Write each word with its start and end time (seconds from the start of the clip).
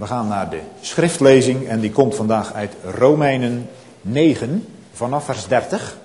We 0.00 0.06
gaan 0.06 0.28
naar 0.28 0.50
de 0.50 0.60
schriftlezing 0.80 1.68
en 1.68 1.80
die 1.80 1.90
komt 1.90 2.14
vandaag 2.14 2.52
uit 2.52 2.76
Romeinen 2.84 3.68
9 4.00 4.66
vanaf 4.92 5.24
vers 5.24 5.46
30. 5.46 5.96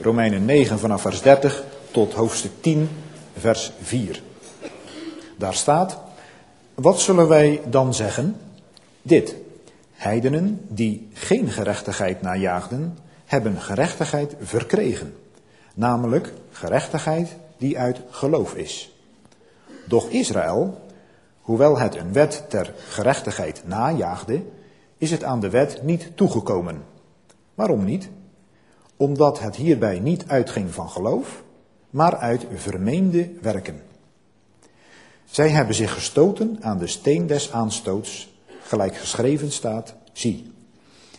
Romeinen 0.00 0.44
9 0.44 0.78
vanaf 0.78 1.00
vers 1.00 1.22
30 1.22 1.64
tot 1.90 2.12
hoofdstuk 2.12 2.50
10 2.60 2.88
vers 3.38 3.72
4. 3.80 4.22
Daar 5.38 5.54
staat, 5.54 5.98
wat 6.74 7.00
zullen 7.00 7.28
wij 7.28 7.60
dan 7.68 7.94
zeggen? 7.94 8.36
Dit, 9.02 9.34
heidenen 9.92 10.60
die 10.68 11.08
geen 11.12 11.48
gerechtigheid 11.48 12.22
najaagden, 12.22 12.98
hebben 13.24 13.60
gerechtigheid 13.60 14.34
verkregen. 14.40 15.14
Namelijk 15.74 16.32
gerechtigheid 16.50 17.36
die 17.58 17.78
uit 17.78 18.00
geloof 18.10 18.54
is. 18.54 18.92
Doch 19.88 20.08
Israël, 20.08 20.80
hoewel 21.42 21.78
het 21.78 21.96
een 21.96 22.12
wet 22.12 22.44
ter 22.48 22.74
gerechtigheid 22.76 23.62
najaagde, 23.66 24.42
is 24.98 25.10
het 25.10 25.24
aan 25.24 25.40
de 25.40 25.50
wet 25.50 25.82
niet 25.82 26.16
toegekomen. 26.16 26.84
Waarom 27.54 27.84
niet? 27.84 28.08
Omdat 28.96 29.40
het 29.40 29.56
hierbij 29.56 29.98
niet 29.98 30.24
uitging 30.26 30.74
van 30.74 30.90
geloof, 30.90 31.42
maar 31.90 32.16
uit 32.16 32.46
vermeende 32.54 33.30
werken. 33.40 33.82
Zij 35.24 35.48
hebben 35.48 35.74
zich 35.74 35.92
gestoten 35.92 36.58
aan 36.60 36.78
de 36.78 36.86
steen 36.86 37.26
des 37.26 37.52
aanstoots, 37.52 38.34
gelijk 38.62 38.96
geschreven 38.96 39.52
staat, 39.52 39.94
zie, 40.12 40.52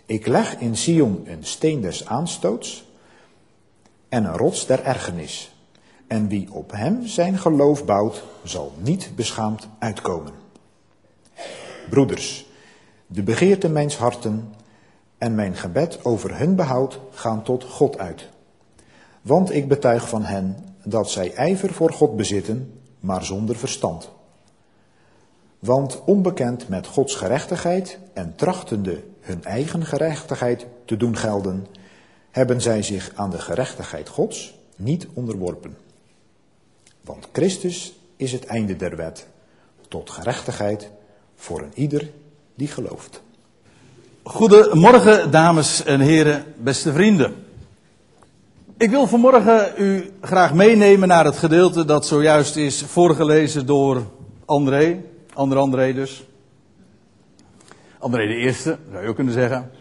ik 0.05 0.27
leg 0.27 0.59
in 0.59 0.77
Sion 0.77 1.23
een 1.25 1.43
steen 1.43 1.81
des 1.81 2.05
aanstoots 2.05 2.85
en 4.09 4.25
een 4.25 4.37
rots 4.37 4.65
der 4.65 4.83
ergernis. 4.83 5.52
En 6.13 6.27
wie 6.27 6.47
op 6.51 6.71
hem 6.71 7.07
zijn 7.07 7.37
geloof 7.37 7.85
bouwt, 7.85 8.23
zal 8.43 8.73
niet 8.77 9.11
beschaamd 9.15 9.67
uitkomen. 9.79 10.31
Broeders, 11.89 12.45
de 13.07 13.23
begeerte 13.23 13.69
mijns 13.69 13.97
harten 13.97 14.53
en 15.17 15.35
mijn 15.35 15.55
gebed 15.55 16.05
over 16.05 16.37
hun 16.37 16.55
behoud 16.55 16.99
gaan 17.11 17.43
tot 17.43 17.63
God 17.63 17.97
uit. 17.97 18.29
Want 19.21 19.53
ik 19.53 19.67
betuig 19.67 20.09
van 20.09 20.23
hen 20.23 20.55
dat 20.83 21.09
zij 21.09 21.33
ijver 21.33 21.73
voor 21.73 21.93
God 21.93 22.15
bezitten, 22.15 22.79
maar 22.99 23.23
zonder 23.25 23.55
verstand. 23.55 24.11
Want 25.59 26.01
onbekend 26.05 26.69
met 26.69 26.87
Gods 26.87 27.15
gerechtigheid 27.15 27.99
en 28.13 28.35
trachtende 28.35 29.03
hun 29.19 29.43
eigen 29.43 29.85
gerechtigheid 29.85 30.65
te 30.85 30.97
doen 30.97 31.17
gelden, 31.17 31.67
hebben 32.31 32.61
zij 32.61 32.81
zich 32.81 33.11
aan 33.15 33.29
de 33.29 33.39
gerechtigheid 33.39 34.09
Gods 34.09 34.59
niet 34.75 35.07
onderworpen. 35.13 35.82
Want 37.03 37.27
Christus 37.31 37.93
is 38.15 38.31
het 38.31 38.45
einde 38.45 38.75
der 38.75 38.95
wet, 38.95 39.27
tot 39.87 40.09
gerechtigheid 40.09 40.89
voor 41.35 41.61
een 41.61 41.71
ieder 41.73 42.09
die 42.55 42.67
gelooft. 42.67 43.21
Goedemorgen, 44.23 45.31
dames 45.31 45.83
en 45.83 45.99
heren, 45.99 46.45
beste 46.57 46.93
vrienden. 46.93 47.35
Ik 48.77 48.89
wil 48.89 49.07
vanmorgen 49.07 49.73
u 49.77 50.11
graag 50.21 50.53
meenemen 50.53 51.07
naar 51.07 51.25
het 51.25 51.37
gedeelte 51.37 51.85
dat 51.85 52.05
zojuist 52.05 52.55
is 52.55 52.83
voorgelezen 52.83 53.65
door 53.65 54.03
André, 54.45 55.01
Ander 55.33 55.57
André 55.57 55.93
dus. 55.93 56.27
André 57.99 58.27
de 58.27 58.35
Eerste, 58.35 58.77
zou 58.91 59.03
je 59.03 59.09
ook 59.09 59.15
kunnen 59.15 59.33
zeggen. 59.33 59.71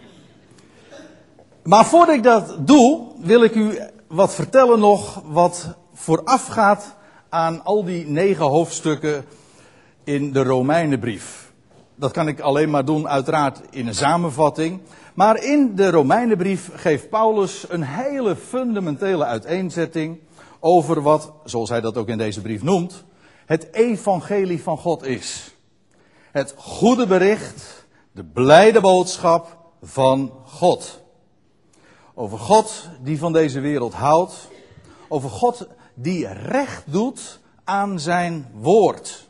Maar 1.63 1.87
voordat 1.87 2.15
ik 2.15 2.23
dat 2.23 2.57
doe, 2.59 3.07
wil 3.21 3.43
ik 3.43 3.55
u 3.55 3.79
wat 4.07 4.35
vertellen 4.35 4.79
nog 4.79 5.23
wat 5.25 5.75
voorafgaat 5.95 6.95
aan 7.33 7.65
al 7.65 7.85
die 7.85 8.07
negen 8.07 8.45
hoofdstukken 8.45 9.25
in 10.05 10.33
de 10.33 10.43
Romeinenbrief. 10.43 11.53
Dat 11.95 12.13
kan 12.13 12.29
ik 12.29 12.41
alleen 12.41 12.71
maar 12.71 12.85
doen, 12.85 13.09
uiteraard 13.09 13.61
in 13.71 13.87
een 13.87 13.95
samenvatting. 13.95 14.81
Maar 15.15 15.45
in 15.45 15.75
de 15.75 15.91
Romeinenbrief 15.91 16.71
geeft 16.75 17.09
Paulus 17.09 17.65
een 17.69 17.83
hele 17.83 18.37
fundamentele 18.37 19.25
uiteenzetting 19.25 20.19
over 20.61 21.03
wat, 21.03 21.33
zoals 21.45 21.69
hij 21.69 21.81
dat 21.81 21.97
ook 21.97 22.09
in 22.09 22.19
deze 22.19 22.41
brief 22.41 22.63
noemt, 22.63 23.05
het 23.47 23.69
evangelie 23.73 24.63
van 24.63 24.79
God 24.79 25.03
is. 25.07 25.55
Het 26.33 26.55
goede 26.57 27.07
bericht, 27.07 27.87
de 28.13 28.25
blijde 28.25 28.81
boodschap 28.81 29.59
van 29.83 30.33
God. 30.45 31.01
Over 32.15 32.39
God 32.39 32.89
die 33.03 33.19
van 33.19 33.33
deze 33.33 33.61
wereld 33.61 33.95
houdt. 33.95 34.49
Over 35.09 35.31
God 35.31 35.67
die 35.95 36.33
recht 36.33 36.83
doet 36.87 37.41
aan 37.65 38.01
zijn 38.01 38.47
woord. 38.55 39.29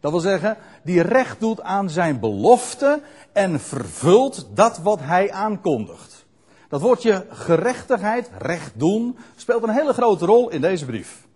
Dat 0.00 0.10
wil 0.10 0.20
zeggen, 0.20 0.56
die 0.84 1.00
recht 1.00 1.40
doet 1.40 1.60
aan 1.60 1.90
zijn 1.90 2.20
belofte 2.20 3.02
en 3.32 3.60
vervult 3.60 4.46
dat 4.54 4.78
wat 4.78 5.00
hij 5.00 5.32
aankondigt. 5.32 6.26
Dat 6.68 6.80
woordje 6.80 7.26
gerechtigheid, 7.28 8.30
recht 8.38 8.72
doen, 8.74 9.16
speelt 9.36 9.62
een 9.62 9.68
hele 9.68 9.92
grote 9.92 10.26
rol 10.26 10.50
in 10.50 10.60
deze 10.60 10.84
brief. 10.84 11.26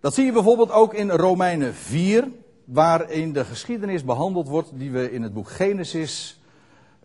Dat 0.00 0.14
zie 0.14 0.24
je 0.24 0.32
bijvoorbeeld 0.32 0.70
ook 0.70 0.94
in 0.94 1.10
Romeinen 1.10 1.74
4, 1.74 2.28
waarin 2.64 3.32
de 3.32 3.44
geschiedenis 3.44 4.04
behandeld 4.04 4.48
wordt 4.48 4.70
die 4.74 4.90
we 4.90 5.12
in 5.12 5.22
het 5.22 5.34
boek 5.34 5.50
Genesis 5.50 6.40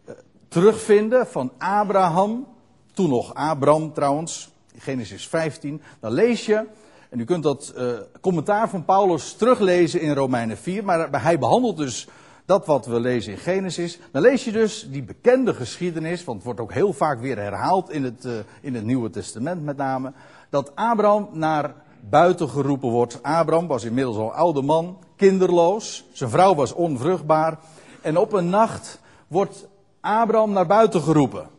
eh, 0.05 0.13
terugvinden 0.47 1.27
van 1.27 1.51
Abraham, 1.57 2.47
toen 2.93 3.09
nog 3.09 3.33
Abram 3.33 3.93
trouwens, 3.93 4.52
Genesis 4.83 5.27
15. 5.27 5.81
Dan 5.99 6.11
lees 6.11 6.45
je, 6.45 6.65
en 7.09 7.19
u 7.19 7.23
kunt 7.23 7.43
dat 7.43 7.73
uh, 7.77 7.91
commentaar 8.21 8.69
van 8.69 8.85
Paulus 8.85 9.33
teruglezen 9.33 10.01
in 10.01 10.13
Romeinen 10.13 10.57
4, 10.57 10.83
maar 10.83 11.21
hij 11.21 11.39
behandelt 11.39 11.77
dus 11.77 12.07
dat 12.45 12.65
wat 12.65 12.85
we 12.85 12.99
lezen 12.99 13.31
in 13.31 13.37
Genesis. 13.37 13.99
Dan 14.11 14.21
lees 14.21 14.43
je 14.43 14.51
dus 14.51 14.87
die 14.89 15.03
bekende 15.03 15.53
geschiedenis, 15.53 16.23
want 16.23 16.37
het 16.37 16.45
wordt 16.45 16.59
ook 16.59 16.73
heel 16.73 16.93
vaak 16.93 17.19
weer 17.19 17.37
herhaald 17.37 17.89
in 17.89 18.03
het, 18.03 18.25
uh, 18.25 18.33
in 18.61 18.75
het 18.75 18.83
Nieuwe 18.83 19.09
Testament 19.09 19.63
met 19.63 19.77
name, 19.77 20.13
dat 20.49 20.75
Abraham 20.75 21.29
naar 21.31 21.73
buiten 22.09 22.49
geroepen 22.49 22.89
wordt. 22.89 23.23
Abraham 23.23 23.67
was 23.67 23.83
inmiddels 23.83 24.17
al 24.17 24.33
oude 24.33 24.61
man, 24.61 24.97
kinderloos, 25.15 26.05
zijn 26.11 26.29
vrouw 26.29 26.55
was 26.55 26.73
onvruchtbaar 26.73 27.59
en 28.01 28.17
op 28.17 28.33
een 28.33 28.49
nacht 28.49 28.99
wordt 29.27 29.67
Abraham 30.01 30.51
naar 30.51 30.67
buiten 30.67 31.01
geroepen. 31.01 31.52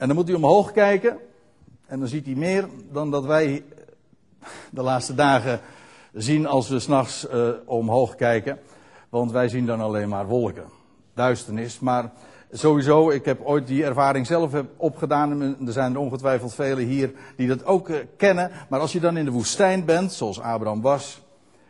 En 0.00 0.06
dan 0.06 0.16
moet 0.16 0.26
hij 0.26 0.36
omhoog 0.36 0.72
kijken. 0.72 1.18
En 1.86 1.98
dan 1.98 2.08
ziet 2.08 2.26
hij 2.26 2.34
meer 2.34 2.68
dan 2.92 3.10
dat 3.10 3.24
wij 3.24 3.64
de 4.70 4.82
laatste 4.82 5.14
dagen 5.14 5.60
zien 6.12 6.46
als 6.46 6.68
we 6.68 6.78
s'nachts 6.78 7.26
uh, 7.34 7.48
omhoog 7.64 8.14
kijken. 8.14 8.58
Want 9.08 9.32
wij 9.32 9.48
zien 9.48 9.66
dan 9.66 9.80
alleen 9.80 10.08
maar 10.08 10.26
wolken. 10.26 10.64
Duisternis. 11.14 11.78
Maar 11.78 12.12
sowieso, 12.52 13.10
ik 13.10 13.24
heb 13.24 13.40
ooit 13.44 13.66
die 13.66 13.84
ervaring 13.84 14.26
zelf 14.26 14.52
opgedaan. 14.76 15.42
En 15.42 15.56
er 15.66 15.72
zijn 15.72 15.96
ongetwijfeld 15.96 16.54
velen 16.54 16.84
hier 16.84 17.12
die 17.36 17.48
dat 17.48 17.64
ook 17.64 17.90
kennen. 18.16 18.50
Maar 18.68 18.80
als 18.80 18.92
je 18.92 19.00
dan 19.00 19.16
in 19.16 19.24
de 19.24 19.30
woestijn 19.30 19.84
bent, 19.84 20.12
zoals 20.12 20.40
Abraham 20.40 20.80
was. 20.80 21.22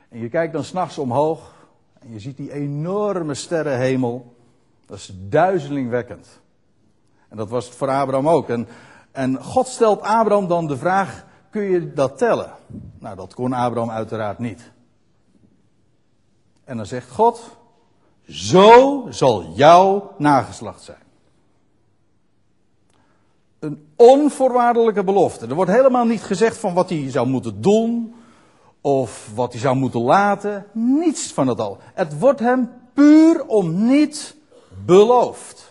En 0.09 0.21
je 0.21 0.29
kijkt 0.29 0.53
dan 0.53 0.65
s'nachts 0.65 0.99
omhoog. 0.99 1.55
En 2.01 2.13
je 2.13 2.21
ziet 2.21 2.37
die 2.37 2.53
enorme 2.53 3.35
sterrenhemel. 3.35 4.35
Dat 4.87 4.99
is 4.99 5.13
duizelingwekkend. 5.29 6.41
En 7.31 7.37
dat 7.37 7.49
was 7.49 7.65
het 7.65 7.75
voor 7.75 7.89
Abraham 7.89 8.29
ook. 8.29 8.49
En, 8.49 8.69
en 9.13 9.43
God 9.43 9.67
stelt 9.67 10.01
Abraham 10.01 10.49
dan 10.49 10.67
de 10.67 10.77
vraag: 10.77 11.25
kun 11.51 11.63
je 11.63 11.93
dat 11.93 12.19
tellen? 12.19 12.53
Nou, 12.99 13.17
dat 13.17 13.35
kon 13.35 13.53
Abraham 13.53 13.91
uiteraard 13.91 14.39
niet. 14.39 14.71
En 16.65 16.77
dan 16.77 16.87
zegt 16.87 17.11
God: 17.11 17.57
Zo 18.27 19.07
zal 19.09 19.45
jouw 19.55 20.15
nageslacht 20.19 20.83
zijn. 20.83 20.99
Een 23.59 23.89
onvoorwaardelijke 23.97 25.05
belofte. 25.05 25.47
Er 25.47 25.55
wordt 25.55 25.71
helemaal 25.71 26.05
niet 26.05 26.23
gezegd 26.23 26.57
van 26.57 26.75
wat 26.75 26.89
hij 26.89 27.11
zou 27.11 27.27
moeten 27.27 27.61
doen. 27.61 28.15
Of 28.81 29.31
wat 29.35 29.53
hij 29.53 29.61
zou 29.61 29.77
moeten 29.77 30.01
laten. 30.01 30.67
Niets 30.73 31.33
van 31.33 31.47
dat 31.47 31.61
al. 31.61 31.79
Het 31.95 32.19
wordt 32.19 32.41
hem 32.41 32.71
puur 32.95 33.47
om 33.47 33.87
niet 33.87 34.37
beloofd. 34.85 35.70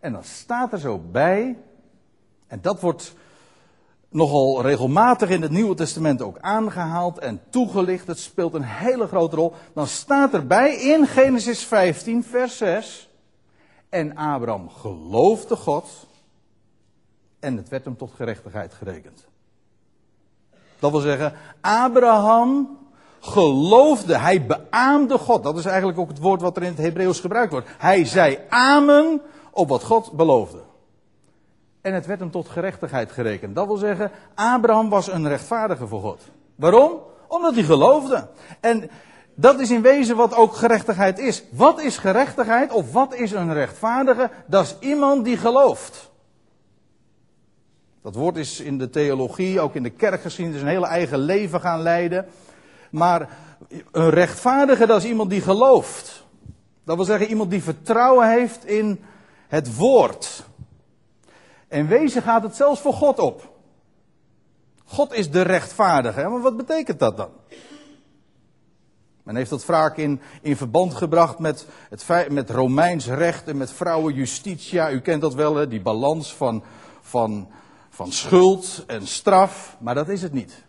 En 0.00 0.12
dan 0.12 0.24
staat 0.24 0.72
er 0.72 0.78
zo 0.78 0.98
bij, 0.98 1.58
en 2.46 2.58
dat 2.60 2.80
wordt 2.80 3.14
nogal 4.08 4.62
regelmatig 4.62 5.28
in 5.28 5.42
het 5.42 5.50
Nieuwe 5.50 5.74
Testament 5.74 6.22
ook 6.22 6.38
aangehaald 6.38 7.18
en 7.18 7.40
toegelicht. 7.50 8.06
Het 8.06 8.18
speelt 8.18 8.54
een 8.54 8.64
hele 8.64 9.06
grote 9.06 9.36
rol. 9.36 9.54
Dan 9.74 9.86
staat 9.86 10.34
erbij 10.34 10.74
in 10.74 11.06
Genesis 11.06 11.64
15, 11.64 12.24
vers 12.24 12.56
6. 12.56 13.08
En 13.88 14.16
Abraham 14.16 14.68
geloofde 14.68 15.56
God. 15.56 15.88
En 17.40 17.56
het 17.56 17.68
werd 17.68 17.84
hem 17.84 17.96
tot 17.96 18.12
gerechtigheid 18.16 18.74
gerekend. 18.74 19.24
Dat 20.78 20.90
wil 20.90 21.00
zeggen, 21.00 21.32
Abraham 21.60 22.78
geloofde, 23.20 24.18
hij 24.18 24.46
beaamde 24.46 25.18
God. 25.18 25.42
Dat 25.42 25.58
is 25.58 25.64
eigenlijk 25.64 25.98
ook 25.98 26.08
het 26.08 26.18
woord 26.18 26.40
wat 26.40 26.56
er 26.56 26.62
in 26.62 26.68
het 26.68 26.78
Hebreeuws 26.78 27.20
gebruikt 27.20 27.52
wordt. 27.52 27.68
Hij 27.78 28.04
zei 28.04 28.38
amen 28.48 29.20
op 29.50 29.68
wat 29.68 29.84
God 29.84 30.12
beloofde. 30.12 30.58
En 31.80 31.94
het 31.94 32.06
werd 32.06 32.20
hem 32.20 32.30
tot 32.30 32.48
gerechtigheid 32.48 33.12
gerekend. 33.12 33.54
Dat 33.54 33.66
wil 33.66 33.76
zeggen, 33.76 34.10
Abraham 34.34 34.88
was 34.88 35.08
een 35.12 35.28
rechtvaardige 35.28 35.86
voor 35.86 36.00
God. 36.00 36.20
Waarom? 36.54 36.92
Omdat 37.28 37.54
hij 37.54 37.62
geloofde. 37.62 38.28
En 38.60 38.90
Dat 39.40 39.60
is 39.60 39.70
in 39.70 39.82
wezen 39.82 40.16
wat 40.16 40.34
ook 40.34 40.54
gerechtigheid 40.54 41.18
is. 41.18 41.42
Wat 41.50 41.80
is 41.82 41.98
gerechtigheid 41.98 42.72
of 42.72 42.92
wat 42.92 43.14
is 43.14 43.32
een 43.32 43.52
rechtvaardige? 43.52 44.30
Dat 44.46 44.64
is 44.64 44.88
iemand 44.88 45.24
die 45.24 45.36
gelooft. 45.36 46.10
Dat 48.02 48.14
woord 48.14 48.36
is 48.36 48.60
in 48.60 48.78
de 48.78 48.90
theologie, 48.90 49.60
ook 49.60 49.74
in 49.74 49.82
de 49.82 49.90
kerkgeschiedenis, 49.90 50.60
een 50.60 50.66
hele 50.66 50.86
eigen 50.86 51.18
leven 51.18 51.60
gaan 51.60 51.80
leiden. 51.80 52.26
Maar 52.90 53.28
een 53.92 54.10
rechtvaardige, 54.10 54.86
dat 54.86 55.02
is 55.02 55.08
iemand 55.08 55.30
die 55.30 55.40
gelooft. 55.40 56.24
Dat 56.84 56.96
wil 56.96 57.04
zeggen 57.04 57.28
iemand 57.28 57.50
die 57.50 57.62
vertrouwen 57.62 58.30
heeft 58.30 58.66
in 58.66 59.00
het 59.50 59.76
woord. 59.76 60.44
En 61.68 61.86
wezen 61.86 62.22
gaat 62.22 62.42
het 62.42 62.56
zelfs 62.56 62.80
voor 62.80 62.92
God 62.92 63.18
op. 63.18 63.58
God 64.84 65.12
is 65.12 65.30
de 65.30 65.42
rechtvaardige. 65.42 66.28
Maar 66.28 66.40
wat 66.40 66.56
betekent 66.56 66.98
dat 66.98 67.16
dan? 67.16 67.30
Men 69.22 69.36
heeft 69.36 69.50
dat 69.50 69.64
vaak 69.64 69.96
in, 69.96 70.20
in 70.42 70.56
verband 70.56 70.94
gebracht 70.94 71.38
met, 71.38 71.66
het, 71.88 72.30
met 72.30 72.50
Romeins 72.50 73.06
recht 73.06 73.48
en 73.48 73.56
met 73.56 73.72
vrouwenjustitia. 73.72 74.90
U 74.90 75.00
kent 75.00 75.20
dat 75.20 75.34
wel, 75.34 75.54
hè? 75.54 75.68
die 75.68 75.80
balans 75.80 76.34
van, 76.34 76.62
van, 77.00 77.48
van 77.88 78.12
schuld 78.12 78.84
en 78.86 79.06
straf. 79.06 79.76
Maar 79.80 79.94
dat 79.94 80.08
is 80.08 80.22
het 80.22 80.32
niet. 80.32 80.64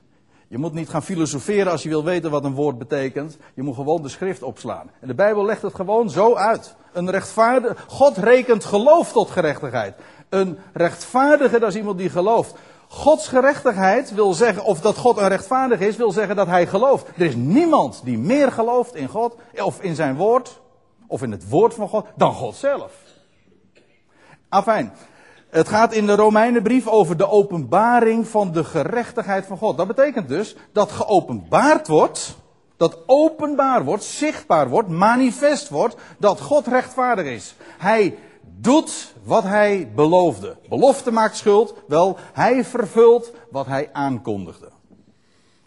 Je 0.52 0.58
moet 0.58 0.74
niet 0.74 0.90
gaan 0.90 1.04
filosoferen 1.04 1.72
als 1.72 1.84
je 1.84 1.90
wil 1.90 2.04
weten 2.04 2.32
wat 2.32 2.44
een 2.44 2.54
woord 2.54 2.78
betekent. 2.78 3.38
Je 3.54 3.62
moet 3.62 3.76
gewoon 3.76 4.02
de 4.02 4.10
schrift 4.10 4.44
opslaan. 4.44 4.92
En 5.00 5.08
de 5.08 5.14
Bijbel 5.14 5.46
legt 5.46 5.62
het 5.62 5.76
gewoon 5.76 6.10
zo 6.10 6.36
uit. 6.36 6.76
Een 6.92 7.10
rechtvaardige, 7.10 7.76
God 7.88 8.18
rekent 8.18 8.66
geloof 8.66 9.12
tot 9.12 9.30
gerechtigheid. 9.30 9.96
Een 10.30 10.58
rechtvaardige, 10.74 11.60
dat 11.60 11.70
is 11.70 11.76
iemand 11.76 11.98
die 11.98 12.10
gelooft. 12.10 12.56
Gods 12.88 13.28
gerechtigheid 13.28 14.14
wil 14.14 14.34
zeggen, 14.34 14.64
of 14.64 14.82
dat 14.82 14.98
God 14.98 15.18
een 15.18 15.28
rechtvaardig 15.28 15.80
is, 15.80 15.96
wil 15.96 16.12
zeggen 16.12 16.36
dat 16.36 16.48
hij 16.48 16.68
gelooft. 16.68 17.08
Er 17.08 17.26
is 17.26 17.36
niemand 17.36 18.02
die 18.04 18.18
meer 18.18 18.52
gelooft 18.52 18.96
in 18.96 19.08
God, 19.08 19.36
of 19.62 19.82
in 19.82 19.96
zijn 19.96 20.16
woord, 20.16 20.60
of 21.08 21.22
in 21.22 21.32
het 21.32 21.50
woord 21.50 21.74
van 21.74 21.88
God, 21.88 22.06
dan 22.16 22.34
God 22.34 22.56
zelf. 22.56 22.94
Afijn. 24.50 24.94
Het 25.52 25.68
gaat 25.68 25.94
in 25.94 26.06
de 26.06 26.16
Romeinenbrief 26.16 26.88
over 26.88 27.18
de 27.18 27.30
openbaring 27.30 28.28
van 28.28 28.52
de 28.52 28.64
gerechtigheid 28.64 29.46
van 29.46 29.58
God. 29.58 29.78
Dat 29.78 29.88
betekent 29.88 30.28
dus 30.28 30.56
dat 30.72 30.92
geopenbaard 30.92 31.88
wordt, 31.88 32.36
dat 32.78 32.98
openbaar 33.06 33.84
wordt, 33.84 34.04
zichtbaar 34.04 34.70
wordt, 34.70 34.90
manifest 34.90 35.70
wordt, 35.70 35.96
dat 36.18 36.42
God 36.42 36.68
rechtvaardig 36.68 37.26
is. 37.26 37.56
Hij 37.78 38.18
doet 38.42 39.14
wat 39.24 39.44
hij 39.44 39.92
beloofde. 39.96 40.58
Belofte 40.70 41.12
maakt 41.12 41.38
schuld, 41.38 41.74
wel, 41.88 42.18
hij 42.34 42.66
vervult 42.66 43.32
wat 43.50 43.66
hij 43.66 43.90
aankondigde. 43.94 44.70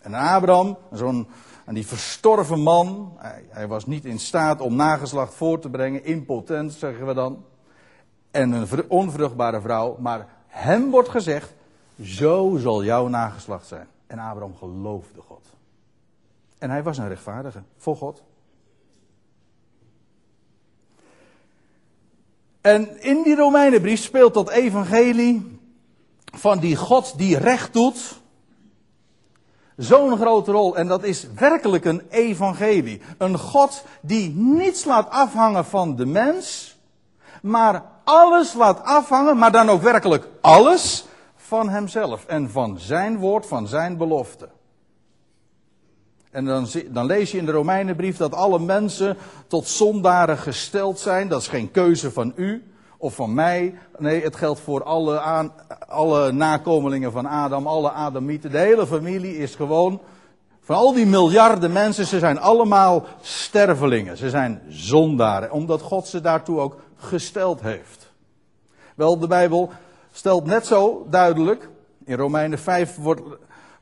En 0.01 0.15
Abraham, 0.15 0.77
zo'n 0.93 1.27
en 1.65 1.75
die 1.75 1.87
verstorven 1.87 2.61
man, 2.61 3.13
hij, 3.17 3.45
hij, 3.49 3.69
was 3.69 3.87
niet 3.87 4.05
in 4.05 4.19
staat 4.19 4.61
om 4.61 4.77
nageslacht 4.77 5.35
voor 5.35 5.59
te 5.59 5.71
brengen, 5.71 6.05
impotent 6.05 6.73
zeggen 6.73 7.07
we 7.07 7.15
dan. 7.15 7.45
En 8.35 8.53
een 8.53 8.91
onvruchtbare 8.91 9.61
vrouw, 9.61 9.97
maar 9.99 10.29
hem 10.47 10.91
wordt 10.91 11.09
gezegd, 11.09 11.55
zo 12.03 12.57
zal 12.61 12.85
jouw 12.85 13.09
nageslacht 13.09 13.67
zijn. 13.67 13.87
En 14.07 14.19
Abraham 14.19 14.57
geloofde 14.57 15.21
God. 15.21 15.47
En 16.59 16.71
hij 16.71 16.83
was 16.83 16.99
een 16.99 17.09
rechtvaardige 17.09 17.63
voor 17.77 17.97
God. 17.97 18.23
En 22.61 23.03
in 23.03 23.23
die 23.23 23.37
Romeinenbrief 23.37 24.01
speelt 24.01 24.35
dat 24.35 24.51
evangelie 24.51 25.61
van 26.25 26.59
die 26.59 26.77
God 26.77 27.19
die 27.19 27.39
recht 27.39 27.73
doet 27.73 28.21
zo'n 29.77 30.17
grote 30.17 30.53
rol. 30.53 30.77
En 30.77 30.87
dat 30.87 31.05
is 31.05 31.27
werkelijk 31.35 31.85
een 31.85 32.03
evangelie. 32.11 33.01
Een 33.19 33.39
God 33.39 33.85
die 34.01 34.31
niets 34.31 34.85
laat 34.85 35.11
afhangen 35.11 35.65
van 35.65 35.97
de 35.97 36.07
mens, 36.07 36.74
maar 37.45 37.83
alles 38.05 38.55
laat 38.55 38.83
afhangen, 38.83 39.39
maar 39.39 39.53
dan 39.53 39.69
ook 39.69 39.83
werkelijk 39.83 40.29
alles 40.41 41.07
van 41.37 41.69
hemzelf 41.69 42.25
en 42.27 42.51
van 42.51 42.79
zijn 42.79 43.19
woord, 43.19 43.47
van 43.47 43.67
zijn 43.67 43.97
belofte. 43.97 44.49
En 46.31 46.45
dan, 46.45 46.67
dan, 46.89 47.07
lees 47.07 47.31
je 47.31 47.39
in 47.39 47.47
de 47.47 47.53
Romeinenbrief 47.53 48.17
dat 48.17 48.35
alle 48.35 48.59
mensen 48.59 49.17
tot 49.47 49.69
zondaren 49.69 50.39
gesteld 50.39 50.99
zijn. 50.99 51.29
Dat 51.29 51.41
is 51.41 51.49
geen 51.49 51.71
keuze 51.71 52.11
van 52.11 52.33
u 52.37 52.73
of 52.99 53.15
van 53.15 53.35
mij. 53.35 53.75
Nee, 53.99 54.23
het 54.23 54.37
geldt 54.37 54.61
voor 54.61 54.83
alle, 54.83 55.21
aan, 55.21 55.53
alle 55.89 56.33
nakomelingen 56.33 57.13
van 57.13 57.27
Adam, 57.27 57.67
alle 57.67 57.91
Adamieten. 57.91 58.51
De 58.51 58.59
hele 58.59 58.87
familie 58.87 59.37
is 59.37 59.55
gewoon, 59.55 60.01
van 60.61 60.77
al 60.77 60.93
die 60.93 61.07
miljarden 61.07 61.73
mensen, 61.73 62.07
ze 62.07 62.19
zijn 62.19 62.41
allemaal 62.41 63.05
stervelingen. 63.21 64.17
Ze 64.17 64.31
zijn 64.31 64.63
zondaren, 64.69 65.53
omdat 65.53 65.81
God 65.81 66.07
ze 66.07 66.21
daartoe 66.21 66.61
ook 66.61 66.77
gesteld 67.05 67.61
heeft. 67.61 68.13
Wel, 68.97 69.19
de 69.19 69.27
Bijbel 69.27 69.71
stelt 70.13 70.45
net 70.45 70.67
zo 70.67 71.07
duidelijk. 71.11 71.69
In 72.05 72.17
Romeinen 72.17 72.59
5 72.59 72.97
wordt 72.97 73.23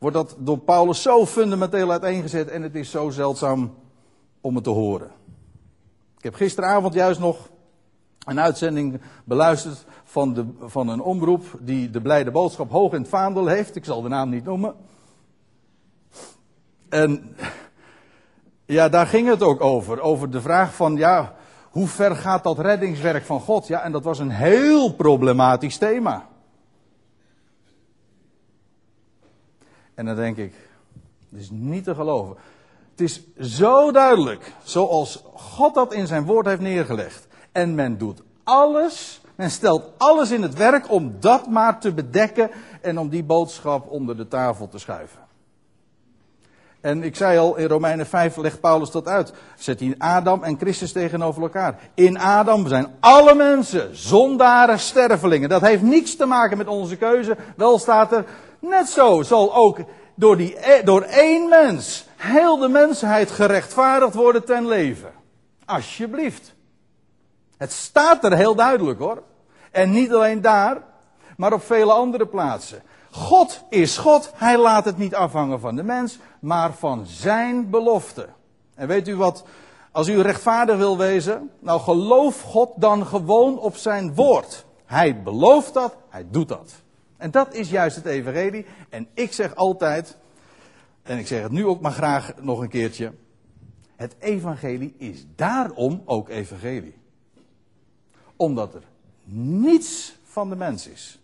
wordt 0.03 0.17
dat 0.17 0.37
door 0.39 0.59
Paulus 0.59 1.03
zo 1.03 1.27
fundamenteel 1.27 1.91
uiteengezet 1.91 2.49
en 2.49 2.63
het 2.63 2.75
is 2.75 2.91
zo 2.91 3.11
zeldzaam 3.11 3.75
om 4.41 4.55
het 4.55 4.65
te 4.65 4.71
horen. 4.71 5.11
Ik 6.17 6.25
heb 6.25 6.35
gisteravond 6.35 6.95
juist 6.95 7.21
nog 7.21 7.49
een 8.25 8.41
uitzending 8.41 9.01
beluisterd 9.25 9.85
van, 10.05 10.35
de, 10.35 10.47
van 10.61 10.89
een 10.89 11.01
omroep 11.01 11.45
die 11.61 11.91
de 11.91 12.01
blijde 12.01 12.31
boodschap 12.31 12.71
hoog 12.71 12.93
in 12.93 13.01
het 13.01 13.09
vaandel 13.09 13.47
heeft. 13.47 13.77
Ik 13.77 13.85
zal 13.85 14.03
de 14.03 14.09
naam 14.09 14.29
niet 14.29 14.45
noemen. 14.45 14.75
En 16.89 17.37
ja, 18.65 18.89
daar 18.89 19.07
ging 19.07 19.29
het 19.29 19.43
ook 19.43 19.61
over. 19.61 20.01
Over 20.01 20.31
de 20.31 20.41
vraag 20.41 20.75
van, 20.75 20.97
ja, 20.97 21.35
hoe 21.73 21.87
ver 21.87 22.17
gaat 22.17 22.43
dat 22.43 22.59
reddingswerk 22.59 23.25
van 23.25 23.41
God? 23.41 23.67
Ja, 23.67 23.83
en 23.83 23.93
dat 23.93 24.05
was 24.05 24.19
een 24.19 24.31
heel 24.31 24.95
problematisch 24.95 25.77
thema. 25.77 26.27
En 29.95 30.07
dan 30.07 30.17
denk 30.17 30.37
ik, 30.37 30.55
het 31.31 31.41
is 31.41 31.51
niet 31.51 31.85
te 31.85 31.95
geloven. 31.95 32.37
Het 32.91 33.01
is 33.01 33.23
zo 33.41 33.93
duidelijk, 33.93 34.53
zoals 34.63 35.25
God 35.35 35.75
dat 35.75 35.93
in 35.93 36.07
zijn 36.07 36.25
woord 36.25 36.47
heeft 36.47 36.61
neergelegd. 36.61 37.27
En 37.53 37.75
men 37.75 37.99
doet 37.99 38.23
alles, 38.45 39.21
men 39.35 39.51
stelt 39.51 39.93
alles 39.97 40.31
in 40.31 40.43
het 40.43 40.55
werk 40.55 40.91
om 40.91 41.17
dat 41.21 41.49
maar 41.49 41.81
te 41.81 41.93
bedekken 41.93 42.51
en 42.81 42.99
om 42.99 43.09
die 43.09 43.25
boodschap 43.25 43.91
onder 43.91 44.17
de 44.17 44.29
tafel 44.29 44.69
te 44.69 44.79
schuiven. 44.79 45.21
En 46.82 47.02
ik 47.02 47.17
zei 47.17 47.38
al, 47.38 47.56
in 47.56 47.67
Romeinen 47.67 48.06
5 48.06 48.37
legt 48.37 48.61
Paulus 48.61 48.90
dat 48.90 49.08
uit. 49.08 49.32
Zet 49.56 49.81
hij 49.81 49.94
Adam 49.99 50.43
en 50.43 50.58
Christus 50.58 50.93
tegenover 50.93 51.43
elkaar. 51.43 51.78
In 51.95 52.18
Adam 52.18 52.68
zijn 52.68 52.87
alle 53.00 53.35
mensen 53.35 53.97
zondaren, 53.97 54.78
stervelingen. 54.78 55.49
Dat 55.49 55.61
heeft 55.61 55.83
niets 55.83 56.16
te 56.16 56.26
maken 56.26 56.59
met 56.59 56.66
onze 56.66 56.97
keuze. 56.97 57.37
Wel 57.57 57.78
staat 57.78 58.12
er, 58.12 58.25
Net 58.62 58.88
zo 58.88 59.23
zal 59.23 59.54
ook 59.54 59.78
door, 60.14 60.37
die, 60.37 60.71
e- 60.71 60.83
door 60.83 61.02
één 61.02 61.49
mens 61.49 62.07
heel 62.16 62.57
de 62.57 62.68
mensheid 62.68 63.30
gerechtvaardigd 63.30 64.14
worden 64.14 64.45
ten 64.45 64.66
leven. 64.66 65.12
Alsjeblieft. 65.64 66.54
Het 67.57 67.73
staat 67.73 68.25
er 68.25 68.37
heel 68.37 68.54
duidelijk 68.54 68.99
hoor. 68.99 69.23
En 69.71 69.90
niet 69.90 70.12
alleen 70.12 70.40
daar, 70.40 70.83
maar 71.37 71.52
op 71.52 71.62
vele 71.62 71.92
andere 71.92 72.26
plaatsen. 72.26 72.83
God 73.14 73.64
is 73.69 73.99
God. 73.99 74.33
Hij 74.35 74.59
laat 74.59 74.85
het 74.85 74.99
niet 74.99 75.14
afhangen 75.14 75.61
van 75.61 75.76
de 75.76 75.83
mens, 75.83 76.19
maar 76.40 76.73
van 76.73 77.07
zijn 77.07 77.71
belofte. 77.71 78.28
En 78.75 78.88
weet 78.88 79.09
u 79.09 79.16
wat? 79.16 79.45
Als 79.90 80.09
u 80.09 80.21
rechtvaardig 80.21 80.76
wil 80.76 80.99
wezen, 80.99 81.50
nou 81.59 81.81
geloof 81.81 82.40
God 82.40 82.71
dan 82.76 83.07
gewoon 83.07 83.59
op 83.59 83.76
zijn 83.76 84.14
woord. 84.14 84.64
Hij 84.85 85.23
belooft 85.23 85.75
dat, 85.75 85.97
hij 86.09 86.26
doet 86.31 86.49
dat. 86.49 86.73
En 87.16 87.31
dat 87.31 87.54
is 87.54 87.71
juist 87.71 87.97
het 87.97 88.07
evangelie. 88.07 88.66
En 88.88 89.09
ik 89.14 89.33
zeg 89.33 89.54
altijd, 89.54 90.16
en 91.02 91.19
ik 91.19 91.26
zeg 91.26 91.42
het 91.42 91.52
nu 91.52 91.66
ook 91.66 91.81
maar 91.81 91.92
graag 91.92 92.33
nog 92.40 92.61
een 92.61 92.69
keertje. 92.69 93.12
Het 93.97 94.14
evangelie 94.19 94.95
is 94.99 95.26
daarom 95.37 96.02
ook 96.04 96.28
evangelie. 96.28 96.95
Omdat 98.37 98.75
er 98.75 98.83
niets 99.25 100.16
van 100.25 100.49
de 100.49 100.57
mens 100.57 100.88
is. 100.88 101.19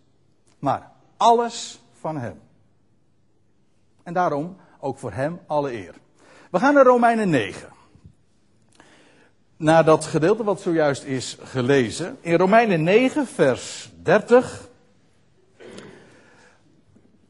Maar 0.59 0.91
alles 1.19 1.81
van 1.99 2.17
hem. 2.17 2.39
En 4.03 4.13
daarom 4.13 4.55
ook 4.79 4.97
voor 4.97 5.11
hem 5.11 5.39
alle 5.47 5.73
eer. 5.73 5.95
We 6.51 6.59
gaan 6.59 6.73
naar 6.73 6.85
Romeinen 6.85 7.29
9. 7.29 7.69
Naar 9.57 9.85
dat 9.85 10.05
gedeelte 10.05 10.43
wat 10.43 10.61
zojuist 10.61 11.03
is 11.03 11.37
gelezen. 11.41 12.17
In 12.21 12.37
Romeinen 12.37 12.83
9, 12.83 13.27
vers 13.27 13.91
30 14.03 14.69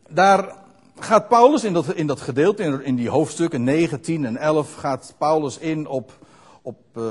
daar 0.10 0.56
gaat 1.00 1.28
Paulus 1.28 1.64
in 1.64 1.74
dat, 1.74 1.94
in 1.94 2.08
dat 2.08 2.22
gedeelte, 2.22 2.84
in, 2.84 2.96
die 2.96 3.10
hoofdstukken 3.10 3.64
9, 3.64 4.02
10 4.02 4.26
en 4.26 4.38
11, 4.38 4.76
gaat 4.76 5.14
Paulus 5.18 5.58
in 5.58 5.88
op, 5.88 6.12
op 6.62 6.78
uh, 6.98 7.04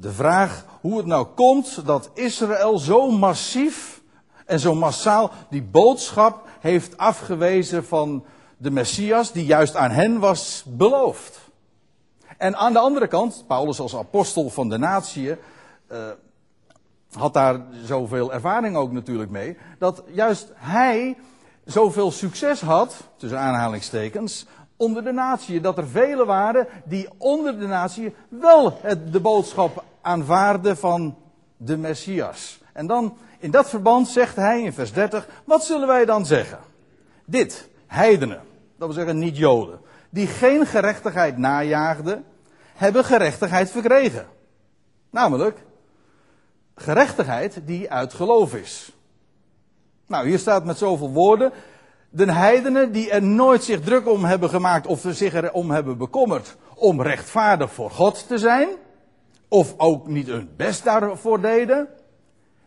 de 0.00 0.12
vraag 0.12 0.64
hoe 0.80 0.96
het 0.96 1.06
nou 1.06 1.26
komt 1.26 1.86
dat 1.86 2.10
Israël 2.14 2.78
zo 2.78 3.10
massief 3.10 3.95
en 4.46 4.60
zo 4.60 4.74
massaal 4.74 5.30
die 5.50 5.62
boodschap 5.62 6.48
heeft 6.60 6.96
afgewezen 6.96 7.84
van 7.84 8.24
de 8.56 8.70
Messias 8.70 9.32
die 9.32 9.44
juist 9.44 9.76
aan 9.76 9.90
hen 9.90 10.18
was 10.18 10.64
beloofd. 10.66 11.38
En 12.38 12.56
aan 12.56 12.72
de 12.72 12.78
andere 12.78 13.06
kant, 13.06 13.44
Paulus 13.46 13.80
als 13.80 13.96
apostel 13.96 14.50
van 14.50 14.68
de 14.68 14.78
natie 14.78 15.28
uh, 15.28 15.36
had 17.12 17.34
daar 17.34 17.60
zoveel 17.84 18.32
ervaring 18.32 18.76
ook 18.76 18.92
natuurlijk 18.92 19.30
mee, 19.30 19.56
dat 19.78 20.02
juist 20.06 20.52
hij 20.54 21.16
zoveel 21.64 22.10
succes 22.10 22.60
had, 22.60 22.96
tussen 23.16 23.38
aanhalingstekens, 23.38 24.46
onder 24.76 25.04
de 25.04 25.12
natie. 25.12 25.60
Dat 25.60 25.78
er 25.78 25.88
velen 25.88 26.26
waren 26.26 26.66
die 26.84 27.08
onder 27.18 27.58
de 27.58 27.66
natie 27.66 28.14
wel 28.28 28.78
het, 28.82 29.12
de 29.12 29.20
boodschap 29.20 29.84
aanvaarden 30.00 30.76
van 30.76 31.16
de 31.56 31.76
Messias. 31.76 32.60
En 32.72 32.86
dan, 32.86 33.16
in 33.38 33.50
dat 33.50 33.68
verband 33.68 34.08
zegt 34.08 34.36
hij 34.36 34.62
in 34.62 34.72
vers 34.72 34.92
30, 34.92 35.28
wat 35.44 35.64
zullen 35.64 35.86
wij 35.86 36.04
dan 36.04 36.26
zeggen? 36.26 36.58
Dit, 37.24 37.68
heidenen, 37.86 38.40
dat 38.78 38.88
wil 38.88 38.92
zeggen 38.96 39.18
niet 39.18 39.36
Joden, 39.36 39.80
die 40.10 40.26
geen 40.26 40.66
gerechtigheid 40.66 41.38
najaagden, 41.38 42.24
hebben 42.74 43.04
gerechtigheid 43.04 43.70
verkregen. 43.70 44.26
Namelijk, 45.10 45.58
gerechtigheid 46.74 47.60
die 47.64 47.90
uit 47.90 48.14
geloof 48.14 48.54
is. 48.54 48.92
Nou, 50.06 50.28
hier 50.28 50.38
staat 50.38 50.64
met 50.64 50.78
zoveel 50.78 51.10
woorden. 51.10 51.52
De 52.10 52.32
heidenen 52.32 52.92
die 52.92 53.10
er 53.10 53.22
nooit 53.22 53.64
zich 53.64 53.80
druk 53.80 54.08
om 54.08 54.24
hebben 54.24 54.48
gemaakt 54.48 54.86
of 54.86 55.04
zich 55.08 55.34
erom 55.34 55.70
hebben 55.70 55.98
bekommerd 55.98 56.56
om 56.74 57.02
rechtvaardig 57.02 57.72
voor 57.72 57.90
God 57.90 58.26
te 58.28 58.38
zijn, 58.38 58.68
of 59.48 59.74
ook 59.76 60.06
niet 60.06 60.26
hun 60.26 60.50
best 60.56 60.84
daarvoor 60.84 61.40
deden, 61.40 61.88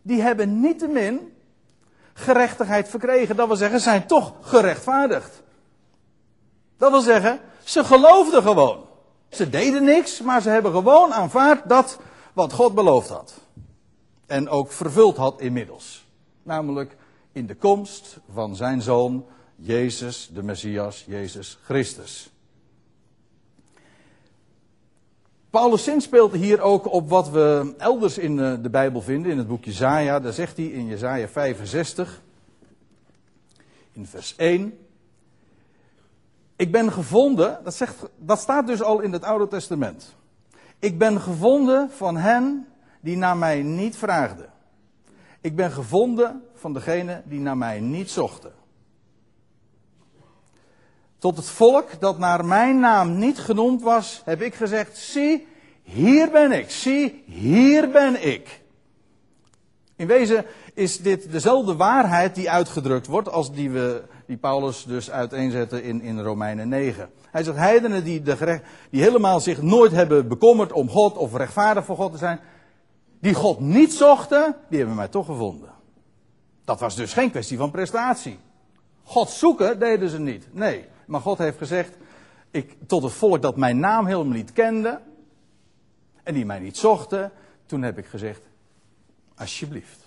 die 0.09 0.21
hebben 0.21 0.59
niettemin 0.59 1.33
gerechtigheid 2.13 2.89
verkregen. 2.89 3.35
Dat 3.35 3.47
wil 3.47 3.55
zeggen, 3.55 3.79
zijn 3.79 4.07
toch 4.07 4.33
gerechtvaardigd. 4.41 5.41
Dat 6.77 6.91
wil 6.91 7.01
zeggen, 7.01 7.39
ze 7.63 7.83
geloofden 7.83 8.41
gewoon. 8.41 8.85
Ze 9.29 9.49
deden 9.49 9.83
niks, 9.83 10.21
maar 10.21 10.41
ze 10.41 10.49
hebben 10.49 10.71
gewoon 10.71 11.13
aanvaard 11.13 11.69
dat 11.69 11.99
wat 12.33 12.53
God 12.53 12.75
beloofd 12.75 13.09
had. 13.09 13.33
En 14.25 14.49
ook 14.49 14.71
vervuld 14.71 15.17
had 15.17 15.41
inmiddels. 15.41 16.05
Namelijk 16.43 16.95
in 17.31 17.45
de 17.45 17.55
komst 17.55 18.17
van 18.33 18.55
zijn 18.55 18.81
zoon, 18.81 19.25
Jezus, 19.55 20.29
de 20.33 20.43
Messias, 20.43 21.03
Jezus 21.07 21.57
Christus. 21.63 22.31
Paulus 25.49 25.83
zin 25.83 26.01
speelt 26.01 26.33
hier 26.33 26.61
ook 26.61 26.91
op 26.91 27.09
wat 27.09 27.29
we 27.29 27.73
elders 27.77 28.17
in 28.17 28.39
eh, 28.39 28.53
de 28.61 28.69
Bijbel 28.69 29.01
vinden, 29.01 29.31
in 29.31 29.37
het 29.37 29.47
boek 29.47 29.63
Jezaja. 29.63 30.19
Daar 30.19 30.33
zegt 30.33 30.57
hij 30.57 30.65
in 30.65 30.85
Jezaja 30.85 31.27
65, 31.27 32.21
in 33.91 34.05
vers 34.05 34.35
1. 34.35 34.77
Ik 36.55 36.71
ben 36.71 36.91
gevonden, 36.91 37.59
dat, 37.63 37.75
zegt, 37.75 37.95
dat 38.17 38.39
staat 38.39 38.67
dus 38.67 38.81
al 38.81 38.99
in 38.99 39.13
het 39.13 39.23
Oude 39.23 39.47
Testament. 39.47 40.15
Ik 40.79 40.97
ben 40.97 41.21
gevonden 41.21 41.91
van 41.91 42.17
hen 42.17 42.67
die 43.01 43.17
naar 43.17 43.37
mij 43.37 43.61
niet 43.61 43.95
vraagden. 43.95 44.49
Ik 45.41 45.55
ben 45.55 45.71
gevonden 45.71 46.43
van 46.53 46.73
degene 46.73 47.21
die 47.25 47.39
naar 47.39 47.57
mij 47.57 47.79
niet 47.79 48.09
zochten. 48.09 48.51
Tot 51.19 51.37
het 51.37 51.49
volk 51.49 51.99
dat 51.99 52.17
naar 52.17 52.45
mijn 52.45 52.79
naam 52.79 53.17
niet 53.17 53.39
genoemd 53.39 53.81
was, 53.81 54.21
heb 54.25 54.41
ik 54.41 54.55
gezegd: 54.55 54.97
zie, 54.97 55.47
hier 55.83 56.29
ben 56.31 56.51
ik. 56.51 56.69
Zie, 56.69 57.23
hier 57.25 57.89
ben 57.89 58.27
ik. 58.27 58.61
In 59.95 60.07
wezen 60.07 60.45
is 60.73 60.97
dit 60.97 61.31
dezelfde 61.31 61.75
waarheid 61.75 62.35
die 62.35 62.49
uitgedrukt 62.49 63.07
wordt 63.07 63.29
als 63.29 63.51
die, 63.51 63.69
we, 63.69 64.03
die 64.25 64.37
Paulus 64.37 64.83
dus 64.83 65.11
uiteenzette 65.11 65.83
in, 65.83 66.01
in 66.01 66.19
Romeinen 66.19 66.69
9. 66.69 67.09
Hij 67.31 67.43
zegt, 67.43 67.57
heidenen 67.57 68.03
die, 68.03 68.21
de 68.21 68.61
die 68.89 69.01
helemaal 69.01 69.39
zich 69.39 69.61
nooit 69.61 69.91
hebben 69.91 70.27
bekommerd 70.27 70.71
om 70.71 70.89
God 70.89 71.17
of 71.17 71.35
rechtvaardig 71.35 71.85
voor 71.85 71.95
God 71.95 72.11
te 72.11 72.17
zijn, 72.17 72.39
die 73.21 73.33
God 73.33 73.59
niet 73.59 73.93
zochten, 73.93 74.55
die 74.69 74.77
hebben 74.77 74.95
mij 74.95 75.07
toch 75.07 75.25
gevonden. 75.25 75.69
Dat 76.65 76.79
was 76.79 76.95
dus 76.95 77.13
geen 77.13 77.31
kwestie 77.31 77.57
van 77.57 77.71
prestatie. 77.71 78.39
God 79.03 79.29
zoeken 79.29 79.79
deden 79.79 80.09
ze 80.09 80.19
niet. 80.19 80.47
Nee, 80.51 80.85
maar 81.09 81.21
God 81.21 81.37
heeft 81.37 81.57
gezegd, 81.57 81.97
ik, 82.51 82.77
tot 82.87 83.03
het 83.03 83.11
volk 83.11 83.41
dat 83.41 83.57
mijn 83.57 83.79
naam 83.79 84.05
helemaal 84.05 84.33
niet 84.33 84.53
kende 84.53 85.01
en 86.23 86.33
die 86.33 86.45
mij 86.45 86.59
niet 86.59 86.77
zochten, 86.77 87.31
toen 87.65 87.81
heb 87.81 87.97
ik 87.97 88.05
gezegd, 88.05 88.41
alsjeblieft, 89.35 90.05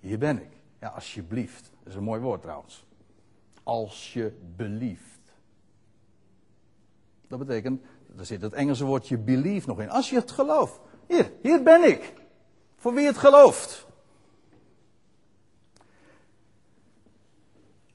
hier 0.00 0.18
ben 0.18 0.42
ik. 0.42 0.50
Ja, 0.80 0.88
alsjeblieft. 0.88 1.70
Dat 1.78 1.92
is 1.92 1.94
een 1.94 2.04
mooi 2.04 2.20
woord 2.20 2.42
trouwens. 2.42 2.84
Als 3.62 4.12
je 4.12 4.32
belieft. 4.56 5.20
Dat 7.28 7.38
betekent, 7.38 7.82
er 8.18 8.26
zit 8.26 8.42
het 8.42 8.52
Engelse 8.52 8.84
woordje 8.84 9.18
believe 9.18 9.68
nog 9.68 9.80
in. 9.80 9.90
Als 9.90 10.10
je 10.10 10.16
het 10.16 10.30
gelooft. 10.30 10.80
Hier, 11.08 11.32
hier 11.42 11.62
ben 11.62 11.84
ik. 11.84 12.12
Voor 12.76 12.94
wie 12.94 13.06
het 13.06 13.18
gelooft. 13.18 13.86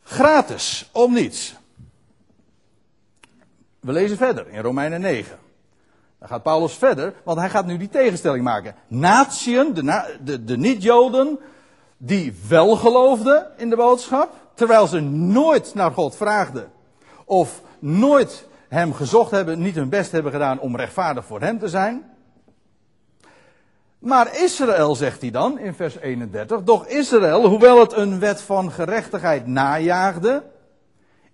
Gratis, 0.02 0.90
om 0.94 1.14
niets. 1.14 1.56
We 3.88 3.94
lezen 3.94 4.18
verder 4.18 4.48
in 4.50 4.62
Romeinen 4.62 5.02
9. 5.02 5.38
Dan 6.20 6.28
gaat 6.28 6.44
Paulus 6.44 6.74
verder, 6.74 7.14
want 7.24 7.40
hij 7.40 7.50
gaat 7.50 7.66
nu 7.66 7.78
die 7.78 7.90
tegenstelling 7.90 8.44
maken. 8.44 8.76
Natieën, 8.88 9.74
de, 9.74 10.16
de, 10.24 10.44
de 10.44 10.58
niet-Joden, 10.58 11.40
die 11.98 12.36
wel 12.48 12.76
geloofden 12.76 13.48
in 13.58 13.70
de 13.70 13.76
boodschap, 13.76 14.34
terwijl 14.54 14.88
ze 14.88 15.00
nooit 15.00 15.74
naar 15.74 15.92
God 15.92 16.16
vraagden, 16.16 16.72
of 17.26 17.62
nooit 17.80 18.48
hem 18.68 18.94
gezocht 18.94 19.32
hebben, 19.32 19.62
niet 19.62 19.76
hun 19.76 19.90
best 19.90 20.12
hebben 20.12 20.32
gedaan 20.32 20.60
om 20.60 20.76
rechtvaardig 20.76 21.26
voor 21.26 21.42
hem 21.42 21.60
te 21.60 21.70
zijn. 21.70 22.12
Maar 24.00 24.42
Israël, 24.44 24.96
zegt 24.96 25.22
hij 25.22 25.32
dan 25.32 25.60
in 25.60 25.74
vers 25.74 25.98
31, 25.98 26.64
doch 26.64 26.88
Israël, 26.88 27.48
hoewel 27.48 27.80
het 27.80 27.94
een 27.94 28.20
wet 28.20 28.42
van 28.42 28.72
gerechtigheid 28.72 29.48
najaagde, 29.48 30.44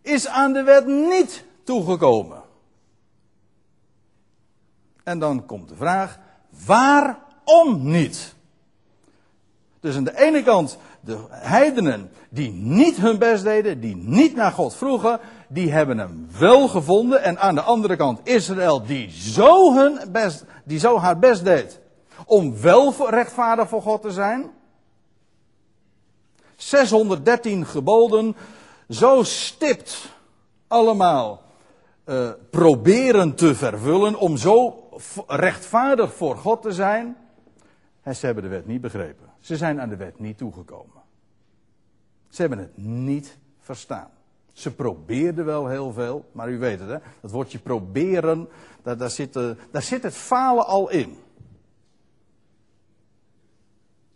is 0.01 0.27
aan 0.27 0.53
de 0.53 0.63
wet 0.63 0.87
niet 0.87 1.43
toegekomen. 1.63 2.42
En 5.03 5.19
dan 5.19 5.45
komt 5.45 5.69
de 5.69 5.75
vraag, 5.75 6.19
waarom 6.65 7.91
niet? 7.91 8.35
Dus 9.79 9.95
aan 9.95 10.03
de 10.03 10.19
ene 10.19 10.43
kant 10.43 10.77
de 11.01 11.17
heidenen 11.29 12.11
die 12.29 12.51
niet 12.51 12.97
hun 12.97 13.19
best 13.19 13.43
deden, 13.43 13.79
die 13.79 13.95
niet 13.95 14.35
naar 14.35 14.51
God 14.51 14.75
vroegen, 14.75 15.19
die 15.47 15.71
hebben 15.71 15.97
hem 15.97 16.27
wel 16.39 16.67
gevonden. 16.67 17.23
En 17.23 17.39
aan 17.39 17.55
de 17.55 17.61
andere 17.61 17.95
kant 17.95 18.19
Israël 18.23 18.85
die 18.85 19.11
zo, 19.11 19.73
hun 19.73 19.99
best, 20.11 20.45
die 20.63 20.79
zo 20.79 20.99
haar 20.99 21.19
best 21.19 21.43
deed 21.43 21.79
om 22.25 22.61
wel 22.61 23.09
rechtvaardig 23.09 23.69
voor 23.69 23.81
God 23.81 24.01
te 24.01 24.11
zijn. 24.11 24.51
613 26.55 27.65
geboden, 27.65 28.35
zo 28.89 29.23
stipt 29.23 30.09
allemaal 30.67 31.41
uh, 32.05 32.29
proberen 32.49 33.35
te 33.35 33.55
vervullen 33.55 34.15
om 34.15 34.37
zo 34.37 34.82
rechtvaardig 35.27 36.13
voor 36.13 36.37
God 36.37 36.61
te 36.61 36.71
zijn. 36.71 37.17
En 38.01 38.15
ze 38.15 38.25
hebben 38.25 38.43
de 38.43 38.49
wet 38.49 38.65
niet 38.65 38.81
begrepen. 38.81 39.29
Ze 39.39 39.57
zijn 39.57 39.81
aan 39.81 39.89
de 39.89 39.95
wet 39.95 40.19
niet 40.19 40.37
toegekomen. 40.37 41.01
Ze 42.29 42.41
hebben 42.41 42.59
het 42.59 42.77
niet 42.77 43.37
verstaan. 43.59 44.09
Ze 44.51 44.75
probeerden 44.75 45.45
wel 45.45 45.67
heel 45.67 45.93
veel, 45.93 46.29
maar 46.31 46.49
u 46.49 46.57
weet 46.57 46.79
het, 46.79 46.89
hè? 46.89 46.97
dat 47.21 47.31
woordje 47.31 47.59
proberen, 47.59 48.47
daar, 48.81 48.97
daar, 48.97 49.09
zit, 49.09 49.35
uh, 49.35 49.51
daar 49.71 49.81
zit 49.81 50.03
het 50.03 50.13
falen 50.13 50.65
al 50.65 50.89
in. 50.89 51.17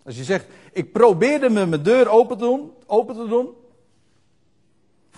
Als 0.04 0.18
je 0.18 0.24
zegt, 0.24 0.48
ik 0.72 0.92
probeerde 0.92 1.50
me 1.50 1.66
mijn 1.66 1.84
deur 1.84 2.10
open 2.10 2.38
te 2.38 2.44
doen, 2.44 2.72
open 2.86 3.16
te 3.16 3.28
doen 3.28 3.56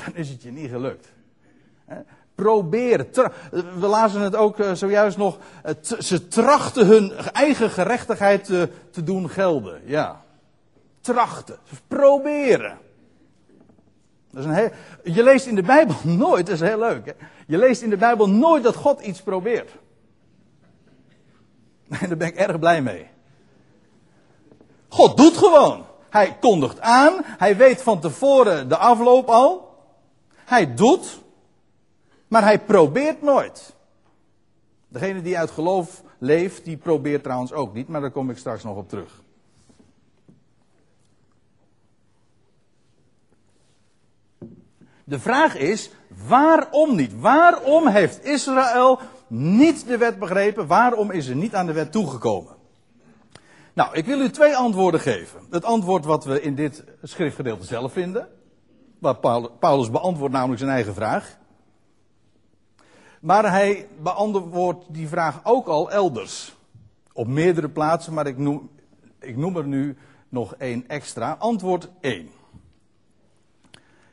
dan 0.06 0.16
is 0.16 0.30
het 0.30 0.42
je 0.42 0.52
niet 0.52 0.70
gelukt. 0.70 1.12
Proberen. 2.40 3.08
We 3.80 3.88
lazen 3.88 4.22
het 4.22 4.36
ook 4.36 4.60
eh, 4.60 4.74
zojuist 4.74 5.18
nog. 5.18 5.38
Ze 6.00 6.28
trachten 6.28 6.88
hun 6.88 7.12
eigen 7.14 7.70
gerechtigheid 7.70 8.44
te, 8.46 8.70
te 8.92 9.04
doen 9.04 9.30
gelden. 9.30 9.82
Ja. 9.86 10.22
Trachten. 11.02 11.58
Proberen. 11.88 12.78
Dat 14.32 14.44
is 14.44 14.46
een 14.46 14.56
heel, 14.56 14.70
je 15.04 15.24
leest 15.24 15.46
in 15.46 15.56
de 15.56 15.62
Bijbel 15.62 15.96
nooit, 16.26 16.46
dat 16.46 16.56
is 16.56 16.62
heel 16.62 16.80
leuk. 16.80 17.06
Hè? 17.06 17.12
Je 17.48 17.58
leest 17.58 17.82
in 17.82 17.90
de 17.90 17.98
Bijbel 17.98 18.30
nooit 18.30 18.64
dat 18.64 18.76
God 18.76 19.02
iets 19.02 19.22
probeert. 19.22 19.72
En 21.90 22.08
daar 22.10 22.18
ben 22.18 22.28
ik 22.28 22.36
erg 22.36 22.60
blij 22.60 22.82
mee. 22.82 23.08
God 24.88 25.18
doet 25.18 25.38
gewoon. 25.38 25.86
Hij 26.10 26.38
kondigt 26.40 26.82
aan. 26.82 27.14
Hij 27.24 27.58
weet 27.58 27.82
van 27.82 28.00
tevoren 28.00 28.70
de 28.70 28.78
afloop 28.78 29.28
al. 29.28 29.78
Hij 30.46 30.74
doet. 30.74 31.19
Maar 32.30 32.44
hij 32.44 32.60
probeert 32.60 33.22
nooit. 33.22 33.76
Degene 34.88 35.22
die 35.22 35.38
uit 35.38 35.52
geloof 35.52 36.04
leeft, 36.18 36.66
die 36.66 36.78
probeert 36.78 37.24
trouwens 37.24 37.54
ook 37.54 37.74
niet. 37.74 37.88
Maar 37.88 38.02
daar 38.02 38.12
kom 38.12 38.30
ik 38.30 38.38
straks 38.38 38.64
nog 38.64 38.78
op 38.78 38.90
terug. 38.90 39.22
De 45.04 45.20
vraag 45.20 45.56
is, 45.56 45.92
waarom 46.28 46.96
niet? 46.96 47.20
Waarom 47.20 47.88
heeft 47.88 48.26
Israël 48.26 49.00
niet 49.28 49.88
de 49.88 49.98
wet 49.98 50.20
begrepen? 50.20 50.68
Waarom 50.68 51.12
is 51.12 51.28
er 51.28 51.36
niet 51.36 51.56
aan 51.56 51.66
de 51.66 51.74
wet 51.74 51.92
toegekomen? 51.92 52.56
Nou, 53.74 53.96
ik 53.96 54.06
wil 54.06 54.22
u 54.22 54.30
twee 54.30 54.56
antwoorden 54.56 55.00
geven. 55.00 55.40
Het 55.50 55.66
antwoord 55.66 56.06
wat 56.06 56.26
we 56.26 56.42
in 56.42 56.56
dit 56.56 56.84
schriftgedeelte 57.04 57.66
zelf 57.66 57.92
vinden. 57.92 58.28
Waar 59.00 59.16
Paulus 59.60 59.92
beantwoordt 59.92 60.34
namelijk 60.34 60.60
zijn 60.60 60.72
eigen 60.72 60.94
vraag. 60.94 61.38
Maar 63.20 63.52
hij 63.52 63.88
beantwoordt 64.02 64.86
die 64.88 65.08
vraag 65.08 65.40
ook 65.44 65.68
al 65.68 65.92
elders. 65.92 66.56
Op 67.14 67.28
meerdere 67.28 67.70
plaatsen, 67.70 68.14
maar 68.14 68.28
ik 68.28 68.38
noem, 68.38 68.70
ik 69.20 69.38
noem 69.38 69.58
er 69.58 69.68
nu 69.68 69.98
nog 70.30 70.56
één 70.56 70.88
extra. 70.88 71.36
Antwoord 71.40 71.90
1. 72.02 72.30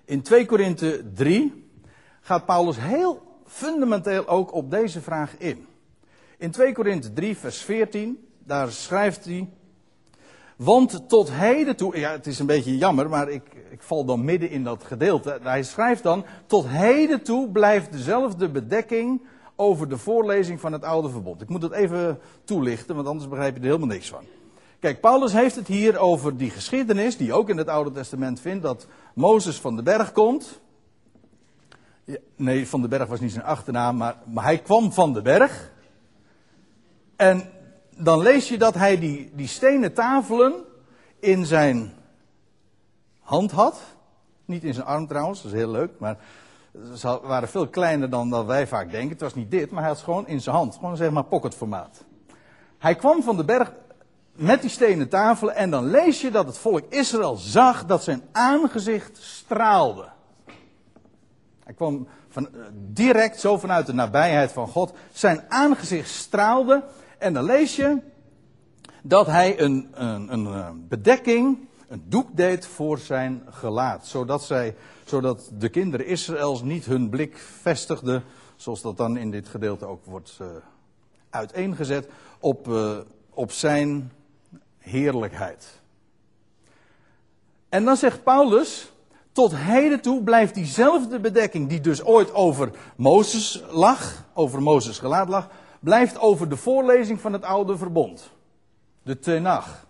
In 0.04 0.22
2 0.22 0.46
Korinthe 0.46 1.12
3 1.14 1.68
gaat 2.20 2.46
Paulus 2.46 2.76
heel 2.80 3.40
fundamenteel 3.46 4.28
ook 4.28 4.52
op 4.52 4.70
deze 4.70 5.00
vraag 5.00 5.38
in. 5.38 5.66
In 6.38 6.50
2 6.50 6.72
Korinthe 6.72 7.12
3, 7.12 7.36
vers 7.36 7.58
14, 7.58 8.28
daar 8.38 8.70
schrijft 8.70 9.24
hij. 9.24 9.48
Want 10.56 11.08
tot 11.08 11.30
heden 11.32 11.76
toe, 11.76 11.98
ja, 11.98 12.10
het 12.10 12.26
is 12.26 12.38
een 12.38 12.46
beetje 12.46 12.76
jammer, 12.76 13.08
maar 13.08 13.28
ik, 13.28 13.42
ik 13.70 13.82
val 13.82 14.04
dan 14.04 14.24
midden 14.24 14.50
in 14.50 14.64
dat 14.64 14.84
gedeelte. 14.84 15.38
Hij 15.42 15.62
schrijft 15.62 16.02
dan: 16.02 16.24
Tot 16.46 16.66
heden 16.68 17.22
toe 17.22 17.50
blijft 17.50 17.92
dezelfde 17.92 18.48
bedekking 18.48 19.20
over 19.56 19.88
de 19.88 19.98
voorlezing 19.98 20.60
van 20.60 20.72
het 20.72 20.82
oude 20.82 21.08
verbod. 21.08 21.42
Ik 21.42 21.48
moet 21.48 21.62
het 21.62 21.72
even 21.72 22.18
toelichten, 22.44 22.94
want 22.94 23.08
anders 23.08 23.28
begrijp 23.28 23.54
je 23.54 23.60
er 23.60 23.66
helemaal 23.66 23.88
niks 23.88 24.08
van. 24.08 24.24
Kijk, 24.78 25.00
Paulus 25.00 25.32
heeft 25.32 25.54
het 25.54 25.66
hier 25.66 25.98
over 25.98 26.36
die 26.36 26.50
geschiedenis, 26.50 27.16
die 27.16 27.32
ook 27.32 27.48
in 27.48 27.56
het 27.56 27.68
Oude 27.68 27.92
Testament 27.92 28.40
vindt, 28.40 28.62
dat 28.62 28.86
Mozes 29.14 29.60
van 29.60 29.76
de 29.76 29.82
berg 29.82 30.12
komt. 30.12 30.60
nee, 32.36 32.68
van 32.68 32.82
de 32.82 32.88
berg 32.88 33.08
was 33.08 33.20
niet 33.20 33.32
zijn 33.32 33.44
achternaam, 33.44 33.96
maar, 33.96 34.16
maar 34.24 34.44
hij 34.44 34.58
kwam 34.58 34.92
van 34.92 35.12
de 35.12 35.22
berg. 35.22 35.72
En 37.16 37.50
dan 37.96 38.22
lees 38.22 38.48
je 38.48 38.58
dat 38.58 38.74
hij 38.74 38.98
die, 38.98 39.30
die 39.34 39.46
stenen 39.46 39.92
tafelen 39.92 40.54
in 41.20 41.46
zijn 41.46 41.92
hand 43.26 43.50
had. 43.50 43.80
Niet 44.44 44.64
in 44.64 44.74
zijn 44.74 44.86
arm 44.86 45.06
trouwens, 45.06 45.42
dat 45.42 45.52
is 45.52 45.58
heel 45.58 45.70
leuk, 45.70 45.90
maar 45.98 46.16
ze 46.94 47.20
waren 47.22 47.48
veel 47.48 47.68
kleiner 47.68 48.10
dan, 48.10 48.30
dan 48.30 48.46
wij 48.46 48.66
vaak 48.66 48.90
denken. 48.90 49.10
Het 49.10 49.20
was 49.20 49.34
niet 49.34 49.50
dit, 49.50 49.70
maar 49.70 49.80
hij 49.80 49.88
had 49.88 49.98
ze 49.98 50.04
gewoon 50.04 50.26
in 50.26 50.40
zijn 50.40 50.56
hand. 50.56 50.74
Gewoon 50.74 50.96
zeg 50.96 51.10
maar 51.10 51.24
pocketformaat. 51.24 52.04
Hij 52.78 52.94
kwam 52.94 53.22
van 53.22 53.36
de 53.36 53.44
berg 53.44 53.72
met 54.32 54.60
die 54.60 54.70
stenen 54.70 55.08
tafelen 55.08 55.54
en 55.54 55.70
dan 55.70 55.90
lees 55.90 56.20
je 56.20 56.30
dat 56.30 56.46
het 56.46 56.58
volk 56.58 56.84
Israël 56.88 57.36
zag 57.36 57.86
dat 57.86 58.02
zijn 58.02 58.22
aangezicht 58.32 59.18
straalde. 59.22 60.08
Hij 61.64 61.74
kwam 61.74 62.08
van, 62.28 62.46
eh, 62.46 62.60
direct 62.74 63.40
zo 63.40 63.58
vanuit 63.58 63.86
de 63.86 63.94
nabijheid 63.94 64.52
van 64.52 64.68
God. 64.68 64.92
Zijn 65.12 65.42
aangezicht 65.48 66.10
straalde 66.10 66.82
en 67.18 67.32
dan 67.32 67.44
lees 67.44 67.76
je 67.76 67.98
dat 69.02 69.26
hij 69.26 69.60
een, 69.60 69.88
een, 69.92 70.32
een 70.32 70.46
eh, 70.46 70.68
bedekking, 70.74 71.65
een 71.88 72.04
doek 72.08 72.36
deed 72.36 72.66
voor 72.66 72.98
zijn 72.98 73.42
gelaat. 73.50 74.06
Zodat, 74.06 74.42
zij, 74.42 74.76
zodat 75.04 75.50
de 75.58 75.68
kinderen 75.68 76.06
Israëls 76.06 76.62
niet 76.62 76.84
hun 76.84 77.08
blik 77.08 77.38
vestigden, 77.38 78.24
zoals 78.56 78.82
dat 78.82 78.96
dan 78.96 79.16
in 79.16 79.30
dit 79.30 79.48
gedeelte 79.48 79.86
ook 79.86 80.04
wordt 80.04 80.38
uh, 80.42 80.46
uiteengezet, 81.30 82.08
op, 82.38 82.68
uh, 82.68 82.96
op 83.30 83.52
zijn 83.52 84.12
heerlijkheid. 84.78 85.80
En 87.68 87.84
dan 87.84 87.96
zegt 87.96 88.22
Paulus, 88.22 88.92
tot 89.32 89.56
heden 89.56 90.00
toe 90.00 90.22
blijft 90.22 90.54
diezelfde 90.54 91.20
bedekking 91.20 91.68
die 91.68 91.80
dus 91.80 92.04
ooit 92.04 92.34
over 92.34 92.70
Mozes 92.96 93.62
lag, 93.70 94.24
over 94.34 94.62
Mozes 94.62 94.98
gelaat 94.98 95.28
lag, 95.28 95.48
blijft 95.80 96.18
over 96.18 96.48
de 96.48 96.56
voorlezing 96.56 97.20
van 97.20 97.32
het 97.32 97.42
oude 97.42 97.76
verbond. 97.76 98.30
De 99.02 99.18
Tenach, 99.18 99.85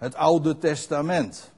het 0.00 0.14
Oude 0.14 0.58
Testament. 0.58 1.52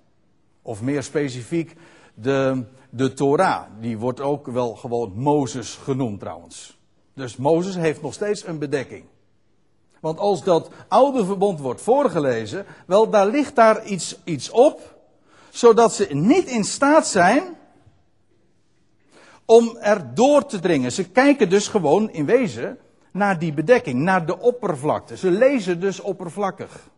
Of 0.62 0.82
meer 0.82 1.02
specifiek, 1.02 1.76
de, 2.14 2.64
de 2.90 3.12
Torah. 3.12 3.62
Die 3.80 3.98
wordt 3.98 4.20
ook 4.20 4.46
wel 4.46 4.74
gewoon 4.74 5.12
Mozes 5.14 5.74
genoemd 5.74 6.20
trouwens. 6.20 6.78
Dus 7.14 7.36
Mozes 7.36 7.74
heeft 7.74 8.02
nog 8.02 8.14
steeds 8.14 8.46
een 8.46 8.58
bedekking. 8.58 9.04
Want 10.00 10.18
als 10.18 10.44
dat 10.44 10.70
oude 10.88 11.24
verbond 11.24 11.60
wordt 11.60 11.80
voorgelezen, 11.80 12.66
wel, 12.86 13.10
daar 13.10 13.26
ligt 13.26 13.56
daar 13.56 13.84
iets, 13.84 14.16
iets 14.24 14.50
op, 14.50 14.98
zodat 15.50 15.92
ze 15.94 16.06
niet 16.10 16.46
in 16.46 16.64
staat 16.64 17.06
zijn 17.06 17.56
om 19.44 19.76
er 19.76 20.14
door 20.14 20.46
te 20.46 20.60
dringen. 20.60 20.92
Ze 20.92 21.10
kijken 21.10 21.48
dus 21.48 21.68
gewoon 21.68 22.10
in 22.10 22.26
wezen 22.26 22.78
naar 23.12 23.38
die 23.38 23.52
bedekking, 23.52 24.00
naar 24.00 24.26
de 24.26 24.38
oppervlakte. 24.38 25.16
Ze 25.16 25.30
lezen 25.30 25.80
dus 25.80 26.00
oppervlakkig. 26.00 26.90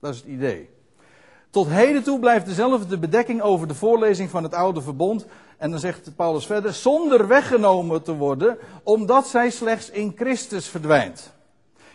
Dat 0.00 0.14
is 0.14 0.20
het 0.20 0.28
idee. 0.28 0.70
Tot 1.50 1.68
heden 1.68 2.02
toe 2.02 2.18
blijft 2.18 2.46
dezelfde 2.46 2.98
bedekking 2.98 3.42
over 3.42 3.68
de 3.68 3.74
voorlezing 3.74 4.30
van 4.30 4.42
het 4.42 4.54
oude 4.54 4.82
verbond. 4.82 5.26
En 5.56 5.70
dan 5.70 5.80
zegt 5.80 6.16
Paulus 6.16 6.46
verder, 6.46 6.72
zonder 6.72 7.28
weggenomen 7.28 8.02
te 8.02 8.14
worden, 8.14 8.58
omdat 8.82 9.26
zij 9.26 9.50
slechts 9.50 9.90
in 9.90 10.12
Christus 10.16 10.68
verdwijnt. 10.68 11.32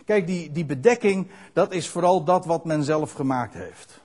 Kijk, 0.04 0.26
die, 0.26 0.52
die 0.52 0.64
bedekking, 0.64 1.28
dat 1.52 1.72
is 1.72 1.88
vooral 1.88 2.24
dat 2.24 2.44
wat 2.44 2.64
men 2.64 2.84
zelf 2.84 3.12
gemaakt 3.12 3.54
heeft. 3.54 4.00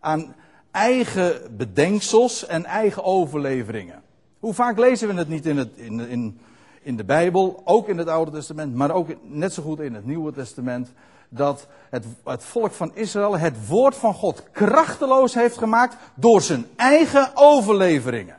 Aan 0.00 0.34
eigen 0.70 1.56
bedenksels 1.56 2.46
en 2.46 2.64
eigen 2.64 3.04
overleveringen. 3.04 4.02
Hoe 4.38 4.54
vaak 4.54 4.78
lezen 4.78 5.08
we 5.08 5.14
het 5.14 5.28
niet 5.28 5.46
in, 5.46 5.56
het, 5.56 5.70
in, 5.74 6.00
in, 6.00 6.38
in 6.82 6.96
de 6.96 7.04
Bijbel, 7.04 7.62
ook 7.64 7.88
in 7.88 7.98
het 7.98 8.08
Oude 8.08 8.30
Testament, 8.30 8.74
maar 8.74 8.90
ook 8.90 9.08
net 9.22 9.52
zo 9.52 9.62
goed 9.62 9.80
in 9.80 9.94
het 9.94 10.06
Nieuwe 10.06 10.32
Testament, 10.32 10.92
dat 11.28 11.66
het, 11.90 12.04
het 12.24 12.44
volk 12.44 12.72
van 12.72 12.94
Israël 12.94 13.38
het 13.38 13.68
woord 13.68 13.96
van 13.96 14.14
God 14.14 14.50
krachteloos 14.50 15.34
heeft 15.34 15.58
gemaakt 15.58 15.96
door 16.14 16.40
zijn 16.40 16.66
eigen 16.76 17.30
overleveringen. 17.34 18.36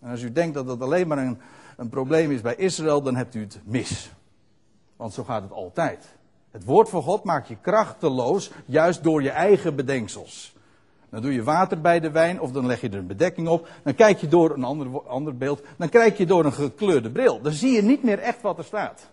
En 0.00 0.10
als 0.10 0.22
u 0.22 0.32
denkt 0.32 0.54
dat 0.54 0.66
dat 0.66 0.80
alleen 0.80 1.08
maar 1.08 1.18
een, 1.18 1.40
een 1.76 1.88
probleem 1.88 2.30
is 2.30 2.40
bij 2.40 2.54
Israël, 2.54 3.02
dan 3.02 3.16
hebt 3.16 3.34
u 3.34 3.40
het 3.40 3.60
mis. 3.64 4.12
Want 4.96 5.12
zo 5.12 5.24
gaat 5.24 5.42
het 5.42 5.52
altijd. 5.52 6.18
Het 6.50 6.64
woord 6.64 6.88
van 6.88 7.02
God 7.02 7.24
maakt 7.24 7.48
je 7.48 7.56
krachteloos, 7.60 8.50
juist 8.64 9.02
door 9.02 9.22
je 9.22 9.30
eigen 9.30 9.76
bedenksels. 9.76 10.54
Dan 11.10 11.22
doe 11.22 11.32
je 11.32 11.42
water 11.42 11.80
bij 11.80 12.00
de 12.00 12.10
wijn 12.10 12.40
of 12.40 12.52
dan 12.52 12.66
leg 12.66 12.80
je 12.80 12.88
er 12.88 12.98
een 12.98 13.06
bedekking 13.06 13.48
op. 13.48 13.68
Dan 13.82 13.94
kijk 13.94 14.18
je 14.18 14.28
door 14.28 14.50
een 14.50 14.64
ander, 14.64 15.02
ander 15.02 15.36
beeld. 15.36 15.62
Dan 15.76 15.88
kijk 15.88 16.16
je 16.16 16.26
door 16.26 16.44
een 16.44 16.52
gekleurde 16.52 17.10
bril. 17.10 17.40
Dan 17.40 17.52
zie 17.52 17.72
je 17.72 17.82
niet 17.82 18.02
meer 18.02 18.18
echt 18.18 18.40
wat 18.40 18.58
er 18.58 18.64
staat. 18.64 19.10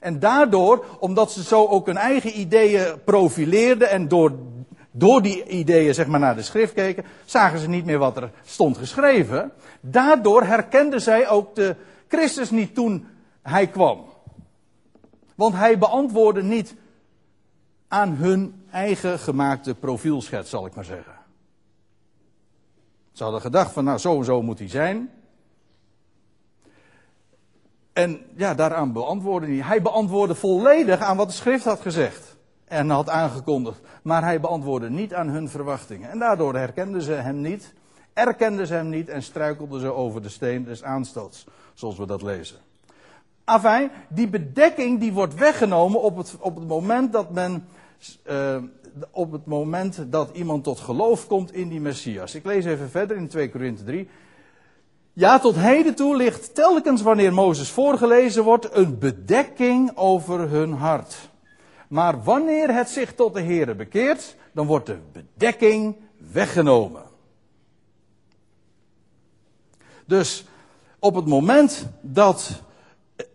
En 0.00 0.18
daardoor, 0.18 0.84
omdat 0.98 1.32
ze 1.32 1.42
zo 1.42 1.66
ook 1.66 1.86
hun 1.86 1.96
eigen 1.96 2.40
ideeën 2.40 2.94
profileerden 3.04 3.90
en 3.90 4.08
door, 4.08 4.32
door 4.90 5.22
die 5.22 5.46
ideeën 5.46 5.94
zeg 5.94 6.06
maar 6.06 6.20
naar 6.20 6.36
de 6.36 6.42
schrift 6.42 6.72
keken, 6.72 7.04
zagen 7.24 7.58
ze 7.58 7.68
niet 7.68 7.84
meer 7.84 7.98
wat 7.98 8.16
er 8.16 8.30
stond 8.44 8.78
geschreven. 8.78 9.52
Daardoor 9.80 10.42
herkenden 10.42 11.00
zij 11.00 11.28
ook 11.28 11.54
de 11.54 11.76
Christus 12.08 12.50
niet 12.50 12.74
toen 12.74 13.06
hij 13.42 13.66
kwam. 13.66 14.04
Want 15.34 15.54
hij 15.54 15.78
beantwoordde 15.78 16.42
niet 16.42 16.74
aan 17.88 18.10
hun 18.10 18.64
eigen 18.70 19.18
gemaakte 19.18 19.74
profielschets, 19.74 20.50
zal 20.50 20.66
ik 20.66 20.74
maar 20.74 20.84
zeggen. 20.84 21.14
Ze 23.12 23.22
hadden 23.22 23.40
gedacht 23.40 23.72
van, 23.72 23.84
nou, 23.84 23.98
zo 23.98 24.18
en 24.18 24.24
zo 24.24 24.42
moet 24.42 24.58
hij 24.58 24.68
zijn. 24.68 25.10
En 28.00 28.20
ja, 28.36 28.54
daaraan 28.54 28.92
beantwoordde 28.92 29.48
hij. 29.48 29.66
Hij 29.66 29.82
beantwoordde 29.82 30.34
volledig 30.34 31.00
aan 31.00 31.16
wat 31.16 31.28
de 31.28 31.34
schrift 31.34 31.64
had 31.64 31.80
gezegd. 31.80 32.36
En 32.64 32.90
had 32.90 33.08
aangekondigd. 33.08 33.80
Maar 34.02 34.22
hij 34.22 34.40
beantwoordde 34.40 34.90
niet 34.90 35.14
aan 35.14 35.28
hun 35.28 35.48
verwachtingen. 35.48 36.10
En 36.10 36.18
daardoor 36.18 36.54
herkenden 36.54 37.02
ze 37.02 37.12
hem 37.12 37.40
niet. 37.40 37.74
Erkenden 38.12 38.66
ze 38.66 38.74
hem 38.74 38.88
niet 38.88 39.08
en 39.08 39.22
struikelden 39.22 39.80
ze 39.80 39.92
over 39.92 40.22
de 40.22 40.28
steen 40.28 40.64
des 40.64 40.82
aanstoots. 40.82 41.46
Zoals 41.74 41.96
we 41.96 42.06
dat 42.06 42.22
lezen. 42.22 42.56
Afijn, 43.44 43.90
die 44.08 44.28
bedekking 44.28 45.00
die 45.00 45.12
wordt 45.12 45.34
weggenomen 45.34 46.02
op 46.02 46.16
het, 46.16 46.36
op 46.40 46.56
het 46.56 46.68
moment 46.68 47.12
dat 47.12 47.30
men. 47.30 47.68
Uh, 48.30 48.56
op 49.10 49.32
het 49.32 49.46
moment 49.46 50.12
dat 50.12 50.30
iemand 50.32 50.64
tot 50.64 50.80
geloof 50.80 51.26
komt 51.26 51.52
in 51.52 51.68
die 51.68 51.80
Messias. 51.80 52.34
Ik 52.34 52.44
lees 52.44 52.64
even 52.64 52.90
verder 52.90 53.16
in 53.16 53.28
2 53.28 53.50
Korinthe 53.50 53.84
3. 53.84 54.08
Ja, 55.20 55.38
tot 55.38 55.56
heden 55.56 55.94
toe 55.94 56.16
ligt 56.16 56.54
telkens 56.54 57.02
wanneer 57.02 57.32
Mozes 57.32 57.70
voorgelezen 57.70 58.44
wordt 58.44 58.74
een 58.74 58.98
bedekking 58.98 59.96
over 59.96 60.48
hun 60.48 60.72
hart. 60.72 61.30
Maar 61.88 62.22
wanneer 62.22 62.74
het 62.74 62.88
zich 62.88 63.14
tot 63.14 63.34
de 63.34 63.40
Here 63.40 63.74
bekeert, 63.74 64.36
dan 64.52 64.66
wordt 64.66 64.86
de 64.86 64.98
bedekking 65.12 65.96
weggenomen. 66.32 67.02
Dus 70.06 70.44
op 70.98 71.14
het 71.14 71.26
moment 71.26 71.86
dat 72.00 72.62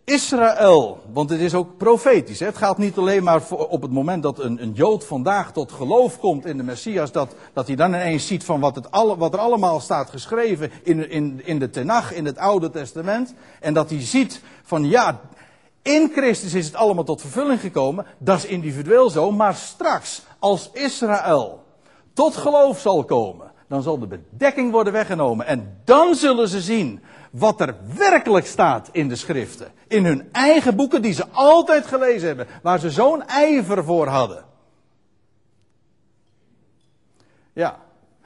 Israël, 0.05 0.99
want 1.13 1.29
het 1.29 1.39
is 1.39 1.53
ook 1.53 1.77
profetisch. 1.77 2.39
Hè? 2.39 2.45
Het 2.45 2.57
gaat 2.57 2.77
niet 2.77 2.97
alleen 2.97 3.23
maar 3.23 3.41
op 3.49 3.81
het 3.81 3.91
moment 3.91 4.23
dat 4.23 4.39
een, 4.39 4.61
een 4.61 4.71
Jood 4.71 5.05
vandaag 5.05 5.51
tot 5.51 5.71
geloof 5.71 6.19
komt 6.19 6.45
in 6.45 6.57
de 6.57 6.63
Messias, 6.63 7.11
dat, 7.11 7.35
dat 7.53 7.67
hij 7.67 7.75
dan 7.75 7.93
ineens 7.93 8.27
ziet 8.27 8.43
van 8.43 8.59
wat, 8.59 8.75
het 8.75 8.91
alle, 8.91 9.17
wat 9.17 9.33
er 9.33 9.39
allemaal 9.39 9.79
staat 9.79 10.09
geschreven 10.09 10.71
in, 10.83 11.09
in, 11.09 11.41
in 11.45 11.59
de 11.59 11.69
Tenach, 11.69 12.13
in 12.13 12.25
het 12.25 12.37
Oude 12.37 12.69
Testament. 12.69 13.33
En 13.59 13.73
dat 13.73 13.89
hij 13.89 14.01
ziet 14.01 14.41
van 14.63 14.89
ja, 14.89 15.19
in 15.81 16.11
Christus 16.15 16.53
is 16.53 16.65
het 16.65 16.75
allemaal 16.75 17.03
tot 17.03 17.21
vervulling 17.21 17.59
gekomen. 17.59 18.05
Dat 18.17 18.37
is 18.37 18.45
individueel 18.45 19.09
zo, 19.09 19.31
maar 19.31 19.55
straks, 19.55 20.21
als 20.39 20.69
Israël 20.73 21.63
tot 22.13 22.35
geloof 22.35 22.79
zal 22.79 23.03
komen, 23.03 23.51
dan 23.67 23.83
zal 23.83 23.99
de 23.99 24.07
bedekking 24.07 24.71
worden 24.71 24.93
weggenomen. 24.93 25.45
En 25.45 25.81
dan 25.83 26.15
zullen 26.15 26.47
ze 26.47 26.61
zien 26.61 27.03
wat 27.31 27.61
er 27.61 27.75
werkelijk 27.97 28.45
staat 28.45 28.89
in 28.91 29.07
de 29.07 29.15
schriften. 29.15 29.71
In 29.87 30.05
hun 30.05 30.29
eigen 30.31 30.75
boeken 30.75 31.01
die 31.01 31.13
ze 31.13 31.27
altijd 31.31 31.85
gelezen 31.85 32.27
hebben. 32.27 32.47
Waar 32.61 32.79
ze 32.79 32.91
zo'n 32.91 33.27
ijver 33.27 33.83
voor 33.83 34.07
hadden. 34.07 34.45
Ja, 37.53 37.79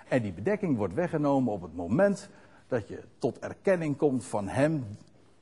en 0.08 0.22
die 0.22 0.34
bedekking 0.34 0.78
wordt 0.78 0.94
weggenomen 0.94 1.54
op 1.54 1.62
het 1.62 1.76
moment 1.76 2.30
dat 2.68 2.88
je 2.88 3.04
tot 3.20 3.40
erkenning 3.40 3.98
komt 3.98 4.26
van 4.26 4.48
Hem 4.48 4.98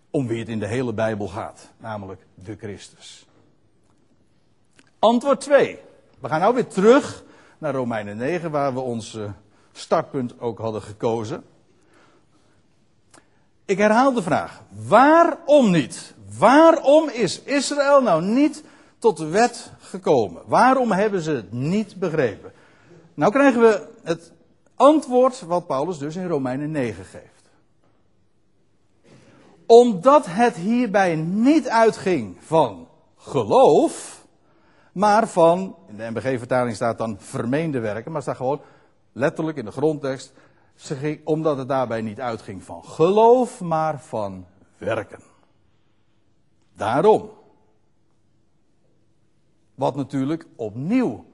om 0.09 0.27
wie 0.27 0.39
het 0.39 0.49
in 0.49 0.59
de 0.59 0.67
hele 0.67 0.93
Bijbel 0.93 1.27
gaat. 1.27 1.71
Namelijk 1.77 2.25
de 2.33 2.55
Christus. 2.55 3.27
Antwoord 4.99 5.41
2. 5.41 5.79
We 6.19 6.27
gaan 6.27 6.39
nou 6.39 6.53
weer 6.53 6.67
terug 6.67 7.23
naar 7.57 7.73
Romeinen 7.73 8.17
9 8.17 8.51
waar 8.51 8.73
we 8.73 8.79
ons 8.79 9.15
eh, 9.15 9.29
startpunt 9.77 10.39
ook 10.39 10.59
hadden 10.59 10.81
gekozen. 10.81 11.43
Ik 13.65 13.77
herhaal 13.77 14.13
de 14.13 14.21
vraag. 14.21 14.61
Waarom 14.87 15.71
niet? 15.71 16.13
Waarom 16.37 17.09
is 17.09 17.41
Israël 17.41 18.01
nou 18.01 18.23
niet 18.23 18.63
tot 18.99 19.17
de 19.17 19.27
wet 19.27 19.71
gekomen? 19.79 20.41
Waarom 20.45 20.91
hebben 20.91 21.21
ze 21.21 21.31
het 21.31 21.51
niet 21.51 21.95
begrepen? 21.95 22.51
Nou 23.13 23.31
krijgen 23.31 23.61
we 23.61 23.87
het 24.03 24.31
antwoord 24.75 25.41
wat 25.41 25.67
Paulus 25.67 25.97
dus 25.97 26.15
in 26.15 26.27
Romeinen 26.27 26.71
9 26.71 27.05
geeft. 27.05 27.49
Omdat 29.65 30.25
het 30.25 30.55
hierbij 30.55 31.15
niet 31.15 31.69
uitging 31.69 32.37
van 32.39 32.87
geloof, 33.17 34.25
maar 34.91 35.27
van, 35.27 35.75
in 35.87 35.97
de 35.97 36.09
MBG-vertaling 36.09 36.75
staat 36.75 36.97
dan 36.97 37.15
vermeende 37.19 37.79
werken, 37.79 38.11
maar 38.11 38.21
staat 38.21 38.35
gewoon 38.35 38.61
letterlijk 39.17 39.57
in 39.57 39.65
de 39.65 39.71
grondtekst, 39.71 40.33
omdat 41.23 41.57
het 41.57 41.67
daarbij 41.67 42.01
niet 42.01 42.19
uitging 42.19 42.63
van 42.63 42.83
geloof, 42.83 43.61
maar 43.61 44.01
van 44.01 44.45
werken. 44.77 45.19
Daarom. 46.73 47.29
Wat 49.75 49.95
natuurlijk 49.95 50.45
opnieuw 50.55 51.25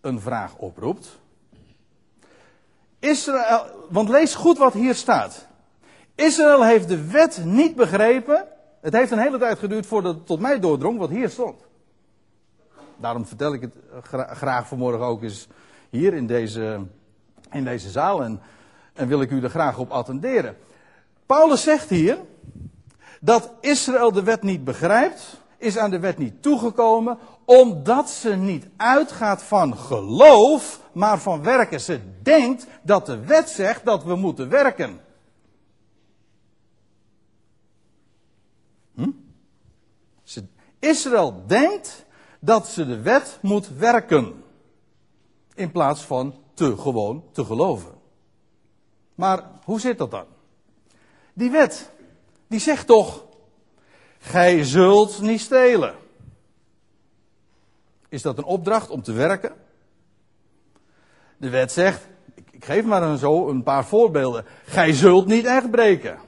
een 0.00 0.20
vraag 0.20 0.56
oproept. 0.56 1.18
Israël, 2.98 3.66
want 3.90 4.08
lees 4.08 4.34
goed 4.34 4.58
wat 4.58 4.72
hier 4.72 4.94
staat. 4.94 5.46
Israël 6.14 6.64
heeft 6.64 6.88
de 6.88 7.10
wet 7.10 7.44
niet 7.44 7.76
begrepen. 7.76 8.46
Het 8.80 8.92
heeft 8.92 9.10
een 9.10 9.18
hele 9.18 9.38
tijd 9.38 9.58
geduurd 9.58 9.86
voordat 9.86 10.14
het 10.14 10.26
tot 10.26 10.40
mij 10.40 10.60
doordrong 10.60 10.98
wat 10.98 11.10
hier 11.10 11.28
stond. 11.28 11.66
Daarom 12.96 13.26
vertel 13.26 13.54
ik 13.54 13.60
het 13.60 13.72
graag 14.28 14.68
vanmorgen 14.68 15.06
ook 15.06 15.22
eens 15.22 15.48
hier 15.90 16.14
in 16.14 16.26
deze, 16.26 16.86
in 17.50 17.64
deze 17.64 17.90
zaal. 17.90 18.22
En 18.24 18.40
en 18.98 19.08
wil 19.08 19.20
ik 19.20 19.30
u 19.30 19.42
er 19.42 19.50
graag 19.50 19.78
op 19.78 19.90
attenderen. 19.90 20.56
Paulus 21.26 21.62
zegt 21.62 21.88
hier 21.88 22.18
dat 23.20 23.52
Israël 23.60 24.12
de 24.12 24.22
wet 24.22 24.42
niet 24.42 24.64
begrijpt, 24.64 25.40
is 25.58 25.78
aan 25.78 25.90
de 25.90 25.98
wet 25.98 26.18
niet 26.18 26.42
toegekomen, 26.42 27.18
omdat 27.44 28.10
ze 28.10 28.36
niet 28.36 28.68
uitgaat 28.76 29.42
van 29.42 29.76
geloof, 29.76 30.80
maar 30.92 31.18
van 31.18 31.42
werken. 31.42 31.80
Ze 31.80 32.00
denkt 32.22 32.66
dat 32.82 33.06
de 33.06 33.24
wet 33.24 33.48
zegt 33.48 33.84
dat 33.84 34.04
we 34.04 34.16
moeten 34.16 34.48
werken. 34.48 35.00
Hm? 38.94 39.10
Israël 40.78 41.42
denkt 41.46 42.04
dat 42.40 42.66
ze 42.66 42.86
de 42.86 43.02
wet 43.02 43.38
moet 43.42 43.68
werken, 43.68 44.44
in 45.54 45.70
plaats 45.70 46.02
van 46.02 46.34
te 46.58 46.76
gewoon 46.76 47.24
te 47.32 47.44
geloven. 47.44 47.92
Maar 49.14 49.44
hoe 49.64 49.80
zit 49.80 49.98
dat 49.98 50.10
dan? 50.10 50.26
Die 51.32 51.50
wet, 51.50 51.90
die 52.46 52.60
zegt 52.60 52.86
toch, 52.86 53.24
gij 54.18 54.64
zult 54.64 55.20
niet 55.20 55.40
stelen. 55.40 55.94
Is 58.08 58.22
dat 58.22 58.38
een 58.38 58.44
opdracht 58.44 58.90
om 58.90 59.02
te 59.02 59.12
werken? 59.12 59.52
De 61.36 61.48
wet 61.48 61.72
zegt, 61.72 62.08
ik 62.50 62.64
geef 62.64 62.84
maar 62.84 63.02
een, 63.02 63.18
zo 63.18 63.48
een 63.48 63.62
paar 63.62 63.84
voorbeelden. 63.84 64.44
Gij 64.64 64.92
zult 64.92 65.26
niet 65.26 65.44
echt 65.44 65.70
breken. 65.70 66.18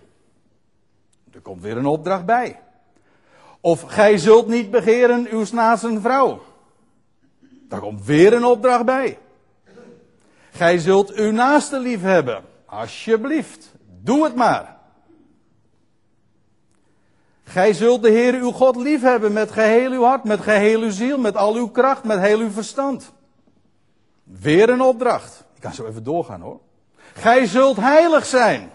Er 1.32 1.40
komt 1.40 1.62
weer 1.62 1.76
een 1.76 1.86
opdracht 1.86 2.26
bij. 2.26 2.60
Of 3.60 3.82
gij 3.82 4.18
zult 4.18 4.46
niet 4.46 4.70
begeren 4.70 5.26
uw 5.30 5.44
naaste 5.52 6.00
vrouw. 6.00 6.42
Daar 7.40 7.80
komt 7.80 8.04
weer 8.04 8.32
een 8.32 8.44
opdracht 8.44 8.84
bij. 8.84 9.18
Gij 10.60 10.78
zult 10.78 11.12
uw 11.12 11.30
naaste 11.30 11.78
lief 11.78 12.00
hebben. 12.00 12.44
Alsjeblieft, 12.66 13.74
doe 14.00 14.24
het 14.24 14.34
maar. 14.34 14.78
Gij 17.42 17.72
zult 17.72 18.02
de 18.02 18.10
Heer 18.10 18.34
uw 18.34 18.50
God 18.50 18.76
liefhebben 18.76 19.32
met 19.32 19.50
geheel 19.50 19.90
uw 19.90 20.02
hart, 20.02 20.24
met 20.24 20.40
geheel 20.40 20.80
uw 20.80 20.90
ziel, 20.90 21.18
met 21.18 21.36
al 21.36 21.54
uw 21.54 21.68
kracht, 21.68 22.04
met 22.04 22.18
heel 22.18 22.38
uw 22.38 22.50
verstand. 22.50 23.12
Weer 24.22 24.68
een 24.68 24.80
opdracht. 24.80 25.44
Ik 25.54 25.60
kan 25.60 25.74
zo 25.74 25.86
even 25.86 26.04
doorgaan 26.04 26.40
hoor. 26.40 26.60
Gij 26.96 27.46
zult 27.46 27.76
heilig 27.76 28.26
zijn. 28.26 28.70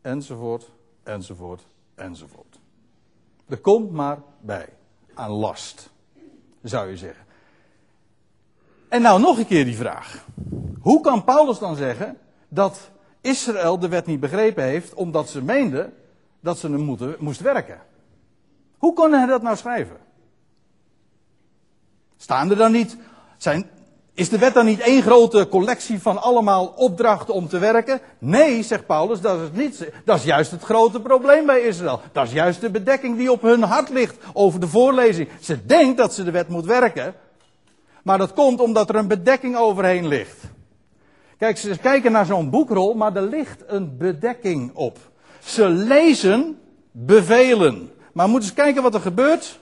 Enzovoort, 0.00 0.70
enzovoort, 1.02 1.66
enzovoort. 1.94 2.60
Er 3.48 3.58
komt 3.58 3.90
maar 3.90 4.22
bij. 4.40 4.68
Aan 5.14 5.30
last, 5.30 5.90
zou 6.62 6.90
je 6.90 6.96
zeggen. 6.96 7.24
En 8.88 9.02
nou 9.02 9.20
nog 9.20 9.38
een 9.38 9.46
keer 9.46 9.64
die 9.64 9.76
vraag. 9.76 10.24
Hoe 10.80 11.00
kan 11.00 11.24
Paulus 11.24 11.58
dan 11.58 11.76
zeggen 11.76 12.18
dat 12.48 12.90
Israël 13.20 13.78
de 13.78 13.88
wet 13.88 14.06
niet 14.06 14.20
begrepen 14.20 14.64
heeft 14.64 14.94
omdat 14.94 15.28
ze 15.28 15.42
meende 15.42 15.92
dat 16.40 16.58
ze 16.58 16.70
hem 16.70 17.16
moest 17.18 17.40
werken? 17.40 17.80
Hoe 18.78 18.92
kon 18.92 19.12
hij 19.12 19.26
dat 19.26 19.42
nou 19.42 19.56
schrijven? 19.56 19.96
Staan 22.16 22.50
er 22.50 22.56
dan 22.56 22.72
niet, 22.72 22.96
zijn, 23.36 23.70
is 24.14 24.28
de 24.28 24.38
wet 24.38 24.54
dan 24.54 24.64
niet 24.64 24.80
één 24.80 25.02
grote 25.02 25.48
collectie 25.48 26.00
van 26.00 26.22
allemaal 26.22 26.66
opdrachten 26.66 27.34
om 27.34 27.48
te 27.48 27.58
werken? 27.58 28.00
Nee, 28.18 28.62
zegt 28.62 28.86
Paulus, 28.86 29.20
dat 29.20 29.40
is, 29.40 29.48
niet, 29.52 29.92
dat 30.04 30.18
is 30.18 30.24
juist 30.24 30.50
het 30.50 30.62
grote 30.62 31.00
probleem 31.00 31.46
bij 31.46 31.60
Israël. 31.60 32.00
Dat 32.12 32.26
is 32.26 32.32
juist 32.32 32.60
de 32.60 32.70
bedekking 32.70 33.16
die 33.16 33.32
op 33.32 33.42
hun 33.42 33.62
hart 33.62 33.88
ligt 33.88 34.16
over 34.32 34.60
de 34.60 34.68
voorlezing. 34.68 35.28
Ze 35.40 35.66
denkt 35.66 35.96
dat 35.96 36.14
ze 36.14 36.24
de 36.24 36.30
wet 36.30 36.48
moet 36.48 36.64
werken, 36.64 37.14
maar 38.02 38.18
dat 38.18 38.32
komt 38.32 38.60
omdat 38.60 38.88
er 38.88 38.94
een 38.94 39.08
bedekking 39.08 39.56
overheen 39.56 40.06
ligt. 40.06 40.38
Kijk, 41.38 41.58
ze 41.58 41.78
kijken 41.78 42.12
naar 42.12 42.26
zo'n 42.26 42.50
boekrol, 42.50 42.94
maar 42.94 43.16
er 43.16 43.22
ligt 43.22 43.62
een 43.66 43.96
bedekking 43.96 44.74
op. 44.74 44.98
Ze 45.44 45.68
lezen 45.68 46.58
bevelen. 46.90 47.90
Maar 48.12 48.28
moeten 48.28 48.48
ze 48.48 48.54
kijken 48.54 48.82
wat 48.82 48.94
er 48.94 49.00
gebeurt 49.00 49.58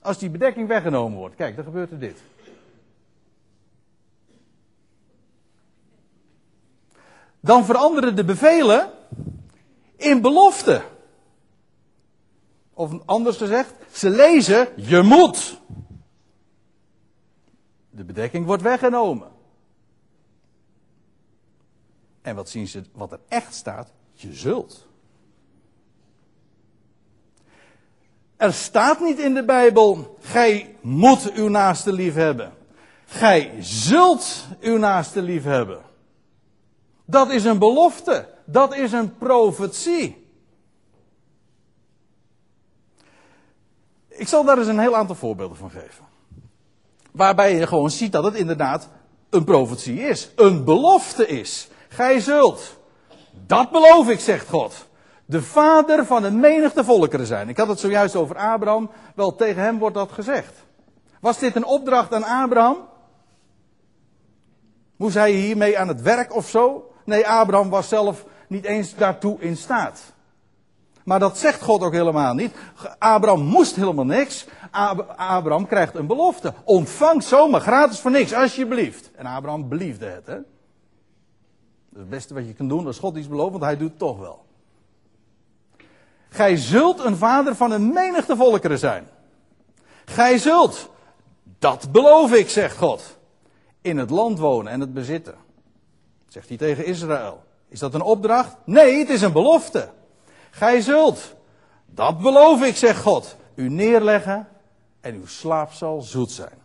als 0.00 0.18
die 0.18 0.30
bedekking 0.30 0.68
weggenomen 0.68 1.18
wordt. 1.18 1.34
Kijk, 1.34 1.56
dan 1.56 1.64
gebeurt 1.64 1.90
er 1.90 1.98
dit. 1.98 2.22
Dan 7.46 7.64
veranderen 7.64 8.16
de 8.16 8.24
bevelen 8.24 8.90
in 9.96 10.20
beloften. 10.20 10.82
Of 12.74 12.92
anders 13.04 13.36
gezegd, 13.36 13.74
ze 13.92 14.10
lezen 14.10 14.68
je 14.76 15.02
moet. 15.02 15.60
De 17.90 18.04
bedekking 18.04 18.46
wordt 18.46 18.62
weggenomen. 18.62 19.28
En 22.22 22.34
wat 22.34 22.48
zien 22.48 22.68
ze, 22.68 22.82
wat 22.92 23.12
er 23.12 23.20
echt 23.28 23.54
staat? 23.54 23.92
Je 24.12 24.32
zult. 24.32 24.86
Er 28.36 28.52
staat 28.52 29.00
niet 29.00 29.18
in 29.18 29.34
de 29.34 29.44
Bijbel, 29.44 30.16
gij 30.20 30.76
moet 30.80 31.32
uw 31.32 31.48
naaste 31.48 31.92
lief 31.92 32.14
hebben. 32.14 32.52
Gij 33.04 33.54
zult 33.60 34.46
uw 34.60 34.78
naaste 34.78 35.22
lief 35.22 35.44
hebben. 35.44 35.85
Dat 37.06 37.30
is 37.30 37.44
een 37.44 37.58
belofte. 37.58 38.28
Dat 38.44 38.74
is 38.74 38.92
een 38.92 39.16
profetie. 39.16 40.24
Ik 44.08 44.28
zal 44.28 44.44
daar 44.44 44.58
eens 44.58 44.66
een 44.66 44.78
heel 44.78 44.96
aantal 44.96 45.14
voorbeelden 45.16 45.56
van 45.56 45.70
geven. 45.70 46.04
Waarbij 47.12 47.56
je 47.56 47.66
gewoon 47.66 47.90
ziet 47.90 48.12
dat 48.12 48.24
het 48.24 48.34
inderdaad 48.34 48.88
een 49.30 49.44
profetie 49.44 50.00
is. 50.00 50.30
Een 50.36 50.64
belofte 50.64 51.26
is. 51.26 51.68
Gij 51.88 52.20
zult. 52.20 52.78
dat 53.46 53.70
beloof 53.70 54.08
ik, 54.08 54.20
zegt 54.20 54.48
God. 54.48 54.86
De 55.24 55.42
vader 55.42 56.06
van 56.06 56.24
een 56.24 56.40
menigte 56.40 56.84
volkeren 56.84 57.26
zijn. 57.26 57.48
Ik 57.48 57.56
had 57.56 57.68
het 57.68 57.80
zojuist 57.80 58.16
over 58.16 58.36
Abraham. 58.36 58.90
Wel, 59.14 59.34
tegen 59.34 59.62
hem 59.62 59.78
wordt 59.78 59.94
dat 59.94 60.12
gezegd. 60.12 60.64
Was 61.20 61.38
dit 61.38 61.56
een 61.56 61.64
opdracht 61.64 62.14
aan 62.14 62.24
Abraham? 62.24 62.76
Moest 64.96 65.14
hij 65.14 65.32
hiermee 65.32 65.78
aan 65.78 65.88
het 65.88 66.02
werk 66.02 66.34
of 66.34 66.48
zo? 66.48 66.90
Nee, 67.06 67.28
Abraham 67.28 67.68
was 67.68 67.88
zelf 67.88 68.24
niet 68.48 68.64
eens 68.64 68.94
daartoe 68.94 69.40
in 69.40 69.56
staat. 69.56 70.14
Maar 71.04 71.18
dat 71.18 71.38
zegt 71.38 71.62
God 71.62 71.82
ook 71.82 71.92
helemaal 71.92 72.34
niet. 72.34 72.54
Abraham 72.98 73.42
moest 73.42 73.76
helemaal 73.76 74.04
niks. 74.04 74.46
Abraham 75.16 75.66
krijgt 75.66 75.94
een 75.94 76.06
belofte. 76.06 76.54
Ontvang 76.64 77.22
zomaar 77.22 77.60
gratis 77.60 78.00
voor 78.00 78.10
niks, 78.10 78.32
alsjeblieft. 78.32 79.10
En 79.14 79.26
Abraham 79.26 79.68
beliefde 79.68 80.06
het, 80.06 80.26
hè. 80.26 80.36
Het 81.96 82.08
beste 82.08 82.34
wat 82.34 82.46
je 82.46 82.54
kan 82.54 82.68
doen 82.68 82.86
als 82.86 82.98
God 82.98 83.16
iets 83.16 83.28
belooft, 83.28 83.50
want 83.50 83.64
hij 83.64 83.76
doet 83.76 83.88
het 83.88 83.98
toch 83.98 84.18
wel. 84.18 84.44
Gij 86.28 86.56
zult 86.56 87.04
een 87.04 87.16
vader 87.16 87.54
van 87.54 87.70
een 87.70 87.92
menigte 87.92 88.36
volkeren 88.36 88.78
zijn. 88.78 89.08
Gij 90.04 90.38
zult, 90.38 90.90
dat 91.58 91.92
beloof 91.92 92.32
ik, 92.32 92.48
zegt 92.48 92.76
God, 92.76 93.16
in 93.80 93.98
het 93.98 94.10
land 94.10 94.38
wonen 94.38 94.72
en 94.72 94.80
het 94.80 94.94
bezitten. 94.94 95.34
Zegt 96.28 96.48
hij 96.48 96.56
tegen 96.56 96.84
Israël. 96.84 97.44
Is 97.68 97.78
dat 97.78 97.94
een 97.94 98.02
opdracht? 98.02 98.56
Nee, 98.64 98.98
het 98.98 99.08
is 99.08 99.22
een 99.22 99.32
belofte. 99.32 99.90
Gij 100.50 100.80
zult, 100.80 101.34
dat 101.86 102.20
beloof 102.20 102.62
ik, 102.62 102.76
zegt 102.76 103.02
God, 103.02 103.36
u 103.54 103.68
neerleggen 103.68 104.48
en 105.00 105.14
uw 105.14 105.26
slaap 105.26 105.72
zal 105.72 106.00
zoet 106.00 106.30
zijn. 106.30 106.58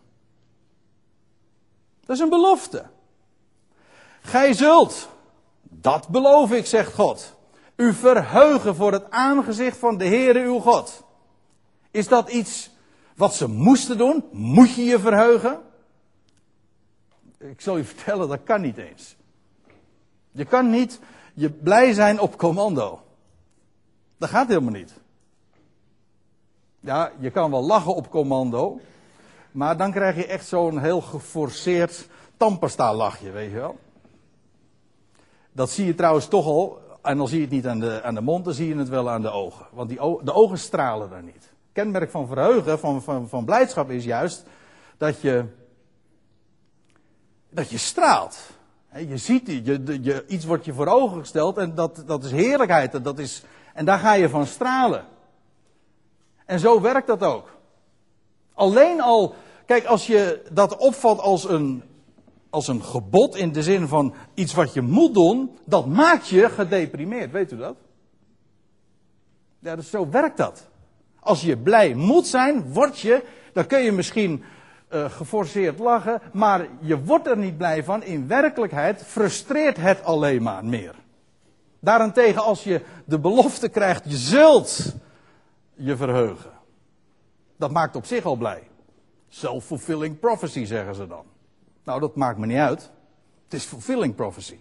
Dat 2.06 2.15
is 2.15 2.21
een 2.21 2.30
belofte. 2.30 2.86
Gij 4.21 4.54
zult, 4.54 5.10
dat 5.62 6.08
beloof 6.08 6.52
ik, 6.52 6.65
zegt 6.65 6.93
God, 6.93 7.36
u 7.76 7.93
verheugen 7.93 8.76
voor 8.76 8.91
het 8.91 9.10
aangezicht 9.10 9.78
van 9.78 9.97
de 9.97 10.06
Heere 10.06 10.39
uw 10.39 10.60
God. 10.60 11.04
Is 11.91 12.08
dat 12.08 12.30
iets 12.30 12.69
wat 13.15 13.36
ze 13.36 13.47
moesten 13.47 13.97
doen? 13.97 14.26
Moet 14.32 14.74
je 14.74 14.84
je 14.84 15.00
verheugen? 15.00 15.60
Ik 17.38 17.62
zal 17.62 17.78
je 17.78 17.84
vertellen, 17.84 18.28
dat 18.28 18.43
kan 18.43 18.62
niet 18.62 18.78
eens. 18.78 19.15
Je 20.32 20.46
kan 20.46 20.70
niet 20.70 21.00
je 21.34 21.50
blij 21.50 21.94
zijn 21.94 22.20
op 22.20 22.38
commando. 22.38 23.02
Dat 24.17 24.30
gaat 24.30 24.48
helemaal 24.48 24.72
niet. 24.72 24.94
Ja, 26.80 27.12
je 27.20 27.30
kan 27.30 27.52
wel 27.52 27.63
lachen 27.63 27.96
op 27.96 28.10
commando. 28.10 28.80
Maar 29.52 29.78
dan 29.78 29.91
krijg 29.91 30.15
je 30.15 30.26
echt 30.26 30.48
zo'n 30.48 30.80
heel 30.80 31.02
geforceerd 31.02 32.08
tampesta 32.38 32.94
lachje, 32.94 33.32
weet 33.32 33.52
je 33.52 33.58
wel. 33.58 33.80
Dat 35.52 35.70
zie 35.70 35.86
je 35.86 35.96
trouwens 35.96 36.28
toch 36.28 36.46
al. 36.46 36.80
En 37.02 37.17
dan 37.17 37.28
zie 37.28 37.38
je 37.38 37.44
het 37.44 37.54
niet 37.54 37.67
aan 37.67 37.80
de, 37.80 38.04
aan 38.04 38.15
de 38.15 38.22
mond, 38.22 38.46
dan 38.46 38.54
zie 38.54 38.67
je 38.67 38.76
het 38.76 38.89
wel 38.89 39.10
aan 39.10 39.22
de 39.22 39.30
ogen. 39.30 39.65
Want 39.72 39.89
die, 39.89 39.98
de 40.24 40.34
ogen 40.34 40.58
stralen 40.58 41.10
daar 41.10 41.24
niet. 41.24 41.54
Kenmerk 41.72 42.12
van 42.12 42.28
verheugen, 42.28 42.80
van, 42.80 43.02
van, 43.02 43.30
van 43.30 43.46
blijdschap 43.46 43.89
is 43.89 44.04
juist 44.04 44.46
dat 44.98 45.22
je, 45.22 45.46
dat 47.50 47.70
je 47.70 47.78
straalt. 47.78 48.39
Je 48.95 49.17
ziet 49.17 49.47
je, 49.47 49.99
je, 50.01 50.25
iets 50.27 50.45
wordt 50.45 50.65
je 50.65 50.73
voor 50.73 50.88
ogen 50.88 51.19
gesteld 51.19 51.58
en 51.58 51.75
dat, 51.75 52.04
dat 52.06 52.23
is 52.23 52.32
heerlijkheid. 52.32 53.04
Dat 53.04 53.19
is, 53.19 53.43
en 53.73 53.86
daar 53.86 53.99
ga 53.99 54.13
je 54.13 54.30
van 54.30 54.45
stralen. 54.45 55.06
En 56.45 56.60
zo 56.60 56.82
werkt 56.82 57.08
dat 57.08 57.23
ook. 57.23 57.49
Alleen 58.54 59.01
al, 59.01 59.36
kijk, 59.65 59.86
als 59.86 60.08
je 60.08 60.41
dat 60.51 60.77
opvat 60.77 61.19
als 61.19 61.49
een, 61.49 61.84
als 62.49 62.67
een 62.67 62.84
gebod 62.84 63.36
in 63.36 63.51
de 63.51 63.63
zin 63.63 63.88
van 63.88 64.13
iets 64.34 64.54
wat 64.54 64.73
je 64.73 64.82
moet 64.82 65.13
doen, 65.13 65.58
dat 65.65 65.86
maakt 65.86 66.27
je 66.27 66.49
gedeprimeerd. 66.49 67.32
Weet 67.32 67.51
u 67.51 67.58
dat? 67.58 67.75
Ja, 69.60 69.75
dus 69.75 69.89
zo 69.89 70.10
werkt 70.10 70.38
dat. 70.38 70.67
Als 71.19 71.41
je 71.41 71.58
blij 71.58 71.93
moet 71.93 72.27
zijn, 72.27 72.73
word 72.73 72.99
je, 72.99 73.23
dan 73.54 73.67
kun 73.67 73.80
je 73.80 73.91
misschien 73.91 74.43
uh, 74.93 75.12
geforceerd 75.12 75.80
lachen, 75.80 76.21
maar 76.34 76.67
je 76.80 77.04
wordt 77.04 77.27
er 77.27 77.38
niet 77.38 77.58
blij 77.58 77.84
van. 77.84 78.04
In 78.04 78.27
werkelijkheid 78.27 79.04
frustreert 79.04 79.77
het 79.77 80.04
alleen 80.04 80.43
maar 80.43 80.65
meer. 80.65 80.95
Daarentegen, 81.80 82.43
als 82.43 82.63
je 82.63 82.82
de 83.06 83.19
belofte 83.19 83.69
krijgt, 83.69 84.04
je 84.04 84.17
zult 84.17 84.95
je 85.73 85.97
verheugen. 85.97 86.51
Dat 87.58 87.71
maakt 87.71 87.95
op 87.95 88.06
zich 88.06 88.25
al 88.25 88.36
blij. 88.36 88.67
Self-fulfilling 89.27 90.19
prophecy 90.19 90.65
zeggen 90.65 90.95
ze 90.95 91.08
dan. 91.08 91.25
Nou, 91.84 91.99
dat 91.99 92.15
maakt 92.15 92.38
me 92.38 92.45
niet 92.45 92.58
uit. 92.58 92.91
Het 93.43 93.54
is 93.54 93.63
fulfilling 93.63 94.15
prophecy. 94.15 94.58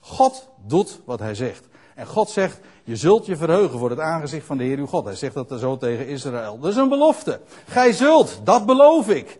God 0.00 0.48
doet 0.66 1.00
wat 1.04 1.18
hij 1.18 1.34
zegt. 1.34 1.68
En 1.94 2.06
God 2.06 2.30
zegt, 2.30 2.60
je 2.90 2.96
zult 2.96 3.26
je 3.26 3.36
verheugen 3.36 3.78
voor 3.78 3.90
het 3.90 3.98
aangezicht 3.98 4.46
van 4.46 4.56
de 4.56 4.64
Heer 4.64 4.78
uw 4.78 4.86
God. 4.86 5.04
Hij 5.04 5.14
zegt 5.14 5.34
dat 5.34 5.54
zo 5.58 5.76
tegen 5.76 6.06
Israël. 6.06 6.58
Dat 6.58 6.70
is 6.70 6.76
een 6.76 6.88
belofte. 6.88 7.40
Gij 7.66 7.92
zult, 7.92 8.40
dat 8.44 8.66
beloof 8.66 9.08
ik. 9.08 9.38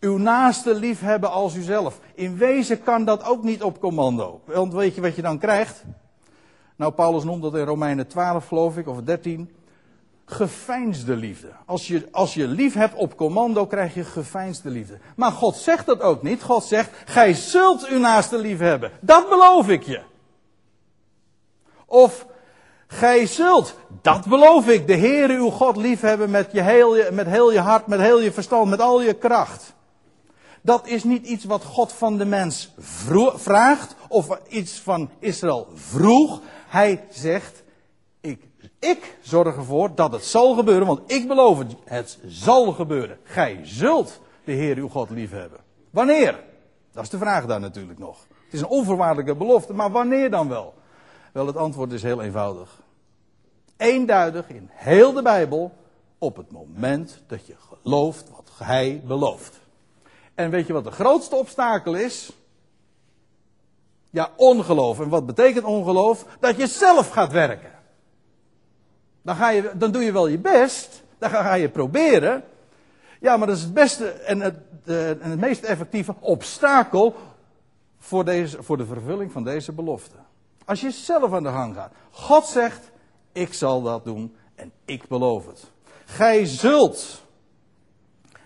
Uw 0.00 0.18
naaste 0.18 0.74
lief 0.74 1.00
hebben 1.00 1.30
als 1.30 1.54
uzelf. 1.54 2.00
In 2.14 2.36
wezen 2.36 2.82
kan 2.82 3.04
dat 3.04 3.24
ook 3.24 3.42
niet 3.42 3.62
op 3.62 3.80
commando. 3.80 4.40
Want 4.44 4.72
weet 4.72 4.94
je 4.94 5.00
wat 5.00 5.16
je 5.16 5.22
dan 5.22 5.38
krijgt? 5.38 5.84
Nou, 6.76 6.92
Paulus 6.92 7.24
noemt 7.24 7.42
dat 7.42 7.54
in 7.54 7.64
Romeinen 7.64 8.06
12, 8.06 8.46
geloof 8.46 8.76
ik, 8.76 8.88
of 8.88 9.02
13. 9.02 9.50
Geveinsde 10.24 11.16
liefde. 11.16 11.48
Als 11.64 11.86
je, 11.86 12.08
als 12.10 12.34
je 12.34 12.46
lief 12.46 12.74
hebt 12.74 12.94
op 12.94 13.16
commando, 13.16 13.66
krijg 13.66 13.94
je 13.94 14.04
geveinsde 14.04 14.70
liefde. 14.70 14.98
Maar 15.16 15.32
God 15.32 15.56
zegt 15.56 15.86
dat 15.86 16.00
ook 16.00 16.22
niet. 16.22 16.42
God 16.42 16.64
zegt, 16.64 16.90
gij 17.04 17.34
zult 17.34 17.86
uw 17.86 17.98
naaste 17.98 18.38
lief 18.38 18.58
hebben. 18.58 18.90
Dat 19.00 19.28
beloof 19.28 19.68
ik 19.68 19.82
je. 19.82 20.02
Of 21.86 22.26
gij 22.86 23.26
zult, 23.26 23.74
dat 24.02 24.26
beloof 24.26 24.68
ik, 24.68 24.86
de 24.86 24.96
Heere 24.96 25.32
uw 25.32 25.50
God 25.50 25.76
liefhebben 25.76 26.30
met, 26.30 26.48
je 26.52 26.62
heel, 26.62 27.12
met 27.12 27.26
heel 27.26 27.52
je 27.52 27.60
hart, 27.60 27.86
met 27.86 28.00
heel 28.00 28.20
je 28.20 28.32
verstand, 28.32 28.70
met 28.70 28.80
al 28.80 29.02
je 29.02 29.14
kracht. 29.14 29.74
Dat 30.62 30.86
is 30.86 31.04
niet 31.04 31.26
iets 31.26 31.44
wat 31.44 31.64
God 31.64 31.92
van 31.92 32.18
de 32.18 32.24
mens 32.24 32.74
vraagt 33.34 33.94
of 34.08 34.38
iets 34.48 34.80
van 34.80 35.10
Israël 35.18 35.68
vroeg. 35.74 36.40
Hij 36.66 37.04
zegt, 37.10 37.62
ik, 38.20 38.48
ik 38.78 39.18
zorg 39.20 39.56
ervoor 39.56 39.94
dat 39.94 40.12
het 40.12 40.24
zal 40.24 40.54
gebeuren, 40.54 40.86
want 40.86 41.12
ik 41.12 41.28
beloof 41.28 41.58
het, 41.58 41.74
het 41.84 42.18
zal 42.26 42.72
gebeuren. 42.72 43.18
Gij 43.22 43.60
zult 43.62 44.20
de 44.44 44.52
Heer 44.52 44.76
uw 44.76 44.88
God 44.88 45.10
liefhebben. 45.10 45.60
Wanneer? 45.90 46.44
Dat 46.92 47.02
is 47.02 47.10
de 47.10 47.18
vraag 47.18 47.46
daar 47.46 47.60
natuurlijk 47.60 47.98
nog. 47.98 48.26
Het 48.28 48.54
is 48.54 48.60
een 48.60 48.66
onvoorwaardelijke 48.66 49.34
belofte, 49.34 49.72
maar 49.72 49.90
wanneer 49.90 50.30
dan 50.30 50.48
wel? 50.48 50.74
Wel, 51.36 51.46
het 51.46 51.56
antwoord 51.56 51.92
is 51.92 52.02
heel 52.02 52.22
eenvoudig. 52.22 52.80
Eenduidig 53.76 54.48
in 54.48 54.68
heel 54.72 55.12
de 55.12 55.22
Bijbel 55.22 55.72
op 56.18 56.36
het 56.36 56.50
moment 56.50 57.22
dat 57.26 57.46
je 57.46 57.54
gelooft 57.58 58.30
wat 58.30 58.50
hij 58.58 59.02
belooft. 59.06 59.60
En 60.34 60.50
weet 60.50 60.66
je 60.66 60.72
wat 60.72 60.84
de 60.84 60.90
grootste 60.90 61.36
obstakel 61.36 61.94
is? 61.94 62.32
Ja, 64.10 64.30
ongeloof. 64.36 65.00
En 65.00 65.08
wat 65.08 65.26
betekent 65.26 65.64
ongeloof? 65.64 66.26
Dat 66.40 66.56
je 66.56 66.66
zelf 66.66 67.08
gaat 67.08 67.32
werken. 67.32 67.72
Dan, 69.22 69.36
ga 69.36 69.50
je, 69.50 69.70
dan 69.74 69.92
doe 69.92 70.02
je 70.02 70.12
wel 70.12 70.26
je 70.26 70.38
best. 70.38 71.02
Dan 71.18 71.30
ga 71.30 71.54
je 71.54 71.68
proberen. 71.68 72.44
Ja, 73.20 73.36
maar 73.36 73.46
dat 73.46 73.56
is 73.56 73.62
het 73.62 73.74
beste 73.74 74.08
en 74.10 74.40
het, 74.40 74.58
en 74.84 75.30
het 75.30 75.40
meest 75.40 75.62
effectieve 75.62 76.14
obstakel 76.20 77.14
voor, 77.98 78.24
deze, 78.24 78.62
voor 78.62 78.76
de 78.76 78.86
vervulling 78.86 79.32
van 79.32 79.44
deze 79.44 79.72
belofte. 79.72 80.24
Als 80.66 80.80
je 80.80 80.90
zelf 80.90 81.32
aan 81.32 81.42
de 81.42 81.48
gang 81.48 81.74
gaat. 81.74 81.92
God 82.10 82.46
zegt, 82.46 82.90
ik 83.32 83.52
zal 83.54 83.82
dat 83.82 84.04
doen 84.04 84.36
en 84.54 84.72
ik 84.84 85.08
beloof 85.08 85.46
het. 85.46 85.70
Gij 86.04 86.44
zult 86.44 87.22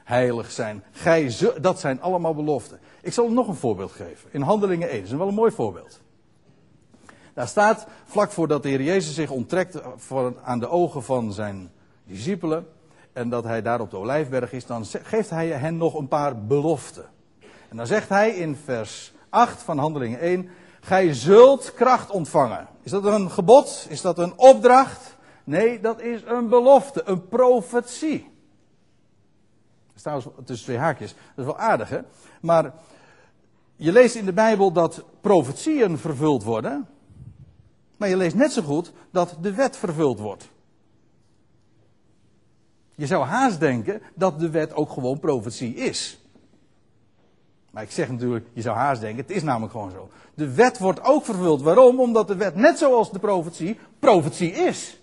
heilig 0.04 0.50
zijn. 0.50 0.84
Gij 0.90 1.36
dat 1.60 1.80
zijn 1.80 2.00
allemaal 2.00 2.34
beloften. 2.34 2.80
Ik 3.02 3.12
zal 3.12 3.30
nog 3.30 3.48
een 3.48 3.54
voorbeeld 3.54 3.92
geven. 3.92 4.28
In 4.32 4.40
Handelingen 4.40 4.88
1, 4.88 5.00
dat 5.00 5.10
is 5.10 5.16
wel 5.16 5.28
een 5.28 5.34
mooi 5.34 5.52
voorbeeld. 5.52 6.00
Daar 7.34 7.48
staat, 7.48 7.86
vlak 8.04 8.30
voordat 8.30 8.62
de 8.62 8.68
Heer 8.68 8.82
Jezus 8.82 9.14
zich 9.14 9.30
onttrekt 9.30 9.80
voor, 9.96 10.34
aan 10.42 10.58
de 10.58 10.68
ogen 10.68 11.02
van 11.02 11.32
zijn 11.32 11.70
discipelen. 12.04 12.66
En 13.12 13.28
dat 13.28 13.44
hij 13.44 13.62
daar 13.62 13.80
op 13.80 13.90
de 13.90 13.96
Olijfberg 13.96 14.52
is, 14.52 14.66
dan 14.66 14.84
geeft 14.84 15.30
hij 15.30 15.48
hen 15.48 15.76
nog 15.76 15.94
een 15.94 16.08
paar 16.08 16.44
beloften. 16.44 17.04
En 17.68 17.76
dan 17.76 17.86
zegt 17.86 18.08
hij 18.08 18.30
in 18.30 18.56
vers 18.56 19.12
8 19.28 19.62
van 19.62 19.78
Handelingen 19.78 20.20
1. 20.20 20.48
Gij 20.80 21.14
zult 21.14 21.74
kracht 21.74 22.10
ontvangen. 22.10 22.68
Is 22.82 22.90
dat 22.90 23.04
een 23.04 23.30
gebod? 23.30 23.86
Is 23.88 24.00
dat 24.00 24.18
een 24.18 24.38
opdracht? 24.38 25.16
Nee, 25.44 25.80
dat 25.80 26.00
is 26.00 26.22
een 26.24 26.48
belofte, 26.48 27.02
een 27.04 27.28
profetie. 27.28 28.30
Trouwens, 29.94 30.28
tussen 30.44 30.66
twee 30.66 30.78
haakjes. 30.78 31.14
Dat 31.14 31.18
is 31.36 31.44
wel 31.44 31.58
aardig, 31.58 31.88
hè? 31.88 32.00
Maar 32.40 32.74
je 33.76 33.92
leest 33.92 34.14
in 34.14 34.24
de 34.24 34.32
Bijbel 34.32 34.72
dat 34.72 35.04
profetieën 35.20 35.98
vervuld 35.98 36.42
worden. 36.42 36.88
Maar 37.96 38.08
je 38.08 38.16
leest 38.16 38.34
net 38.34 38.52
zo 38.52 38.62
goed 38.62 38.92
dat 39.10 39.36
de 39.40 39.54
wet 39.54 39.76
vervuld 39.76 40.18
wordt. 40.18 40.48
Je 42.94 43.06
zou 43.06 43.24
haast 43.24 43.60
denken 43.60 44.02
dat 44.14 44.40
de 44.40 44.50
wet 44.50 44.74
ook 44.74 44.90
gewoon 44.90 45.18
profetie 45.18 45.74
is. 45.74 46.19
Maar 47.70 47.82
ik 47.82 47.90
zeg 47.90 48.10
natuurlijk, 48.10 48.46
je 48.52 48.62
zou 48.62 48.76
haast 48.76 49.00
denken, 49.00 49.22
het 49.22 49.30
is 49.36 49.42
namelijk 49.42 49.72
gewoon 49.72 49.90
zo. 49.90 50.10
De 50.34 50.54
wet 50.54 50.78
wordt 50.78 51.04
ook 51.04 51.24
vervuld. 51.24 51.62
Waarom? 51.62 52.00
Omdat 52.00 52.28
de 52.28 52.36
wet, 52.36 52.54
net 52.54 52.78
zoals 52.78 53.12
de 53.12 53.18
profetie, 53.18 53.78
profetie 53.98 54.52
is. 54.52 55.00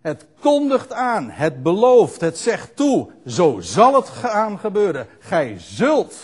Het 0.00 0.26
kondigt 0.40 0.92
aan, 0.92 1.30
het 1.30 1.62
belooft, 1.62 2.20
het 2.20 2.38
zegt 2.38 2.76
toe. 2.76 3.10
Zo 3.26 3.60
zal 3.60 3.94
het 3.94 4.08
gaan 4.08 4.58
gebeuren. 4.58 5.06
Gij 5.18 5.54
zult 5.58 6.14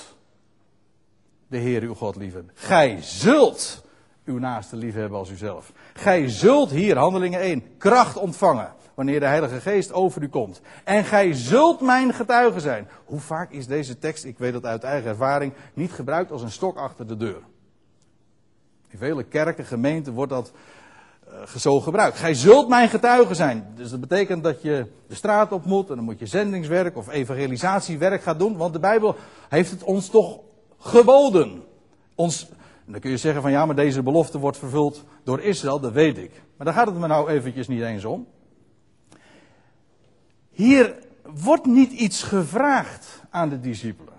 de 1.47 1.59
Heer 1.59 1.83
uw 1.83 1.95
God 1.95 2.17
liefhebben. 2.17 2.55
Gij 2.55 2.99
zult 3.01 3.85
uw 4.25 4.39
naaste 4.39 4.77
liefhebben 4.77 5.19
als 5.19 5.31
uzelf. 5.31 5.73
Gij 5.95 6.29
zult 6.29 6.71
hier, 6.71 6.97
handelingen 6.97 7.41
1, 7.41 7.77
kracht 7.79 8.17
ontvangen 8.17 8.75
wanneer 9.01 9.21
de 9.21 9.27
Heilige 9.27 9.61
Geest 9.61 9.93
over 9.93 10.23
u 10.23 10.29
komt. 10.29 10.61
En 10.85 11.05
gij 11.05 11.33
zult 11.33 11.81
mijn 11.81 12.13
getuige 12.13 12.61
zijn. 12.61 12.89
Hoe 13.05 13.21
vaak 13.21 13.51
is 13.51 13.67
deze 13.67 13.99
tekst, 13.99 14.25
ik 14.25 14.39
weet 14.39 14.53
dat 14.53 14.65
uit 14.65 14.83
eigen 14.83 15.11
ervaring, 15.11 15.53
niet 15.75 15.93
gebruikt 15.93 16.33
als 16.33 16.43
een 16.43 16.51
stok 16.51 16.77
achter 16.77 17.07
de 17.07 17.17
deur? 17.17 17.41
In 18.89 18.99
vele 18.99 19.23
kerken, 19.23 19.65
gemeenten 19.65 20.13
wordt 20.13 20.33
dat 20.33 20.53
uh, 21.29 21.47
zo 21.47 21.81
gebruikt. 21.81 22.19
Gij 22.19 22.35
zult 22.35 22.69
mijn 22.69 22.89
getuige 22.89 23.35
zijn. 23.35 23.67
Dus 23.75 23.91
dat 23.91 24.01
betekent 24.01 24.45
dat 24.45 24.63
je 24.63 24.87
de 25.07 25.15
straat 25.15 25.53
op 25.53 25.65
moet 25.65 25.91
en 25.91 25.97
dan 25.97 26.05
moet 26.05 26.19
je 26.19 26.27
zendingswerk 26.27 26.97
of 26.97 27.09
evangelisatiewerk 27.09 28.23
gaan 28.23 28.39
doen. 28.39 28.57
Want 28.57 28.73
de 28.73 28.81
Bijbel 28.81 29.17
heeft 29.49 29.71
het 29.71 29.83
ons 29.83 30.09
toch 30.09 30.41
geboden. 30.79 31.63
Ons, 32.15 32.49
dan 32.87 33.01
kun 33.01 33.11
je 33.11 33.17
zeggen 33.17 33.43
van 33.43 33.51
ja, 33.51 33.67
maar 33.67 33.77
deze 33.77 34.03
belofte 34.03 34.39
wordt 34.39 34.59
vervuld 34.59 35.05
door 35.25 35.41
Israël, 35.41 35.81
dat 35.81 35.93
weet 35.93 36.19
ik. 36.19 36.43
Maar 36.57 36.67
daar 36.67 36.77
gaat 36.77 36.87
het 36.87 36.99
me 36.99 37.07
nou 37.07 37.31
eventjes 37.31 37.69
niet 37.69 37.83
eens 37.83 38.05
om. 38.05 38.27
Hier 40.51 40.95
wordt 41.23 41.67
niet 41.67 41.93
iets 41.93 42.23
gevraagd 42.23 43.23
aan 43.31 43.49
de 43.49 43.61
discipelen. 43.61 44.15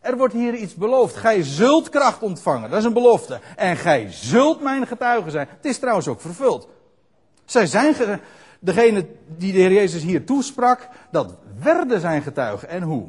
Er 0.00 0.16
wordt 0.16 0.34
hier 0.34 0.54
iets 0.54 0.74
beloofd. 0.74 1.16
Gij 1.16 1.42
zult 1.42 1.88
kracht 1.88 2.22
ontvangen. 2.22 2.70
Dat 2.70 2.78
is 2.78 2.84
een 2.84 2.92
belofte. 2.92 3.40
En 3.56 3.76
gij 3.76 4.06
zult 4.10 4.62
mijn 4.62 4.86
getuige 4.86 5.30
zijn. 5.30 5.46
Het 5.50 5.64
is 5.64 5.78
trouwens 5.78 6.08
ook 6.08 6.20
vervuld. 6.20 6.68
Zij 7.44 7.66
zijn, 7.66 8.20
degene 8.60 9.06
die 9.36 9.52
de 9.52 9.58
Heer 9.58 9.72
Jezus 9.72 10.02
hier 10.02 10.26
toesprak, 10.26 10.88
dat 11.10 11.34
werden 11.58 12.00
zijn 12.00 12.22
getuigen. 12.22 12.68
En 12.68 12.82
hoe? 12.82 13.08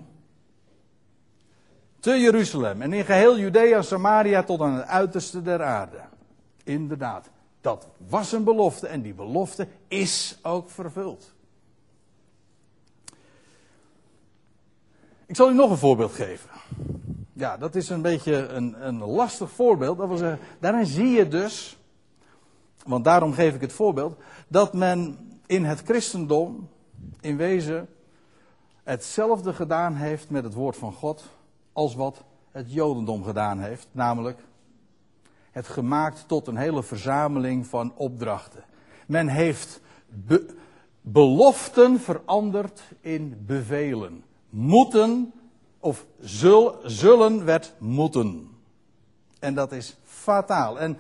Te 2.00 2.20
Jeruzalem 2.20 2.82
en 2.82 2.94
in 2.94 3.06
geheel 3.06 3.38
Judea 3.40 3.82
Samaria 3.82 4.44
tot 4.44 4.62
aan 4.62 4.74
het 4.74 4.88
uiterste 4.88 5.42
der 5.42 5.64
aarde. 5.64 6.00
Inderdaad, 6.64 7.30
dat 7.62 7.88
was 8.08 8.32
een 8.32 8.44
belofte 8.44 8.88
en 8.88 9.02
die 9.02 9.14
belofte 9.14 9.68
is 9.88 10.40
ook 10.42 10.70
vervuld. 10.70 11.35
Ik 15.36 15.42
zal 15.42 15.52
u 15.52 15.56
nog 15.56 15.70
een 15.70 15.78
voorbeeld 15.78 16.12
geven. 16.12 16.50
Ja, 17.34 17.58
dat 17.58 17.76
is 17.76 17.90
een 17.90 18.02
beetje 18.02 18.48
een, 18.48 18.88
een 18.88 18.98
lastig 18.98 19.52
voorbeeld. 19.52 19.98
Dat 19.98 20.38
daarin 20.60 20.86
zie 20.86 21.10
je 21.10 21.28
dus, 21.28 21.78
want 22.86 23.04
daarom 23.04 23.34
geef 23.34 23.56
ik 23.56 23.62
het 23.62 23.74
voorbeeld, 23.74 24.18
dat 24.48 24.74
men 24.74 25.18
in 25.46 25.66
het 25.66 25.82
christendom 25.82 26.70
in 27.22 27.38
wezen 27.38 27.88
hetzelfde 28.84 29.54
gedaan 29.54 29.96
heeft 29.96 30.30
met 30.30 30.44
het 30.44 30.54
woord 30.54 30.78
van 30.78 30.94
God 30.94 31.24
als 31.74 31.96
wat 31.96 32.24
het 32.52 32.74
jodendom 32.74 33.24
gedaan 33.24 33.60
heeft. 33.60 33.88
Namelijk 33.92 34.40
het 35.52 35.68
gemaakt 35.68 36.28
tot 36.28 36.48
een 36.48 36.58
hele 36.58 36.84
verzameling 36.84 37.68
van 37.68 37.94
opdrachten. 37.96 38.64
Men 39.08 39.28
heeft 39.28 39.82
beloften 41.02 42.00
veranderd 42.00 42.84
in 43.02 43.44
bevelen 43.46 44.24
moeten, 44.56 45.34
of 45.80 46.06
zul, 46.20 46.80
zullen 46.84 47.46
werd 47.46 47.74
moeten. 47.78 48.50
En 49.40 49.54
dat 49.54 49.72
is 49.72 49.98
fataal. 50.04 50.80
En 50.80 50.98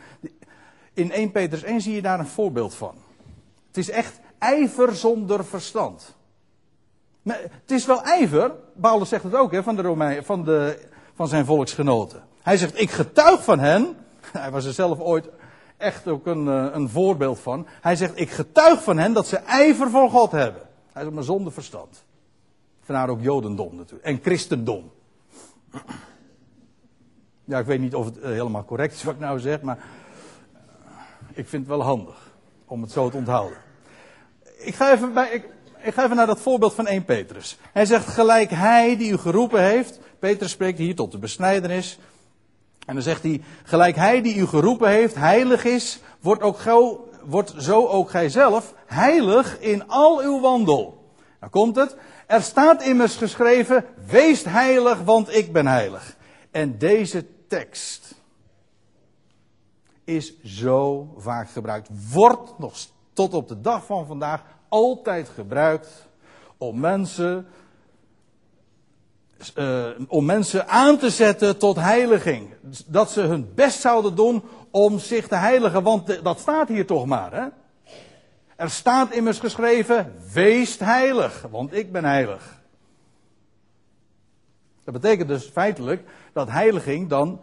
in 0.93 1.11
1 1.11 1.31
Petrus 1.31 1.63
1 1.63 1.81
zie 1.81 1.95
je 1.95 2.01
daar 2.01 2.19
een 2.19 2.27
voorbeeld 2.27 2.75
van. 2.75 2.95
Het 3.67 3.77
is 3.77 3.89
echt 3.89 4.19
ijver 4.37 4.95
zonder 4.95 5.45
verstand. 5.45 6.15
Maar 7.21 7.41
het 7.41 7.71
is 7.71 7.85
wel 7.85 8.03
ijver, 8.03 8.51
Paulus 8.81 9.09
zegt 9.09 9.23
het 9.23 9.35
ook 9.35 9.51
hè, 9.51 9.63
van, 9.63 9.75
de 9.75 9.81
Romein, 9.81 10.25
van, 10.25 10.43
de, 10.43 10.87
van 11.13 11.27
zijn 11.27 11.45
volksgenoten. 11.45 12.23
Hij 12.41 12.57
zegt, 12.57 12.81
ik 12.81 12.91
getuig 12.91 13.43
van 13.43 13.59
hen. 13.59 13.97
Hij 14.31 14.51
was 14.51 14.65
er 14.65 14.73
zelf 14.73 14.99
ooit 14.99 15.29
echt 15.77 16.07
ook 16.07 16.25
een, 16.25 16.47
eh, 16.47 16.67
een 16.71 16.89
voorbeeld 16.89 17.39
van. 17.39 17.67
Hij 17.81 17.95
zegt, 17.95 18.19
ik 18.19 18.29
getuig 18.29 18.83
van 18.83 18.97
hen 18.97 19.13
dat 19.13 19.27
ze 19.27 19.37
ijver 19.37 19.89
voor 19.89 20.09
God 20.09 20.31
hebben. 20.31 20.61
Hij 20.91 21.05
is 21.05 21.11
maar 21.11 21.23
zonder 21.23 21.51
verstand. 21.51 22.04
Vandaar 22.85 23.09
ook 23.09 23.21
Jodendom 23.21 23.75
natuurlijk. 23.75 24.05
En 24.05 24.19
Christendom. 24.21 24.91
Ja, 27.43 27.59
ik 27.59 27.65
weet 27.65 27.79
niet 27.79 27.95
of 27.95 28.05
het 28.05 28.19
eh, 28.19 28.29
helemaal 28.29 28.65
correct 28.65 28.93
is 28.93 29.03
wat 29.03 29.13
ik 29.13 29.19
nou 29.19 29.39
zeg, 29.39 29.61
maar 29.61 29.77
eh, 29.77 30.91
ik 31.33 31.47
vind 31.47 31.67
het 31.67 31.77
wel 31.77 31.83
handig 31.83 32.33
om 32.65 32.81
het 32.81 32.91
zo 32.91 33.09
te 33.09 33.17
onthouden. 33.17 33.57
Ik 34.57 34.75
ga 34.75 34.93
even, 34.93 35.13
bij, 35.13 35.29
ik, 35.29 35.49
ik 35.81 35.93
ga 35.93 36.03
even 36.03 36.15
naar 36.15 36.27
dat 36.27 36.39
voorbeeld 36.39 36.73
van 36.73 36.87
1 36.87 37.05
Petrus. 37.05 37.57
Hij 37.71 37.85
zegt, 37.85 38.07
gelijk 38.07 38.49
hij 38.49 38.97
die 38.97 39.11
u 39.11 39.17
geroepen 39.17 39.61
heeft, 39.63 39.99
Petrus 40.19 40.51
spreekt 40.51 40.77
hier 40.77 40.95
tot 40.95 41.11
de 41.11 41.17
besnijdenis. 41.17 41.99
En 42.85 42.93
dan 42.93 43.03
zegt 43.03 43.23
hij, 43.23 43.41
gelijk 43.63 43.95
hij 43.95 44.21
die 44.21 44.35
u 44.35 44.45
geroepen 44.45 44.89
heeft, 44.89 45.15
heilig 45.15 45.63
is, 45.63 45.99
wordt, 46.19 46.41
ook 46.41 46.59
wordt 47.23 47.53
zo 47.57 47.87
ook 47.87 48.09
gij 48.09 48.29
zelf 48.29 48.73
heilig 48.85 49.59
in 49.59 49.87
al 49.87 50.21
uw 50.21 50.39
wandel. 50.39 51.03
Nou 51.39 51.51
komt 51.51 51.75
het, 51.75 51.95
er 52.27 52.41
staat 52.41 52.83
immers 52.83 53.15
geschreven, 53.15 53.85
wees 54.05 54.43
heilig, 54.43 55.01
want 55.01 55.35
ik 55.35 55.53
ben 55.53 55.67
heilig. 55.67 56.15
En 56.51 56.77
deze 56.77 57.25
tekst 57.47 58.15
is 60.03 60.41
zo 60.43 61.13
vaak 61.17 61.49
gebruikt, 61.49 61.89
wordt 62.11 62.59
nog 62.59 62.75
tot 63.13 63.33
op 63.33 63.47
de 63.47 63.61
dag 63.61 63.85
van 63.85 64.05
vandaag 64.05 64.43
altijd 64.69 65.29
gebruikt 65.29 66.07
om 66.57 66.79
mensen, 66.79 67.47
uh, 69.55 69.87
om 70.07 70.25
mensen 70.25 70.67
aan 70.67 70.97
te 70.97 71.09
zetten 71.09 71.57
tot 71.57 71.75
heiliging. 71.75 72.53
Dat 72.85 73.11
ze 73.11 73.21
hun 73.21 73.53
best 73.55 73.79
zouden 73.79 74.15
doen 74.15 74.43
om 74.71 74.99
zich 74.99 75.27
te 75.27 75.35
heiligen, 75.35 75.83
want 75.83 76.23
dat 76.23 76.39
staat 76.39 76.67
hier 76.67 76.85
toch 76.85 77.05
maar. 77.05 77.33
Hè? 77.33 77.47
Er 78.55 78.69
staat 78.69 79.11
immers 79.11 79.39
geschreven, 79.39 80.13
wees 80.33 80.79
heilig, 80.79 81.47
want 81.51 81.73
ik 81.73 81.91
ben 81.91 82.05
heilig. 82.05 82.63
Dat 84.83 84.93
betekent 84.93 85.27
dus 85.27 85.45
feitelijk 85.45 86.07
dat 86.33 86.49
heiliging 86.49 87.09
dan 87.09 87.41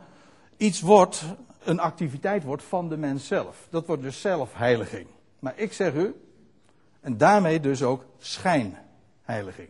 iets 0.57 0.81
wordt, 0.81 1.25
een 1.65 1.81
activiteit 1.81 2.45
wordt 2.45 2.63
van 2.63 2.89
de 2.89 2.97
mens 2.97 3.27
zelf. 3.27 3.67
Dat 3.71 3.87
wordt 3.87 4.03
dus 4.03 4.21
zelfheiliging. 4.21 5.07
Maar 5.39 5.53
ik 5.57 5.73
zeg 5.73 5.95
u, 5.95 6.15
en 7.01 7.17
daarmee 7.17 7.61
dus 7.61 7.83
ook 7.83 8.05
schijnheiliging. 8.19 9.69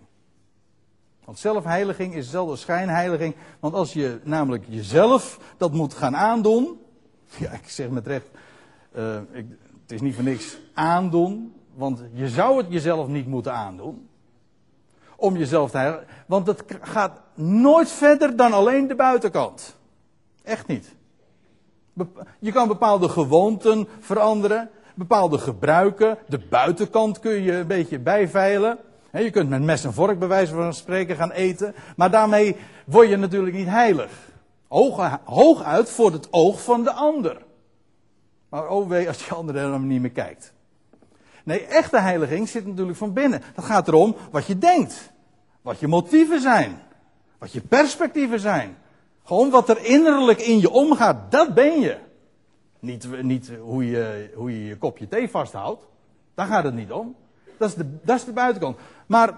Want 1.25 1.39
zelfheiliging 1.39 2.15
is 2.15 2.23
hetzelfde 2.23 2.51
als 2.51 2.61
schijnheiliging. 2.61 3.35
Want 3.61 3.75
als 3.75 3.93
je 3.93 4.21
namelijk 4.25 4.65
jezelf 4.69 5.39
dat 5.57 5.73
moet 5.73 5.95
gaan 5.95 6.17
aandoen. 6.17 6.81
Ja, 7.39 7.51
ik 7.51 7.69
zeg 7.69 7.89
met 7.89 8.07
recht. 8.07 8.29
Uh, 8.97 9.17
ik, 9.33 9.47
is 9.93 10.01
niet 10.01 10.15
voor 10.15 10.25
niks 10.25 10.59
aandoen, 10.75 11.55
want 11.75 12.03
je 12.13 12.29
zou 12.29 12.57
het 12.57 12.67
jezelf 12.69 13.09
niet 13.09 13.27
moeten 13.27 13.53
aandoen. 13.53 14.09
Om 15.17 15.37
jezelf 15.37 15.71
te 15.71 15.77
heiligen. 15.77 16.07
Want 16.27 16.47
het 16.47 16.65
gaat 16.81 17.21
nooit 17.35 17.91
verder 17.91 18.37
dan 18.37 18.53
alleen 18.53 18.89
de 18.89 18.95
buitenkant. 18.95 19.77
Echt 20.43 20.67
niet. 20.67 20.95
Je 22.39 22.53
kan 22.53 22.69
bepaalde 22.69 23.09
gewoonten 23.09 23.89
veranderen, 24.01 24.71
bepaalde 24.95 25.39
gebruiken. 25.39 26.19
De 26.29 26.39
buitenkant 26.39 27.19
kun 27.19 27.43
je 27.43 27.53
een 27.53 27.67
beetje 27.67 27.99
bijveilen. 27.99 28.79
Je 29.13 29.31
kunt 29.31 29.49
met 29.49 29.63
mes 29.63 29.85
en 29.85 29.93
vork 29.93 30.19
bij 30.19 30.29
wijze 30.29 30.55
van 30.55 30.75
spreken 30.75 31.17
gaan 31.17 31.31
eten. 31.31 31.75
Maar 31.97 32.11
daarmee 32.11 32.57
word 32.87 33.09
je 33.09 33.17
natuurlijk 33.17 33.55
niet 33.55 33.69
heilig. 33.69 34.11
Hooguit 35.25 35.91
voor 35.91 36.13
het 36.13 36.29
oog 36.31 36.63
van 36.63 36.85
de 36.85 36.93
ander. 36.93 37.43
Maar 38.53 38.69
oh 38.69 38.89
wee 38.89 39.09
als 39.09 39.19
die 39.19 39.33
andere 39.33 39.59
er 39.59 39.81
niet 39.81 40.01
meer 40.01 40.11
kijkt. 40.11 40.53
Nee, 41.45 41.67
echte 41.67 41.99
heiliging 41.99 42.49
zit 42.49 42.67
natuurlijk 42.67 42.99
van 42.99 43.13
binnen. 43.13 43.43
Dat 43.55 43.65
gaat 43.65 43.89
erom 43.89 44.17
wat 44.31 44.47
je 44.47 44.59
denkt. 44.59 45.13
Wat 45.63 45.81
je 45.81 45.89
motieven 45.89 46.41
zijn. 46.41 46.83
Wat 47.39 47.53
je 47.53 47.61
perspectieven 47.61 48.41
zijn. 48.41 48.77
Gewoon 49.25 49.51
wat 49.51 49.69
er 49.69 49.85
innerlijk 49.85 50.41
in 50.41 50.61
je 50.61 50.71
omgaat, 50.71 51.31
dat 51.31 51.55
ben 51.55 51.81
je. 51.81 51.97
Niet, 52.79 53.23
niet 53.23 53.51
hoe, 53.61 53.91
je, 53.91 54.31
hoe 54.35 54.53
je 54.53 54.65
je 54.65 54.77
kopje 54.77 55.09
thee 55.09 55.29
vasthoudt. 55.29 55.87
Daar 56.35 56.47
gaat 56.47 56.65
het 56.65 56.75
niet 56.75 56.93
om. 56.93 57.17
Dat 57.59 57.69
is 57.69 57.75
de, 57.75 57.97
dat 58.03 58.17
is 58.17 58.25
de 58.25 58.33
buitenkant. 58.33 58.77
Maar 59.07 59.35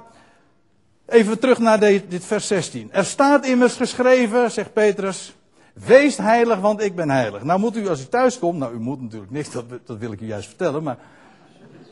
even 1.06 1.38
terug 1.38 1.58
naar 1.58 1.80
dit 1.80 2.24
vers 2.24 2.46
16. 2.46 2.92
Er 2.92 3.04
staat 3.04 3.46
immers 3.46 3.76
geschreven, 3.76 4.50
zegt 4.50 4.72
Petrus. 4.72 5.34
Wees 5.74 6.16
heilig, 6.16 6.58
want 6.58 6.82
ik 6.82 6.94
ben 6.94 7.10
heilig. 7.10 7.42
Nou 7.42 7.60
moet 7.60 7.76
u 7.76 7.88
als 7.88 8.00
u 8.00 8.04
thuis 8.04 8.38
komt, 8.38 8.58
nou 8.58 8.74
u 8.74 8.78
moet 8.78 9.00
natuurlijk 9.00 9.30
niks, 9.30 9.50
dat, 9.50 9.64
dat 9.84 9.98
wil 9.98 10.12
ik 10.12 10.20
u 10.20 10.26
juist 10.26 10.48
vertellen, 10.48 10.82
maar. 10.82 10.98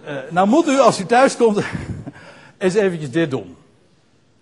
Uh, 0.07 0.17
nou 0.31 0.49
moet 0.49 0.69
u 0.69 0.79
als 0.79 1.01
u 1.01 1.05
thuis 1.05 1.37
komt, 1.37 1.59
eens 2.59 2.75
eventjes 2.75 3.11
dit 3.11 3.31
doen. 3.31 3.57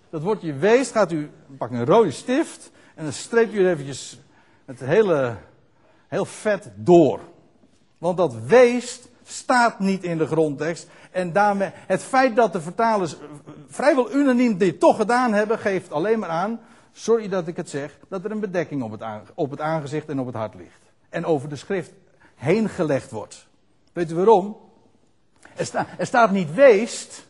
Dat 0.09 0.21
woordje 0.21 0.53
wees 0.53 0.89
gaat 0.89 1.11
u, 1.11 1.29
pak 1.57 1.71
een 1.71 1.85
rode 1.85 2.11
stift 2.11 2.71
En 2.95 3.03
dan 3.03 3.13
streep 3.13 3.53
je 3.53 3.69
eventjes 3.69 4.19
het 4.65 4.79
hele, 4.79 5.35
heel 6.07 6.25
vet 6.25 6.71
door. 6.75 7.19
Want 7.97 8.17
dat 8.17 8.35
weest 8.45 9.07
staat 9.23 9.79
niet 9.79 10.03
in 10.03 10.17
de 10.17 10.27
grondtekst. 10.27 10.87
En 11.11 11.31
daarmee, 11.31 11.69
het 11.73 12.03
feit 12.03 12.35
dat 12.35 12.53
de 12.53 12.61
vertalers 12.61 13.15
vrijwel 13.67 14.13
unaniem 14.13 14.57
dit 14.57 14.79
toch 14.79 14.95
gedaan 14.95 15.33
hebben, 15.33 15.59
geeft 15.59 15.91
alleen 15.91 16.19
maar 16.19 16.29
aan, 16.29 16.59
sorry 16.93 17.29
dat 17.29 17.47
ik 17.47 17.55
het 17.55 17.69
zeg, 17.69 17.97
dat 18.07 18.25
er 18.25 18.31
een 18.31 18.39
bedekking 18.39 19.01
op 19.35 19.49
het, 19.49 19.59
aangezicht 19.59 20.09
en 20.09 20.19
op 20.19 20.25
het 20.25 20.35
hart 20.35 20.55
ligt. 20.55 20.81
En 21.09 21.25
over 21.25 21.49
de 21.49 21.55
schrift 21.55 21.91
heen 22.35 22.69
gelegd 22.69 23.11
wordt. 23.11 23.47
Weet 23.93 24.11
u 24.11 24.15
waarom? 24.15 24.57
Er, 25.55 25.87
er 25.97 26.05
staat 26.05 26.31
niet 26.31 26.53
weest. 26.53 27.27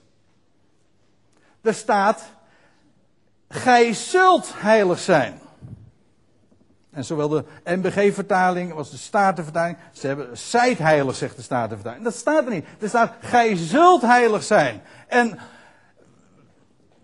Er 1.61 1.73
staat, 1.73 2.23
gij 3.49 3.93
zult 3.93 4.51
heilig 4.55 4.99
zijn. 4.99 5.39
En 6.91 7.05
zowel 7.05 7.29
de 7.29 7.43
NBG-vertaling 7.63 8.73
als 8.73 8.91
de 8.91 8.97
Statenvertaling, 8.97 9.77
ze 9.91 10.07
hebben 10.07 10.37
zijt 10.37 10.77
heilig, 10.77 11.15
zegt 11.15 11.35
de 11.35 11.41
Statenvertaling. 11.41 12.03
Dat 12.03 12.15
staat 12.15 12.45
er 12.45 12.51
niet. 12.51 12.65
Er 12.79 12.87
staat, 12.87 13.13
gij 13.19 13.55
zult 13.55 14.01
heilig 14.01 14.43
zijn. 14.43 14.81
En 15.07 15.39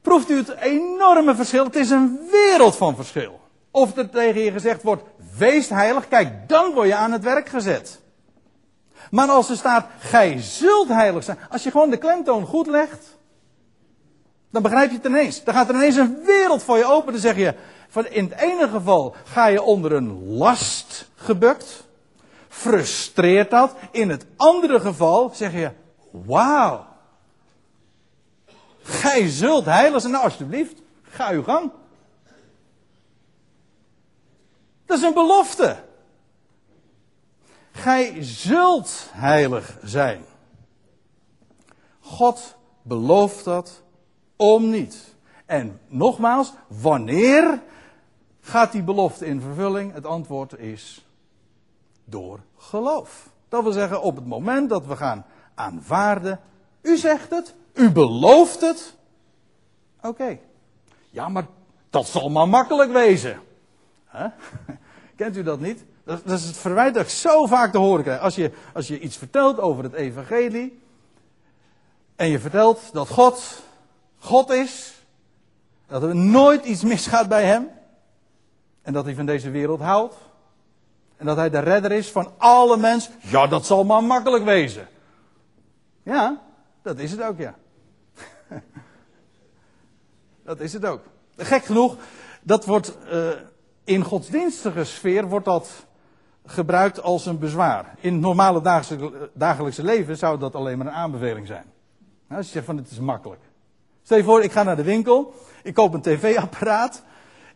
proeft 0.07 0.29
u 0.29 0.37
het 0.37 0.55
enorme 0.55 1.35
verschil? 1.35 1.63
Het 1.63 1.75
is 1.75 1.89
een 1.89 2.19
wereld 2.31 2.75
van 2.75 2.95
verschil. 2.95 3.39
Of 3.71 3.97
er 3.97 4.09
tegen 4.09 4.41
je 4.41 4.51
gezegd 4.51 4.83
wordt, 4.83 5.03
wees 5.37 5.69
heilig, 5.69 6.07
kijk, 6.07 6.49
dan 6.49 6.73
word 6.73 6.87
je 6.87 6.95
aan 6.95 7.11
het 7.11 7.23
werk 7.23 7.49
gezet. 7.49 7.99
Maar 9.11 9.27
als 9.27 9.49
er 9.49 9.55
staat, 9.55 9.85
gij 9.99 10.41
zult 10.41 10.87
heilig 10.87 11.23
zijn, 11.23 11.37
als 11.49 11.63
je 11.63 11.71
gewoon 11.71 11.89
de 11.89 11.97
klemtoon 11.97 12.45
goed 12.45 12.67
legt, 12.67 13.17
dan 14.51 14.61
begrijp 14.61 14.89
je 14.89 14.95
het 14.95 15.05
ineens. 15.05 15.43
Dan 15.43 15.53
gaat 15.53 15.69
er 15.69 15.75
ineens 15.75 15.95
een 15.95 16.17
wereld 16.25 16.63
voor 16.63 16.77
je 16.77 16.85
open. 16.85 17.11
Dan 17.11 17.21
zeg 17.21 17.35
je, 17.35 17.53
in 18.09 18.23
het 18.23 18.39
ene 18.39 18.67
geval 18.67 19.15
ga 19.23 19.45
je 19.47 19.61
onder 19.61 19.91
een 19.91 20.27
last 20.27 21.09
gebukt. 21.15 21.83
Frustreert 22.49 23.49
dat. 23.49 23.75
In 23.91 24.09
het 24.09 24.25
andere 24.35 24.79
geval 24.79 25.31
zeg 25.33 25.53
je, 25.53 25.71
wauw. 26.11 26.85
Gij 28.87 29.29
zult 29.29 29.65
heilig 29.65 30.01
zijn. 30.01 30.13
Nou, 30.13 30.23
alsjeblieft, 30.23 30.81
ga 31.01 31.31
uw 31.31 31.43
gang. 31.43 31.71
Dat 34.85 34.97
is 34.97 35.03
een 35.03 35.13
belofte. 35.13 35.83
Gij 37.71 38.23
zult 38.23 39.09
heilig 39.11 39.77
zijn. 39.83 40.21
God 41.99 42.55
belooft 42.81 43.43
dat 43.43 43.81
om 44.35 44.69
niet. 44.69 45.15
En 45.45 45.79
nogmaals, 45.87 46.53
wanneer 46.67 47.61
gaat 48.41 48.71
die 48.71 48.83
belofte 48.83 49.25
in 49.25 49.41
vervulling? 49.41 49.93
Het 49.93 50.05
antwoord 50.05 50.57
is 50.57 51.05
door 52.05 52.39
geloof. 52.57 53.29
Dat 53.49 53.63
wil 53.63 53.71
zeggen, 53.71 54.01
op 54.01 54.15
het 54.15 54.25
moment 54.25 54.69
dat 54.69 54.85
we 54.85 54.95
gaan 54.95 55.25
aanvaarden, 55.55 56.39
u 56.81 56.97
zegt 56.97 57.29
het, 57.29 57.55
u 57.77 57.91
belooft 57.91 58.61
het. 58.61 58.93
Oké. 60.01 60.39
Ja, 61.09 61.29
maar 61.29 61.47
dat 61.89 62.07
zal 62.07 62.29
maar 62.29 62.49
makkelijk 62.49 62.91
wezen. 62.91 63.39
Kent 65.15 65.37
u 65.37 65.43
dat 65.43 65.59
niet? 65.59 65.83
Dat, 66.03 66.21
dat, 66.25 66.39
is 66.39 66.45
het 66.45 66.57
verwijt 66.57 66.93
dat 66.93 67.03
ik 67.03 67.09
zo 67.09 67.45
vaak 67.45 67.71
te 67.71 67.77
horen 67.77 68.03
krijg. 68.03 68.21
Als 68.21 68.35
je, 68.35 68.51
als 68.73 68.87
je 68.87 68.99
iets 68.99 69.17
vertelt 69.17 69.59
over 69.59 69.83
het 69.83 69.93
evangelie. 69.93 70.79
En 72.15 72.27
je 72.27 72.39
vertelt 72.39 72.79
dat 72.93 73.07
God 73.07 73.63
God 74.19 74.49
is. 74.49 74.93
Dat 75.87 76.03
er 76.03 76.15
nooit 76.15 76.65
iets 76.65 76.83
misgaat 76.83 77.27
bij 77.27 77.45
hem. 77.45 77.69
En 78.81 78.93
dat 78.93 79.05
hij 79.05 79.15
van 79.15 79.25
deze 79.25 79.49
wereld 79.49 79.79
houdt. 79.79 80.15
En 81.17 81.25
dat 81.25 81.37
hij 81.37 81.49
de 81.49 81.59
redder 81.59 81.91
is 81.91 82.11
van 82.11 82.31
alle 82.37 82.77
mensen. 82.77 83.13
Ja, 83.21 83.47
dat 83.47 83.65
zal 83.65 83.83
maar 83.83 84.03
makkelijk 84.03 84.43
wezen. 84.43 84.87
Ja, 86.03 86.41
dat 86.81 86.99
is 86.99 87.11
het 87.11 87.21
ook, 87.21 87.37
ja. 87.37 87.55
Dat 90.47 90.59
is 90.59 90.73
het 90.73 90.85
ook. 90.85 91.01
Gek 91.37 91.65
genoeg, 91.65 91.95
dat 92.41 92.65
wordt 92.65 92.97
uh, 93.11 93.27
in 93.83 94.03
godsdienstige 94.03 94.83
sfeer 94.83 95.27
wordt 95.27 95.45
dat 95.45 95.85
gebruikt 96.45 97.01
als 97.01 97.25
een 97.25 97.39
bezwaar. 97.39 97.95
In 97.99 98.13
het 98.13 98.21
normale 98.21 98.61
dagelijkse, 99.33 99.83
leven 99.83 100.17
zou 100.17 100.39
dat 100.39 100.55
alleen 100.55 100.77
maar 100.77 100.87
een 100.87 100.93
aanbeveling 100.93 101.47
zijn. 101.47 101.65
Nou, 102.27 102.37
als 102.39 102.45
je 102.45 102.51
zegt 102.51 102.65
van 102.65 102.77
het 102.77 102.91
is 102.91 102.99
makkelijk. 102.99 103.41
Stel 104.03 104.17
je 104.17 104.23
voor, 104.23 104.43
ik 104.43 104.51
ga 104.51 104.63
naar 104.63 104.75
de 104.75 104.83
winkel, 104.83 105.33
ik 105.63 105.73
koop 105.73 105.93
een 105.93 106.01
tv-apparaat. 106.01 107.03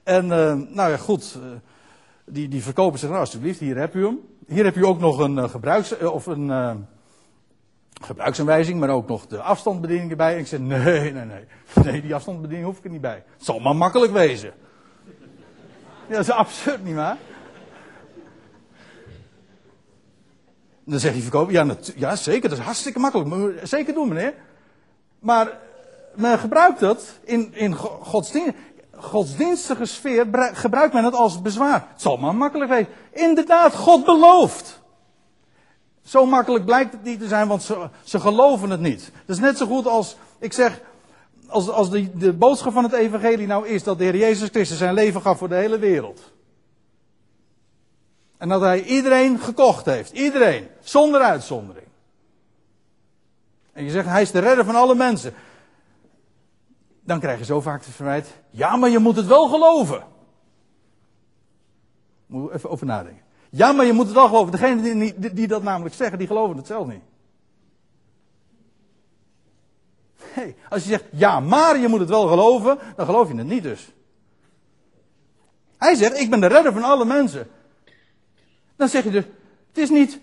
En 0.04 0.26
uh, 0.26 0.54
nou 0.54 0.92
ja, 0.92 0.98
goed, 0.98 1.38
uh, 1.38 1.52
die, 2.26 2.48
die 2.48 2.64
verkoper 2.64 3.00
zegt, 3.00 3.12
nou 3.12 3.26
alsjeblieft, 3.26 3.60
hier 3.60 3.78
heb 3.78 3.96
u 3.96 4.06
hem. 4.06 4.20
Hier 4.48 4.64
heb 4.64 4.76
u 4.76 4.86
ook 4.86 5.00
nog 5.00 5.20
een 5.20 5.50
gebruiks, 5.50 5.98
of 5.98 6.26
een 6.26 6.50
gebruiksaanwijzing, 8.02 8.80
maar 8.80 8.90
ook 8.90 9.08
nog 9.08 9.28
de 9.28 9.42
afstandsbediening 9.42 10.12
erbij. 10.12 10.34
En 10.34 10.40
ik 10.40 10.48
zeg, 10.48 10.60
nee, 10.60 11.12
nee, 11.12 11.26
nee, 11.26 11.46
nee, 11.84 12.02
die 12.02 12.16
afstandsbediening 12.16 12.68
hoef 12.68 12.78
ik 12.78 12.84
er 12.84 12.90
niet 12.90 13.02
bij. 13.02 13.24
Het 13.34 13.46
zal 13.46 13.60
maar 13.60 13.76
makkelijk 13.76 14.12
wezen. 14.12 14.54
Ja, 16.08 16.16
dat 16.16 16.20
is 16.20 16.32
absurd, 16.32 16.84
niet 16.84 16.96
waar? 16.96 17.18
Dan 20.86 21.00
zegt 21.00 21.14
die 21.14 21.24
verkoper, 21.24 21.54
ja, 21.54 21.66
ja 21.96 22.16
zeker, 22.16 22.50
dat 22.50 22.58
is 22.58 22.64
hartstikke 22.64 23.00
makkelijk. 23.00 23.60
Zeker 23.64 23.94
doen, 23.94 24.08
meneer. 24.08 24.34
Maar 25.20 25.58
men 26.16 26.40
gebruikt 26.40 26.80
het 26.80 27.20
in, 27.24 27.54
in 27.54 27.76
godsdienst, 27.76 28.58
godsdienstige 28.96 29.86
sfeer, 29.86 30.28
gebruikt 30.54 30.94
men 30.94 31.04
het 31.04 31.14
als 31.14 31.42
bezwaar. 31.42 31.88
Het 31.92 32.02
zal 32.02 32.18
maar 32.18 32.36
makkelijk 32.36 32.70
wezen. 32.70 32.88
Inderdaad, 33.12 33.76
God 33.76 34.06
belooft. 34.06 34.81
Zo 36.04 36.26
makkelijk 36.26 36.66
blijkt 36.66 36.92
het 36.92 37.04
niet 37.04 37.20
te 37.20 37.28
zijn, 37.28 37.48
want 37.48 37.64
ze, 38.04 38.20
geloven 38.20 38.70
het 38.70 38.80
niet. 38.80 39.12
Dat 39.26 39.36
is 39.36 39.42
net 39.42 39.58
zo 39.58 39.66
goed 39.66 39.88
als, 39.88 40.18
ik 40.40 40.54
zeg, 40.54 40.82
als, 41.48 41.70
als 41.70 41.90
de, 41.90 42.18
de 42.18 42.34
boodschap 42.34 42.74
van 42.74 42.84
het 42.84 42.94
evangelie 42.94 43.48
nou 43.48 43.68
is 43.68 43.84
dat 43.84 43.98
de 43.98 44.04
Heer 44.04 44.18
Jezus 44.18 44.50
Christus 44.50 44.78
zijn 44.78 44.94
leven 44.94 45.22
gaf 45.22 45.38
voor 45.38 45.50
de 45.50 45.56
hele 45.56 45.80
wereld. 45.80 46.32
En 48.38 48.50
dat 48.50 48.62
hij 48.62 48.84
iedereen 48.84 49.40
gekocht 49.40 49.86
heeft. 49.86 50.12
Iedereen. 50.12 50.68
Zonder 50.80 51.22
uitzondering. 51.22 51.88
En 53.74 53.84
je 53.84 53.90
zegt, 53.90 54.08
hij 54.08 54.22
is 54.22 54.32
de 54.32 54.40
redder 54.40 54.66
van 54.66 54.76
alle 54.76 54.96
mensen 54.96 55.34
dan 57.12 57.20
krijg 57.20 57.40
je 57.40 57.46
zo 57.46 57.62
vaak 57.62 57.86
het 57.86 57.96
verwijt. 57.96 58.42
Ja, 58.50 58.76
maar 58.76 58.90
je 58.90 59.00
moet 59.00 59.16
het 59.16 59.26
wel 59.26 59.48
geloven. 59.48 60.04
Moet 62.26 62.52
even 62.52 62.70
over 62.70 62.86
nadenken. 62.86 63.24
Ja, 63.52 63.72
maar 63.72 63.86
je 63.86 63.94
moet 63.94 64.06
het 64.06 64.16
wel 64.16 64.28
geloven. 64.28 64.52
Degenen 64.52 65.00
die, 65.00 65.34
die, 65.34 65.48
dat 65.48 65.64
namelijk 65.64 65.96
zeggen, 65.96 66.18
die 66.18 66.28
geloven 66.28 66.58
het 66.58 66.68
zelf 66.68 66.88
niet. 66.88 67.02
Hey, 70.18 70.56
als 70.70 70.84
je 70.84 70.90
zegt, 70.90 71.04
ja, 71.12 71.40
maar 71.40 71.78
je 71.78 71.88
moet 71.88 72.00
het 72.00 72.10
wel 72.10 72.28
geloven, 72.28 72.80
dan 72.96 73.06
geloof 73.06 73.28
je 73.28 73.36
het 73.36 73.48
niet 73.48 73.64
dus. 73.64 73.92
Hij 75.78 75.96
zegt, 75.96 76.20
ik 76.20 76.30
ben 76.30 76.40
de 76.40 76.48
redder 76.48 76.74
van 76.74 76.84
alle 76.84 77.06
mensen. 77.06 77.50
Dan 78.76 78.90
zeg 78.90 79.04
je 79.04 79.10
dus, 79.10 79.24
het 79.68 79.78
is 79.78 79.90
niet, 79.90 80.20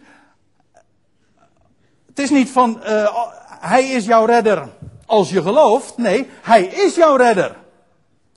het 2.07 2.18
is 2.18 2.31
niet 2.31 2.51
van, 2.51 2.81
uh, 2.83 3.26
hij 3.49 3.89
is 3.89 4.05
jouw 4.05 4.24
redder 4.24 4.68
als 5.07 5.31
je 5.31 5.43
gelooft. 5.43 5.97
Nee, 5.97 6.29
hij 6.43 6.64
is 6.64 6.95
jouw 6.95 7.16
redder. 7.16 7.57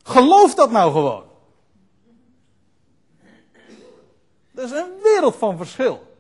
Geloof 0.04 0.56
dat 0.56 0.72
nou 0.72 0.92
gewoon. 0.92 1.24
Dat 4.52 4.66
is 4.66 4.72
een 4.72 4.92
wereld 5.04 5.36
van 5.36 5.58
verschil. 5.58 6.16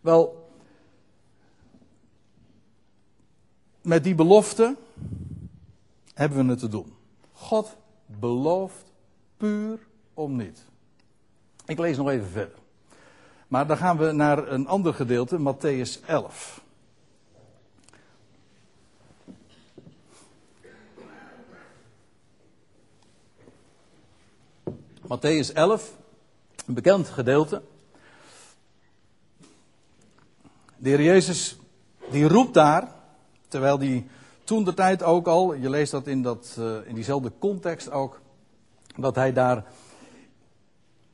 Wel, 0.00 0.50
met 3.82 4.04
die 4.04 4.14
belofte 4.14 4.76
hebben 6.14 6.44
we 6.44 6.50
het 6.50 6.58
te 6.58 6.68
doen. 6.68 6.94
God 7.32 7.76
belooft 8.06 8.92
puur 9.36 9.78
om 10.14 10.36
niet. 10.36 10.64
Ik 11.66 11.78
lees 11.78 11.96
nog 11.96 12.08
even 12.08 12.28
verder. 12.28 12.58
Maar 13.48 13.66
dan 13.66 13.76
gaan 13.76 13.98
we 13.98 14.12
naar 14.12 14.48
een 14.48 14.66
ander 14.66 14.94
gedeelte, 14.94 15.38
Matthäus 15.38 16.06
11. 16.06 16.62
Matthäus 25.08 25.52
11, 25.52 25.96
een 26.68 26.74
bekend 26.74 27.08
gedeelte. 27.08 27.62
De 30.76 30.88
heer 30.88 31.02
Jezus, 31.02 31.58
die 32.10 32.28
roept 32.28 32.54
daar, 32.54 32.88
terwijl 33.48 33.78
die 33.78 34.06
toen 34.44 34.64
de 34.64 34.74
tijd 34.74 35.02
ook 35.02 35.26
al, 35.26 35.54
je 35.54 35.70
leest 35.70 35.90
dat 35.90 36.06
in, 36.06 36.22
dat, 36.22 36.56
uh, 36.58 36.74
in 36.84 36.94
diezelfde 36.94 37.32
context 37.38 37.90
ook, 37.90 38.20
dat 38.96 39.14
hij 39.14 39.32
daar 39.32 39.64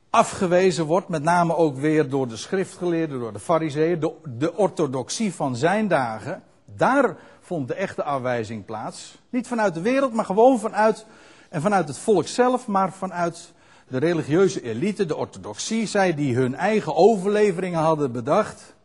afgewezen 0.09 0.85
wordt, 0.85 1.07
met 1.07 1.23
name 1.23 1.55
ook 1.55 1.75
weer 1.75 2.09
door 2.09 2.27
de 2.27 2.37
schriftgeleerden, 2.37 3.19
door 3.19 3.33
de 3.33 3.39
fariseeën, 3.39 3.99
de, 3.99 4.13
de 4.23 4.55
orthodoxie 4.55 5.33
van 5.33 5.55
zijn 5.55 5.87
dagen. 5.87 6.43
Daar 6.65 7.17
vond 7.41 7.67
de 7.67 7.73
echte 7.73 8.03
afwijzing 8.03 8.65
plaats. 8.65 9.17
Niet 9.29 9.47
vanuit 9.47 9.73
de 9.73 9.81
wereld, 9.81 10.13
maar 10.13 10.25
gewoon 10.25 10.59
vanuit 10.59 11.05
En 11.49 11.61
vanuit 11.61 11.87
het 11.87 11.97
volk 11.97 12.27
zelf, 12.27 12.67
maar 12.67 12.93
vanuit 12.93 13.53
de 13.87 13.97
religieuze 13.97 14.61
elite, 14.61 15.05
de 15.05 15.15
orthodoxie, 15.15 15.87
zij 15.87 16.13
die 16.13 16.35
hun 16.35 16.55
eigen 16.55 16.95
overleveringen 16.95 17.79
hadden 17.79 18.11
bedacht. 18.11 18.75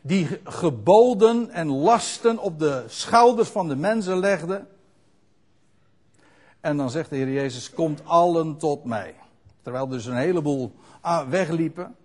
Die 0.00 0.28
geboden 0.44 1.50
en 1.50 1.68
lasten 1.68 2.38
op 2.38 2.58
de 2.58 2.84
schouders 2.86 3.48
van 3.48 3.68
de 3.68 3.76
mensen 3.76 4.18
legden. 4.18 4.68
En 6.60 6.76
dan 6.76 6.90
zegt 6.90 7.10
de 7.10 7.16
Heer 7.16 7.32
Jezus, 7.32 7.70
komt 7.70 8.00
allen 8.04 8.56
tot 8.56 8.84
mij. 8.84 9.14
Terwijl 9.62 9.88
dus 9.88 10.06
een 10.06 10.16
heleboel 10.16 10.74
ah, 11.00 11.28
wegliepen. 11.28 11.96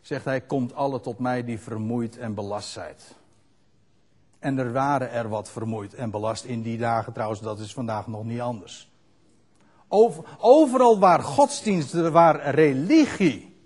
Zegt 0.00 0.24
hij, 0.24 0.40
komt 0.40 0.74
allen 0.74 1.00
tot 1.00 1.18
mij 1.18 1.44
die 1.44 1.58
vermoeid 1.58 2.18
en 2.18 2.34
belast 2.34 2.68
zijn. 2.68 2.94
En 4.38 4.58
er 4.58 4.72
waren 4.72 5.10
er 5.10 5.28
wat 5.28 5.50
vermoeid 5.50 5.94
en 5.94 6.10
belast 6.10 6.44
in 6.44 6.62
die 6.62 6.78
dagen 6.78 7.12
trouwens, 7.12 7.40
dat 7.40 7.58
is 7.58 7.72
vandaag 7.72 8.06
nog 8.06 8.24
niet 8.24 8.40
anders. 8.40 8.93
Overal 10.38 10.98
waar 10.98 11.22
godsdienst, 11.22 11.92
waar 11.92 12.50
religie 12.50 13.56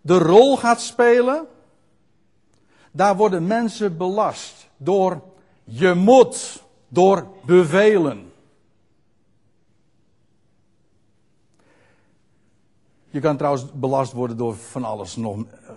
de 0.00 0.18
rol 0.18 0.56
gaat 0.56 0.80
spelen, 0.80 1.46
daar 2.90 3.16
worden 3.16 3.46
mensen 3.46 3.96
belast 3.96 4.68
door 4.76 5.22
je 5.64 5.94
moet, 5.94 6.62
door 6.88 7.28
bevelen. 7.44 8.32
Je 13.10 13.20
kan 13.20 13.36
trouwens 13.36 13.72
belast 13.72 14.12
worden 14.12 14.36
door 14.36 14.56
van 14.56 14.84
alles, 14.84 15.16
nog, 15.16 15.36
eh, 15.36 15.70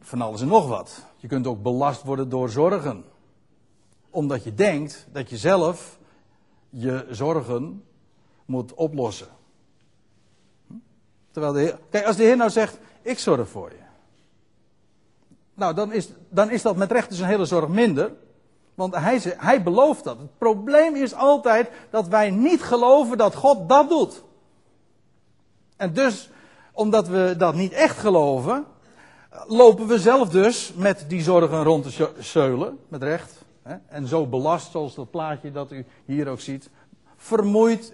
van 0.00 0.20
alles 0.20 0.40
en 0.40 0.48
nog 0.48 0.68
wat. 0.68 1.06
Je 1.16 1.28
kunt 1.28 1.46
ook 1.46 1.62
belast 1.62 2.02
worden 2.02 2.28
door 2.28 2.48
zorgen. 2.48 3.04
Omdat 4.10 4.44
je 4.44 4.54
denkt 4.54 5.06
dat 5.12 5.30
je 5.30 5.36
zelf 5.36 5.98
je 6.68 7.06
zorgen 7.10 7.84
moet 8.50 8.74
oplossen. 8.74 9.28
Hm? 10.66 10.74
Terwijl 11.30 11.52
de 11.52 11.60
Heer, 11.60 11.78
kijk, 11.90 12.06
als 12.06 12.16
de 12.16 12.22
Heer 12.22 12.36
nou 12.36 12.50
zegt, 12.50 12.78
ik 13.02 13.18
zorg 13.18 13.48
voor 13.48 13.70
je. 13.70 13.88
Nou, 15.54 15.74
dan 15.74 15.92
is, 15.92 16.08
dan 16.28 16.50
is 16.50 16.62
dat 16.62 16.76
met 16.76 16.92
recht 16.92 17.08
dus 17.08 17.18
een 17.18 17.26
hele 17.26 17.44
zorg 17.44 17.68
minder. 17.68 18.12
Want 18.74 18.94
hij, 18.94 19.20
hij 19.36 19.62
belooft 19.62 20.04
dat. 20.04 20.18
Het 20.18 20.38
probleem 20.38 20.94
is 20.94 21.14
altijd 21.14 21.70
dat 21.90 22.08
wij 22.08 22.30
niet 22.30 22.62
geloven 22.62 23.18
dat 23.18 23.34
God 23.34 23.68
dat 23.68 23.88
doet. 23.88 24.22
En 25.76 25.92
dus, 25.92 26.30
omdat 26.72 27.08
we 27.08 27.34
dat 27.38 27.54
niet 27.54 27.72
echt 27.72 27.98
geloven, 27.98 28.64
lopen 29.46 29.86
we 29.86 29.98
zelf 29.98 30.28
dus 30.28 30.72
met 30.76 31.04
die 31.08 31.22
zorgen 31.22 31.62
rond 31.62 31.96
te 31.96 32.10
zeulen, 32.18 32.78
met 32.88 33.02
recht. 33.02 33.44
En 33.86 34.06
zo 34.06 34.26
belast, 34.26 34.70
zoals 34.70 34.94
dat 34.94 35.10
plaatje 35.10 35.52
dat 35.52 35.72
u 35.72 35.86
hier 36.04 36.28
ook 36.28 36.40
ziet, 36.40 36.70
vermoeid 37.16 37.92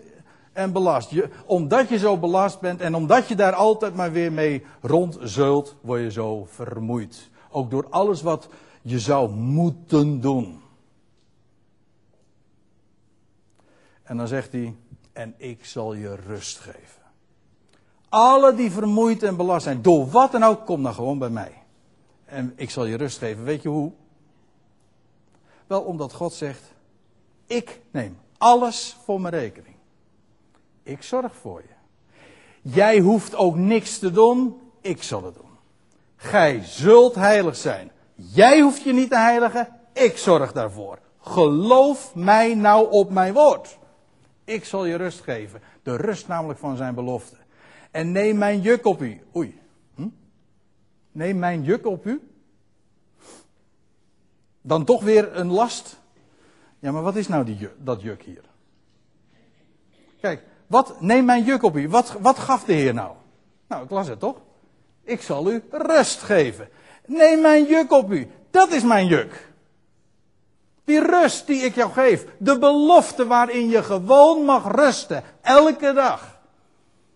en 0.57 0.73
belast. 0.73 1.11
Je, 1.11 1.29
omdat 1.47 1.89
je 1.89 1.99
zo 1.99 2.19
belast 2.19 2.61
bent 2.61 2.81
en 2.81 2.95
omdat 2.95 3.29
je 3.29 3.35
daar 3.35 3.53
altijd 3.53 3.95
maar 3.95 4.13
weer 4.13 4.33
mee 4.33 4.65
rondzeult, 4.81 5.77
word 5.81 6.01
je 6.01 6.11
zo 6.11 6.45
vermoeid. 6.51 7.31
Ook 7.51 7.71
door 7.71 7.87
alles 7.91 8.23
wat 8.23 8.49
je 8.83 8.99
zou 8.99 9.31
moeten 9.31 10.21
doen. 10.21 10.61
En 14.03 14.17
dan 14.17 14.29
zegt 14.29 14.53
hij, 14.53 14.75
en 15.13 15.35
ik 15.37 15.65
zal 15.65 15.95
je 15.95 16.15
rust 16.15 16.59
geven. 16.59 17.03
Alle 18.09 18.55
die 18.55 18.71
vermoeid 18.71 19.23
en 19.23 19.37
belast 19.37 19.65
zijn, 19.65 19.83
door 19.83 20.09
wat 20.09 20.33
dan 20.33 20.43
ook, 20.43 20.67
kom 20.67 20.83
dan 20.83 20.95
gewoon 20.95 21.19
bij 21.19 21.31
mij. 21.31 21.63
En 22.25 22.53
ik 22.57 22.71
zal 22.71 22.85
je 22.85 22.97
rust 22.97 23.19
geven. 23.19 23.45
Weet 23.45 23.63
je 23.63 23.69
hoe? 23.69 23.93
Wel 25.67 25.83
omdat 25.83 26.13
God 26.13 26.33
zegt, 26.33 26.63
ik 27.47 27.81
neem 27.91 28.19
alles 28.39 28.97
voor 29.05 29.21
mijn 29.21 29.35
rekening. 29.35 29.76
Ik 30.87 31.03
zorg 31.03 31.35
voor 31.35 31.63
je. 31.63 31.75
Jij 32.63 33.01
hoeft 33.01 33.35
ook 33.35 33.57
niks 33.57 33.99
te 33.99 34.11
doen, 34.11 34.61
ik 34.81 35.03
zal 35.03 35.25
het 35.25 35.35
doen. 35.35 35.51
Gij 36.17 36.61
zult 36.65 37.15
heilig 37.15 37.57
zijn. 37.57 37.91
Jij 38.15 38.61
hoeft 38.61 38.83
je 38.83 38.93
niet 38.93 39.11
te 39.11 39.17
heiligen, 39.17 39.69
ik 39.93 40.17
zorg 40.17 40.53
daarvoor. 40.53 40.99
Geloof 41.21 42.15
mij 42.15 42.55
nou 42.55 42.91
op 42.91 43.11
mijn 43.11 43.33
woord. 43.33 43.79
Ik 44.45 44.65
zal 44.65 44.85
je 44.85 44.97
rust 44.97 45.21
geven. 45.21 45.61
De 45.83 45.97
rust 45.97 46.29
namelijk 46.29 46.59
van 46.59 46.77
zijn 46.77 46.95
belofte. 46.95 47.37
En 47.91 48.13
neem 48.13 48.39
mijn 48.39 48.61
juk 48.61 48.87
op 48.87 49.03
u. 49.03 49.21
Oei. 49.37 49.61
Hm? 49.95 50.09
Neem 51.13 51.39
mijn 51.39 51.63
juk 51.63 51.87
op 51.87 52.07
u. 52.07 52.31
Dan 54.61 54.85
toch 54.85 55.03
weer 55.03 55.37
een 55.37 55.51
last. 55.51 56.01
Ja, 56.79 56.93
maar 56.93 57.03
wat 57.03 57.17
is 57.17 57.29
nou 57.29 57.45
die, 57.45 57.69
dat 57.79 58.03
juk 58.03 58.23
hier? 58.23 58.45
Kijk, 60.21 60.43
wat, 60.67 61.01
neem 61.01 61.25
mijn 61.25 61.45
juk 61.45 61.63
op 61.63 61.77
u. 61.77 61.89
Wat, 61.89 62.17
wat 62.21 62.39
gaf 62.39 62.65
de 62.65 62.73
Heer 62.73 62.95
nou? 62.95 63.13
Nou, 63.69 63.85
ik 63.85 63.91
las 63.91 64.09
het 64.09 64.19
toch? 64.19 64.37
Ik 65.03 65.23
zal 65.23 65.51
u 65.51 65.63
rust 65.71 66.23
geven. 66.23 66.69
Neem 67.07 67.41
mijn 67.41 67.65
juk 67.65 67.93
op 67.93 68.11
u. 68.11 68.31
Dat 68.51 68.71
is 68.71 68.83
mijn 68.83 69.07
juk. 69.07 69.53
Die 70.85 71.01
rust 71.01 71.47
die 71.47 71.61
ik 71.61 71.75
jou 71.75 71.93
geef. 71.93 72.27
De 72.39 72.59
belofte 72.59 73.27
waarin 73.27 73.69
je 73.69 73.83
gewoon 73.83 74.45
mag 74.45 74.75
rusten. 74.75 75.23
Elke 75.41 75.93
dag. 75.93 76.39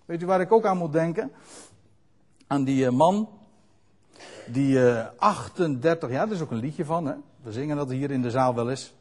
Weet 0.04 0.22
u 0.22 0.26
waar 0.26 0.40
ik 0.40 0.52
ook 0.52 0.66
aan 0.66 0.76
moet 0.76 0.92
denken? 0.92 1.32
Aan 2.46 2.64
die 2.64 2.86
eh, 2.86 2.92
man. 2.92 3.28
Die 4.46 4.80
38 5.16 6.08
eh, 6.08 6.14
jaar, 6.14 6.26
daar 6.26 6.34
is 6.34 6.42
ook 6.42 6.50
een 6.50 6.60
liedje 6.60 6.84
van. 6.84 7.06
Hè? 7.06 7.14
We 7.42 7.52
zingen 7.52 7.76
dat 7.76 7.90
hier 7.90 8.10
in 8.10 8.22
de 8.22 8.30
zaal 8.30 8.54
wel 8.54 8.70
eens. 8.70 8.92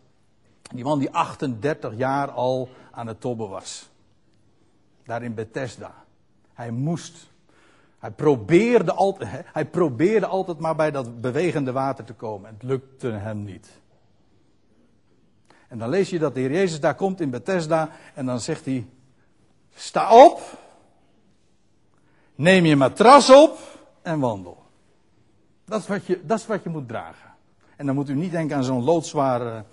Die 0.73 0.83
man 0.83 0.99
die 0.99 1.11
38 1.11 1.93
jaar 1.97 2.31
al 2.31 2.69
aan 2.91 3.07
het 3.07 3.21
tobben 3.21 3.49
was. 3.49 3.88
Daar 5.09 5.23
in 5.23 5.33
Bethesda. 5.33 5.93
Hij 6.53 6.71
moest. 6.71 7.29
Hij 7.99 8.11
probeerde, 8.11 8.93
altijd, 8.93 9.45
hij 9.53 9.65
probeerde 9.65 10.25
altijd 10.25 10.59
maar 10.59 10.75
bij 10.75 10.91
dat 10.91 11.21
bewegende 11.21 11.71
water 11.71 12.05
te 12.05 12.13
komen. 12.13 12.49
Het 12.49 12.63
lukte 12.63 13.07
hem 13.07 13.43
niet. 13.43 13.67
En 15.67 15.77
dan 15.77 15.89
lees 15.89 16.09
je 16.09 16.19
dat 16.19 16.33
de 16.33 16.39
Heer 16.39 16.51
Jezus 16.51 16.79
daar 16.79 16.95
komt 16.95 17.21
in 17.21 17.29
Bethesda. 17.29 17.89
En 18.13 18.25
dan 18.25 18.39
zegt 18.39 18.65
hij: 18.65 18.87
Sta 19.75 20.25
op. 20.25 20.41
Neem 22.35 22.65
je 22.65 22.75
matras 22.75 23.29
op 23.29 23.57
en 24.01 24.19
wandel. 24.19 24.63
Dat 25.65 25.81
is 25.81 25.87
wat 25.87 26.05
je, 26.05 26.25
dat 26.25 26.39
is 26.39 26.47
wat 26.47 26.63
je 26.63 26.69
moet 26.69 26.87
dragen. 26.87 27.33
En 27.75 27.85
dan 27.85 27.95
moet 27.95 28.09
u 28.09 28.15
niet 28.15 28.31
denken 28.31 28.55
aan 28.55 28.63
zo'n 28.63 28.83
loodzware 28.83 29.63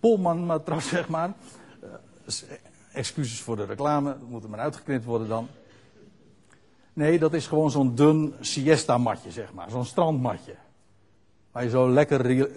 polmanmatras, 0.00 0.88
zeg 0.96 1.08
maar. 1.08 1.32
Excuses 3.00 3.40
voor 3.40 3.56
de 3.56 3.64
reclame, 3.64 4.16
moet 4.28 4.44
er 4.44 4.50
maar 4.50 4.60
uitgeknipt 4.60 5.04
worden 5.04 5.28
dan. 5.28 5.48
Nee, 6.92 7.18
dat 7.18 7.32
is 7.32 7.46
gewoon 7.46 7.70
zo'n 7.70 7.94
dun 7.94 8.34
siesta-matje, 8.40 9.30
zeg 9.30 9.52
maar. 9.52 9.70
Zo'n 9.70 9.84
strandmatje. 9.84 10.54
Waar 11.52 11.62
je 11.62 11.70
zo 11.70 11.90
lekker 11.90 12.48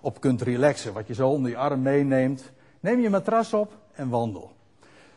op 0.00 0.20
kunt 0.20 0.42
relaxen. 0.42 0.92
Wat 0.92 1.06
je 1.06 1.14
zo 1.14 1.28
onder 1.28 1.50
je 1.50 1.56
arm 1.56 1.82
meeneemt. 1.82 2.52
Neem 2.80 3.00
je 3.00 3.10
matras 3.10 3.52
op 3.52 3.78
en 3.92 4.08
wandel. 4.08 4.52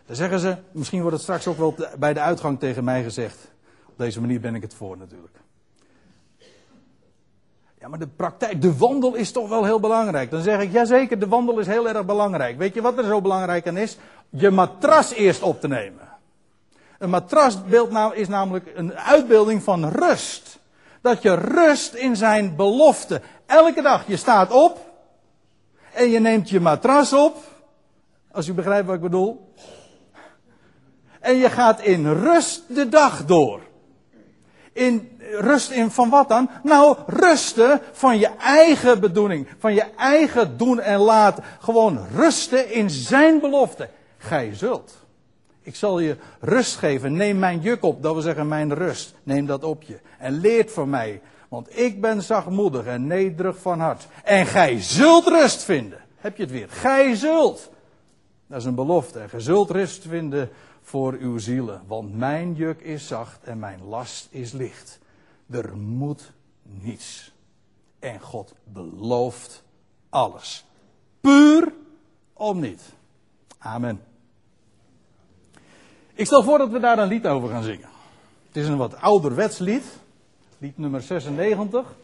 Dan 0.05 0.15
zeggen 0.15 0.39
ze, 0.39 0.57
misschien 0.71 1.01
wordt 1.01 1.15
het 1.15 1.23
straks 1.23 1.47
ook 1.47 1.57
wel 1.57 1.75
bij 1.99 2.13
de 2.13 2.19
uitgang 2.19 2.59
tegen 2.59 2.83
mij 2.83 3.03
gezegd. 3.03 3.51
Op 3.85 3.97
deze 3.97 4.21
manier 4.21 4.39
ben 4.39 4.55
ik 4.55 4.61
het 4.61 4.73
voor 4.73 4.97
natuurlijk. 4.97 5.37
Maar 7.89 7.99
de 7.99 8.07
praktijk, 8.07 8.61
de 8.61 8.77
wandel 8.77 9.15
is 9.15 9.31
toch 9.31 9.49
wel 9.49 9.63
heel 9.63 9.79
belangrijk. 9.79 10.31
Dan 10.31 10.41
zeg 10.41 10.61
ik, 10.61 10.71
jazeker, 10.71 11.19
de 11.19 11.27
wandel 11.27 11.59
is 11.59 11.67
heel 11.67 11.89
erg 11.89 12.05
belangrijk. 12.05 12.57
Weet 12.57 12.73
je 12.73 12.81
wat 12.81 12.97
er 12.97 13.03
zo 13.03 13.21
belangrijk 13.21 13.67
aan 13.67 13.77
is? 13.77 13.97
Je 14.29 14.49
matras 14.51 15.11
eerst 15.11 15.41
op 15.41 15.59
te 15.61 15.67
nemen. 15.67 16.07
Een 16.99 17.23
nou 17.89 18.15
is 18.15 18.27
namelijk 18.27 18.71
een 18.75 18.93
uitbeelding 18.93 19.63
van 19.63 19.89
rust. 19.89 20.59
Dat 21.01 21.21
je 21.21 21.33
rust 21.33 21.93
in 21.93 22.15
zijn 22.15 22.55
belofte. 22.55 23.21
Elke 23.45 23.81
dag, 23.81 24.07
je 24.07 24.17
staat 24.17 24.51
op. 24.51 24.79
En 25.93 26.09
je 26.09 26.19
neemt 26.19 26.49
je 26.49 26.59
matras 26.59 27.13
op. 27.13 27.35
Als 28.31 28.47
u 28.47 28.53
begrijpt 28.53 28.85
wat 28.85 28.95
ik 28.95 29.01
bedoel. 29.01 29.53
En 31.19 31.35
je 31.35 31.49
gaat 31.49 31.81
in 31.81 32.13
rust 32.13 32.75
de 32.75 32.89
dag 32.89 33.25
door. 33.25 33.61
In 34.73 35.16
rust 35.31 35.71
in 35.71 35.91
van 35.91 36.09
wat 36.09 36.29
dan? 36.29 36.49
Nou, 36.63 36.97
rusten 37.07 37.81
van 37.91 38.19
je 38.19 38.29
eigen 38.39 38.99
bedoeling. 38.99 39.47
Van 39.57 39.73
je 39.73 39.85
eigen 39.97 40.57
doen 40.57 40.79
en 40.79 40.99
laten. 40.99 41.43
Gewoon 41.59 41.99
rusten 42.15 42.71
in 42.71 42.89
zijn 42.89 43.39
belofte. 43.39 43.89
Gij 44.17 44.55
zult. 44.55 45.05
Ik 45.61 45.75
zal 45.75 45.99
je 45.99 46.17
rust 46.39 46.75
geven. 46.75 47.13
Neem 47.13 47.39
mijn 47.39 47.59
juk 47.59 47.83
op. 47.83 48.03
Dat 48.03 48.13
wil 48.13 48.21
zeggen 48.21 48.47
mijn 48.47 48.73
rust. 48.73 49.13
Neem 49.23 49.45
dat 49.45 49.63
op 49.63 49.83
je. 49.83 49.99
En 50.19 50.39
leert 50.39 50.71
van 50.71 50.89
mij. 50.89 51.21
Want 51.47 51.77
ik 51.79 52.01
ben 52.01 52.21
zachtmoedig 52.23 52.85
en 52.85 53.07
nederig 53.07 53.57
van 53.57 53.79
hart. 53.79 54.07
En 54.23 54.45
gij 54.45 54.81
zult 54.81 55.27
rust 55.27 55.63
vinden. 55.63 55.99
Heb 56.17 56.37
je 56.37 56.43
het 56.43 56.51
weer? 56.51 56.69
Gij 56.69 57.15
zult. 57.15 57.69
Dat 58.47 58.59
is 58.59 58.65
een 58.65 58.75
belofte. 58.75 59.25
Gij 59.29 59.39
zult 59.39 59.69
rust 59.69 60.05
vinden 60.07 60.49
voor 60.81 61.13
uw 61.19 61.37
zielen. 61.37 61.81
Want 61.87 62.17
mijn 62.17 62.53
juk 62.53 62.81
is 62.81 63.07
zacht 63.07 63.43
en 63.43 63.59
mijn 63.59 63.79
last 63.87 64.27
is 64.31 64.51
licht. 64.51 64.99
Er 65.49 65.77
moet 65.77 66.31
niets. 66.61 67.31
En 67.99 68.19
God 68.19 68.53
belooft 68.63 69.63
alles. 70.09 70.65
Puur 71.21 71.73
om 72.33 72.59
niet. 72.59 72.81
Amen. 73.57 74.01
Ik 76.13 76.25
stel 76.25 76.43
voor 76.43 76.57
dat 76.57 76.69
we 76.69 76.79
daar 76.79 76.99
een 76.99 77.07
lied 77.07 77.27
over 77.27 77.49
gaan 77.49 77.63
zingen. 77.63 77.89
Het 78.47 78.55
is 78.55 78.67
een 78.67 78.77
wat 78.77 79.01
ouderwets 79.01 79.57
lied. 79.57 79.83
Lied 80.57 80.77
nummer 80.77 81.01
96. 81.01 81.95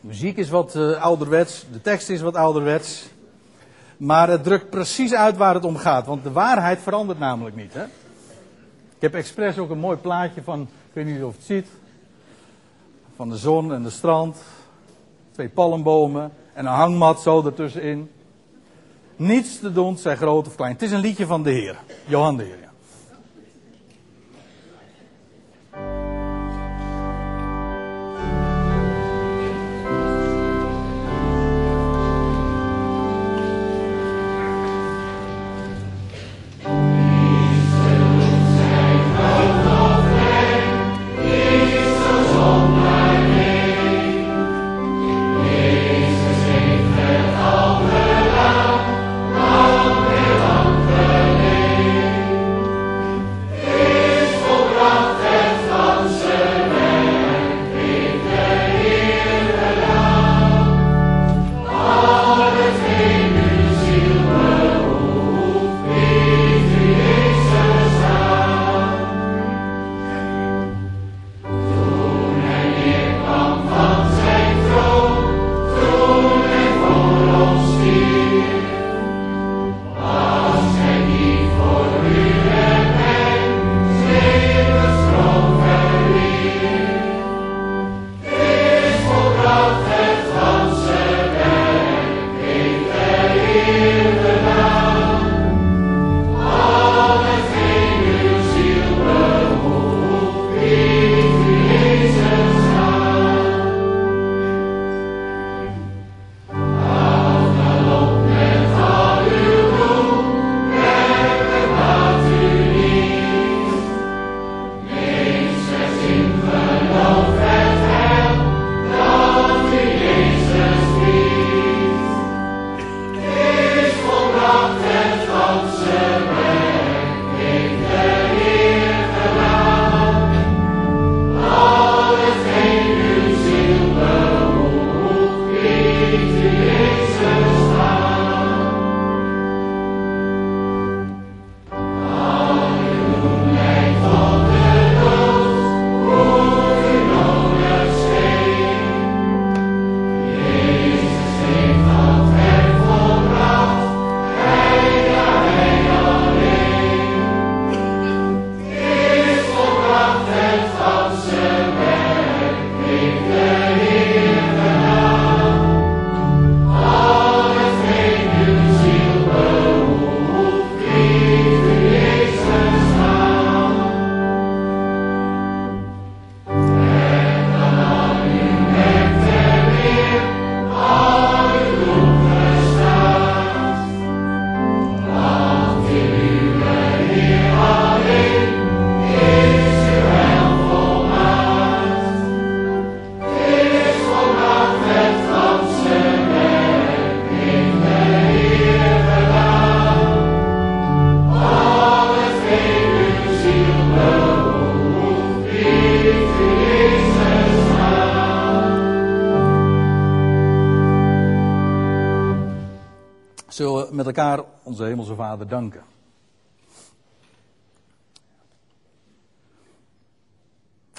De 0.00 0.06
muziek 0.06 0.36
is 0.36 0.48
wat 0.48 0.74
uh, 0.74 1.02
ouderwets, 1.02 1.64
de 1.72 1.80
tekst 1.80 2.08
is 2.08 2.20
wat 2.20 2.34
ouderwets. 2.34 3.08
Maar 3.96 4.28
het 4.28 4.44
drukt 4.44 4.70
precies 4.70 5.14
uit 5.14 5.36
waar 5.36 5.54
het 5.54 5.64
om 5.64 5.76
gaat. 5.76 6.06
Want 6.06 6.22
de 6.22 6.32
waarheid 6.32 6.80
verandert 6.80 7.18
namelijk 7.18 7.56
niet. 7.56 7.74
Hè? 7.74 7.84
Ik 9.00 9.06
heb 9.06 9.14
expres 9.14 9.58
ook 9.58 9.70
een 9.70 9.78
mooi 9.78 9.96
plaatje 9.96 10.42
van, 10.42 10.60
ik 10.60 10.68
weet 10.92 11.06
niet 11.06 11.22
of 11.22 11.36
het 11.36 11.44
ziet. 11.44 11.66
Van 13.16 13.28
de 13.28 13.36
zon 13.36 13.72
en 13.72 13.82
de 13.82 13.90
strand. 13.90 14.42
Twee 15.30 15.48
palmbomen 15.48 16.32
en 16.52 16.66
een 16.66 16.72
hangmat 16.72 17.20
zo 17.20 17.44
ertussenin. 17.44 18.10
Niets 19.16 19.60
te 19.60 19.72
doen, 19.72 19.98
zij 19.98 20.16
groot 20.16 20.46
of 20.46 20.54
klein. 20.54 20.72
Het 20.72 20.82
is 20.82 20.92
een 20.92 21.00
liedje 21.00 21.26
van 21.26 21.42
de 21.42 21.50
Heer. 21.50 21.76
Johan 22.06 22.36
de 22.36 22.44
Heer. 22.44 22.69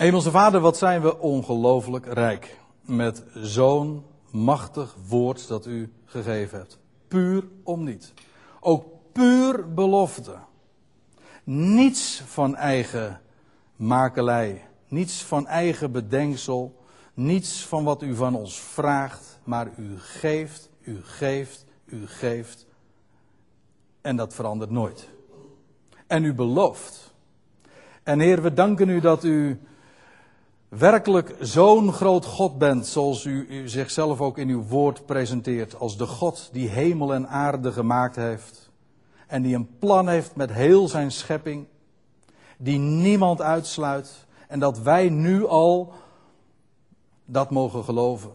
Hemelse 0.01 0.31
Vader, 0.31 0.59
wat 0.61 0.77
zijn 0.77 1.01
we 1.01 1.19
ongelooflijk 1.19 2.05
rijk 2.05 2.57
met 2.81 3.23
zo'n 3.33 4.03
machtig 4.31 4.95
woord 5.07 5.47
dat 5.47 5.65
u 5.65 5.93
gegeven 6.05 6.57
hebt. 6.57 6.79
Puur 7.07 7.43
om 7.63 7.83
niet. 7.83 8.13
Ook 8.59 8.85
puur 9.11 9.73
belofte. 9.73 10.35
Niets 11.43 12.21
van 12.25 12.55
eigen 12.55 13.21
makelij. 13.75 14.67
Niets 14.87 15.23
van 15.23 15.47
eigen 15.47 15.91
bedenksel. 15.91 16.75
Niets 17.13 17.65
van 17.65 17.83
wat 17.83 18.01
u 18.01 18.15
van 18.15 18.35
ons 18.35 18.59
vraagt. 18.59 19.39
Maar 19.43 19.69
u 19.77 19.99
geeft, 19.99 20.69
u 20.81 20.99
geeft, 21.03 21.65
u 21.85 22.07
geeft. 22.07 22.65
En 24.01 24.15
dat 24.15 24.33
verandert 24.33 24.71
nooit. 24.71 25.09
En 26.07 26.23
u 26.23 26.33
belooft. 26.33 27.13
En 28.03 28.19
Heer, 28.19 28.41
we 28.41 28.53
danken 28.53 28.89
u 28.89 28.99
dat 28.99 29.23
u 29.23 29.59
werkelijk 30.77 31.35
zo'n 31.39 31.93
groot 31.93 32.25
God 32.25 32.57
bent, 32.57 32.87
zoals 32.87 33.25
u, 33.25 33.67
zichzelf 33.69 34.21
ook 34.21 34.37
in 34.37 34.49
uw 34.49 34.63
woord 34.63 35.05
presenteert, 35.05 35.79
als 35.79 35.97
de 35.97 36.05
God 36.05 36.49
die 36.51 36.69
hemel 36.69 37.13
en 37.13 37.27
aarde 37.27 37.71
gemaakt 37.71 38.15
heeft. 38.15 38.69
En 39.27 39.41
die 39.41 39.55
een 39.55 39.77
plan 39.79 40.07
heeft 40.07 40.35
met 40.35 40.51
heel 40.51 40.87
zijn 40.87 41.11
schepping, 41.11 41.67
die 42.57 42.79
niemand 42.79 43.41
uitsluit. 43.41 44.25
En 44.47 44.59
dat 44.59 44.79
wij 44.79 45.09
nu 45.09 45.47
al 45.47 45.93
dat 47.25 47.49
mogen 47.49 47.83
geloven, 47.83 48.31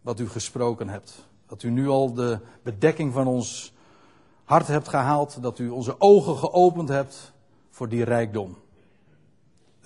wat 0.00 0.20
u 0.20 0.28
gesproken 0.28 0.88
hebt. 0.88 1.28
Dat 1.46 1.62
u 1.62 1.70
nu 1.70 1.88
al 1.88 2.12
de 2.12 2.38
bedekking 2.62 3.12
van 3.12 3.26
ons 3.26 3.72
hart 4.44 4.66
hebt 4.66 4.88
gehaald, 4.88 5.42
dat 5.42 5.58
u 5.58 5.68
onze 5.68 5.94
ogen 5.98 6.36
geopend 6.36 6.88
hebt 6.88 7.32
voor 7.70 7.88
die 7.88 8.04
rijkdom. 8.04 8.56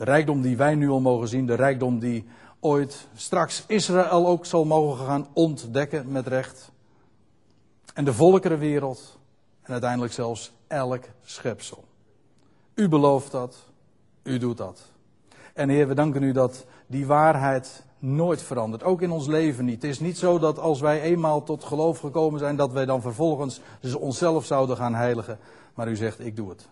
De 0.00 0.06
rijkdom 0.06 0.42
die 0.42 0.56
wij 0.56 0.74
nu 0.74 0.88
al 0.88 1.00
mogen 1.00 1.28
zien, 1.28 1.46
de 1.46 1.54
rijkdom 1.54 1.98
die 1.98 2.26
ooit 2.60 3.08
straks 3.14 3.64
Israël 3.66 4.26
ook 4.26 4.46
zal 4.46 4.64
mogen 4.64 5.06
gaan 5.06 5.26
ontdekken 5.32 6.12
met 6.12 6.26
recht. 6.26 6.70
En 7.94 8.04
de 8.04 8.12
volkerenwereld 8.12 9.18
en 9.62 9.72
uiteindelijk 9.72 10.12
zelfs 10.12 10.52
elk 10.66 11.04
schepsel. 11.24 11.84
U 12.74 12.88
belooft 12.88 13.30
dat, 13.30 13.56
u 14.22 14.38
doet 14.38 14.56
dat. 14.56 14.80
En 15.54 15.68
Heer, 15.68 15.88
we 15.88 15.94
danken 15.94 16.22
u 16.22 16.32
dat 16.32 16.66
die 16.86 17.06
waarheid 17.06 17.84
nooit 17.98 18.42
verandert. 18.42 18.82
Ook 18.82 19.02
in 19.02 19.10
ons 19.10 19.26
leven 19.26 19.64
niet. 19.64 19.82
Het 19.82 19.90
is 19.90 20.00
niet 20.00 20.18
zo 20.18 20.38
dat 20.38 20.58
als 20.58 20.80
wij 20.80 21.00
eenmaal 21.00 21.42
tot 21.42 21.64
geloof 21.64 21.98
gekomen 21.98 22.38
zijn, 22.38 22.56
dat 22.56 22.72
wij 22.72 22.84
dan 22.84 23.00
vervolgens 23.00 23.60
dus 23.80 23.94
onszelf 23.94 24.44
zouden 24.44 24.76
gaan 24.76 24.94
heiligen. 24.94 25.38
Maar 25.74 25.88
u 25.88 25.96
zegt, 25.96 26.20
ik 26.20 26.36
doe 26.36 26.48
het. 26.48 26.68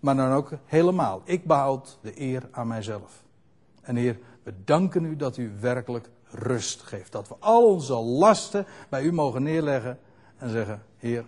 Maar 0.00 0.16
dan 0.16 0.32
ook 0.32 0.50
helemaal. 0.64 1.22
Ik 1.24 1.44
behoud 1.44 1.98
de 2.02 2.20
eer 2.20 2.48
aan 2.50 2.66
mijzelf. 2.66 3.22
En 3.80 3.96
Heer, 3.96 4.18
we 4.42 4.54
danken 4.64 5.04
u 5.04 5.16
dat 5.16 5.36
u 5.36 5.52
werkelijk 5.60 6.10
rust 6.24 6.82
geeft. 6.82 7.12
Dat 7.12 7.28
we 7.28 7.34
al 7.38 7.66
onze 7.66 7.94
lasten 7.94 8.66
bij 8.88 9.02
u 9.02 9.12
mogen 9.12 9.42
neerleggen 9.42 9.98
en 10.36 10.50
zeggen: 10.50 10.82
Heer, 10.96 11.24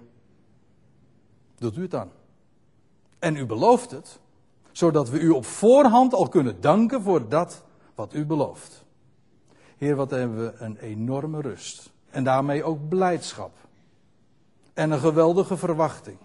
doet 1.59 1.77
u 1.77 1.83
het 1.83 1.91
dan. 1.91 2.11
En 3.18 3.37
u 3.37 3.47
belooft 3.47 3.91
het, 3.91 4.20
zodat 4.73 5.09
we 5.09 5.18
u 5.18 5.29
op 5.29 5.45
voorhand 5.45 6.14
al 6.14 6.29
kunnen 6.29 6.61
danken 6.61 7.03
voor 7.03 7.29
dat 7.29 7.62
wat 7.95 8.14
u 8.14 8.27
belooft. 8.27 8.85
Heer, 9.77 9.97
wat 9.97 10.11
hebben 10.11 10.39
we 10.39 10.53
een 10.57 10.77
enorme 10.77 11.41
rust. 11.41 11.91
En 12.11 12.25
daarmee 12.25 12.64
ook 12.64 12.89
blijdschap. 12.89 13.53
En 14.75 14.91
een 14.91 14.99
geweldige 14.99 15.57
verwachting. 15.57 16.18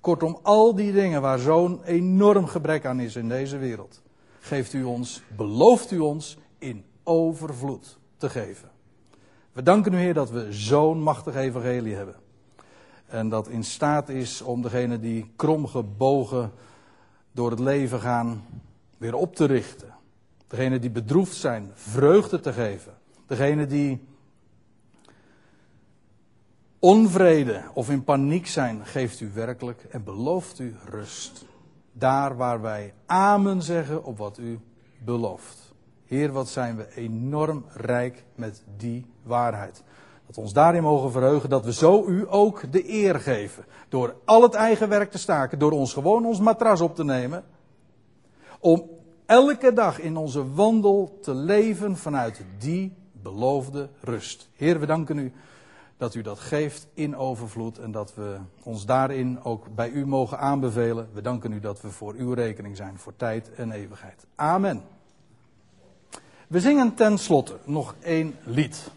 Kortom, 0.00 0.38
al 0.42 0.74
die 0.74 0.92
dingen 0.92 1.20
waar 1.20 1.38
zo'n 1.38 1.84
enorm 1.84 2.46
gebrek 2.46 2.86
aan 2.86 3.00
is 3.00 3.16
in 3.16 3.28
deze 3.28 3.58
wereld, 3.58 4.02
geeft 4.40 4.72
u 4.72 4.84
ons, 4.84 5.22
belooft 5.36 5.90
u 5.90 5.98
ons 5.98 6.38
in 6.58 6.84
overvloed 7.02 7.98
te 8.16 8.28
geven. 8.28 8.70
We 9.52 9.62
danken 9.62 9.92
u, 9.92 9.96
Heer, 9.96 10.14
dat 10.14 10.30
we 10.30 10.52
zo'n 10.52 11.02
machtig 11.02 11.34
evangelie 11.34 11.94
hebben. 11.94 12.14
En 13.06 13.28
dat 13.28 13.48
in 13.48 13.64
staat 13.64 14.08
is 14.08 14.42
om 14.42 14.62
degene 14.62 15.00
die 15.00 15.32
kromgebogen 15.36 16.52
door 17.32 17.50
het 17.50 17.60
leven 17.60 18.00
gaan, 18.00 18.44
weer 18.98 19.14
op 19.14 19.36
te 19.36 19.44
richten. 19.44 19.94
Degene 20.46 20.78
die 20.78 20.90
bedroefd 20.90 21.36
zijn, 21.36 21.70
vreugde 21.74 22.40
te 22.40 22.52
geven. 22.52 22.92
Degene 23.26 23.66
die 23.66 24.08
onvrede 26.80 27.62
of 27.74 27.90
in 27.90 28.04
paniek 28.04 28.46
zijn, 28.46 28.86
geeft 28.86 29.20
u 29.20 29.30
werkelijk 29.34 29.84
en 29.90 30.04
belooft 30.04 30.58
u 30.58 30.76
rust. 30.84 31.44
Daar 31.92 32.36
waar 32.36 32.60
wij 32.60 32.94
amen 33.06 33.62
zeggen 33.62 34.04
op 34.04 34.18
wat 34.18 34.38
u 34.38 34.60
belooft. 35.04 35.74
Heer, 36.04 36.32
wat 36.32 36.48
zijn 36.48 36.76
we 36.76 36.94
enorm 36.94 37.64
rijk 37.74 38.24
met 38.34 38.62
die 38.76 39.06
waarheid. 39.22 39.82
Dat 40.26 40.34
we 40.34 40.40
ons 40.40 40.52
daarin 40.52 40.82
mogen 40.82 41.12
verheugen 41.12 41.48
dat 41.48 41.64
we 41.64 41.72
zo 41.72 42.04
u 42.06 42.26
ook 42.28 42.72
de 42.72 42.90
eer 42.90 43.20
geven. 43.20 43.64
Door 43.88 44.14
al 44.24 44.42
het 44.42 44.54
eigen 44.54 44.88
werk 44.88 45.10
te 45.10 45.18
staken, 45.18 45.58
door 45.58 45.72
ons 45.72 45.92
gewoon 45.92 46.26
ons 46.26 46.40
matras 46.40 46.80
op 46.80 46.94
te 46.94 47.04
nemen. 47.04 47.44
Om 48.60 48.90
elke 49.26 49.72
dag 49.72 50.00
in 50.00 50.16
onze 50.16 50.52
wandel 50.52 51.18
te 51.22 51.34
leven 51.34 51.96
vanuit 51.96 52.44
die 52.58 52.92
beloofde 53.12 53.88
rust. 54.00 54.48
Heer, 54.54 54.80
we 54.80 54.86
danken 54.86 55.18
u 55.18 55.32
dat 56.00 56.14
u 56.14 56.22
dat 56.22 56.38
geeft 56.38 56.86
in 56.94 57.16
overvloed 57.16 57.78
en 57.78 57.90
dat 57.92 58.14
we 58.14 58.36
ons 58.62 58.86
daarin 58.86 59.44
ook 59.44 59.74
bij 59.74 59.90
u 59.90 60.06
mogen 60.06 60.38
aanbevelen. 60.38 61.08
We 61.12 61.20
danken 61.20 61.52
u 61.52 61.60
dat 61.60 61.80
we 61.80 61.90
voor 61.90 62.14
uw 62.14 62.32
rekening 62.32 62.76
zijn 62.76 62.98
voor 62.98 63.16
tijd 63.16 63.54
en 63.54 63.70
eeuwigheid. 63.70 64.26
Amen. 64.34 64.82
We 66.46 66.60
zingen 66.60 66.94
tenslotte 66.94 67.56
nog 67.64 67.94
één 68.02 68.36
lied. 68.44 68.90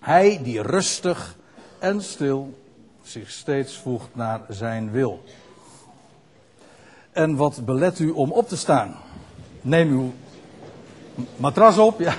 Hij 0.00 0.40
die 0.42 0.62
rustig 0.62 1.36
en 1.78 2.02
stil 2.02 2.58
zich 3.02 3.30
steeds 3.30 3.76
voegt 3.76 4.08
naar 4.12 4.40
zijn 4.48 4.90
wil. 4.90 5.22
En 7.10 7.36
wat 7.36 7.64
belet 7.64 7.98
u 7.98 8.10
om 8.10 8.32
op 8.32 8.48
te 8.48 8.56
staan? 8.56 8.96
Neem 9.60 9.90
uw 9.90 10.12
matras 11.36 11.78
op, 11.78 12.00
ja. 12.00 12.14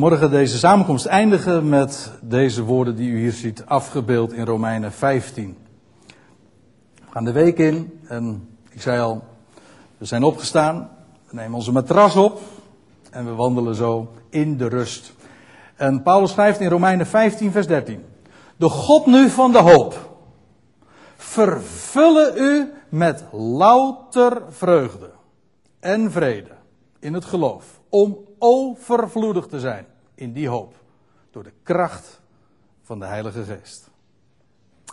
Vanmorgen 0.00 0.30
deze 0.30 0.58
samenkomst 0.58 1.06
eindigen 1.06 1.68
met 1.68 2.12
deze 2.22 2.62
woorden 2.62 2.96
die 2.96 3.10
u 3.10 3.18
hier 3.18 3.32
ziet 3.32 3.66
afgebeeld 3.66 4.32
in 4.32 4.44
Romeinen 4.44 4.92
15. 4.92 5.56
We 6.94 7.10
gaan 7.10 7.24
de 7.24 7.32
week 7.32 7.58
in 7.58 8.00
en 8.08 8.48
ik 8.70 8.82
zei 8.82 9.00
al, 9.00 9.24
we 9.98 10.04
zijn 10.04 10.22
opgestaan, 10.22 10.90
we 11.28 11.34
nemen 11.34 11.54
onze 11.54 11.72
matras 11.72 12.16
op 12.16 12.40
en 13.10 13.24
we 13.24 13.34
wandelen 13.34 13.74
zo 13.74 14.12
in 14.30 14.56
de 14.56 14.68
rust. 14.68 15.12
En 15.76 16.02
Paulus 16.02 16.30
schrijft 16.30 16.60
in 16.60 16.68
Romeinen 16.68 17.06
15, 17.06 17.52
vers 17.52 17.66
13. 17.66 18.04
De 18.56 18.68
God 18.68 19.06
nu 19.06 19.28
van 19.28 19.52
de 19.52 19.58
hoop 19.58 20.16
vervullen 21.16 22.32
u 22.36 22.72
met 22.88 23.24
louter 23.32 24.42
vreugde 24.48 25.10
en 25.80 26.10
vrede 26.10 26.52
in 26.98 27.14
het 27.14 27.24
geloof. 27.24 27.80
Om 27.88 28.28
overvloedig 28.40 29.46
te 29.46 29.60
zijn 29.60 29.86
in 30.14 30.32
die 30.32 30.48
hoop. 30.48 30.74
Door 31.30 31.42
de 31.42 31.52
kracht 31.62 32.20
van 32.82 32.98
de 32.98 33.06
Heilige 33.06 33.44
Geest. 33.44 33.90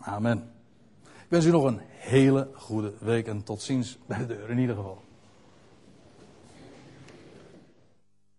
Amen. 0.01 0.51
Ik 1.03 1.33
wens 1.33 1.45
u 1.45 1.51
nog 1.51 1.63
een 1.63 1.81
hele 1.83 2.49
goede 2.53 2.93
week 2.99 3.27
en 3.27 3.43
tot 3.43 3.61
ziens 3.61 3.97
bij 4.05 4.17
de 4.17 4.25
deur 4.25 4.49
in 4.49 4.57
ieder 4.57 4.75
geval. 4.75 5.01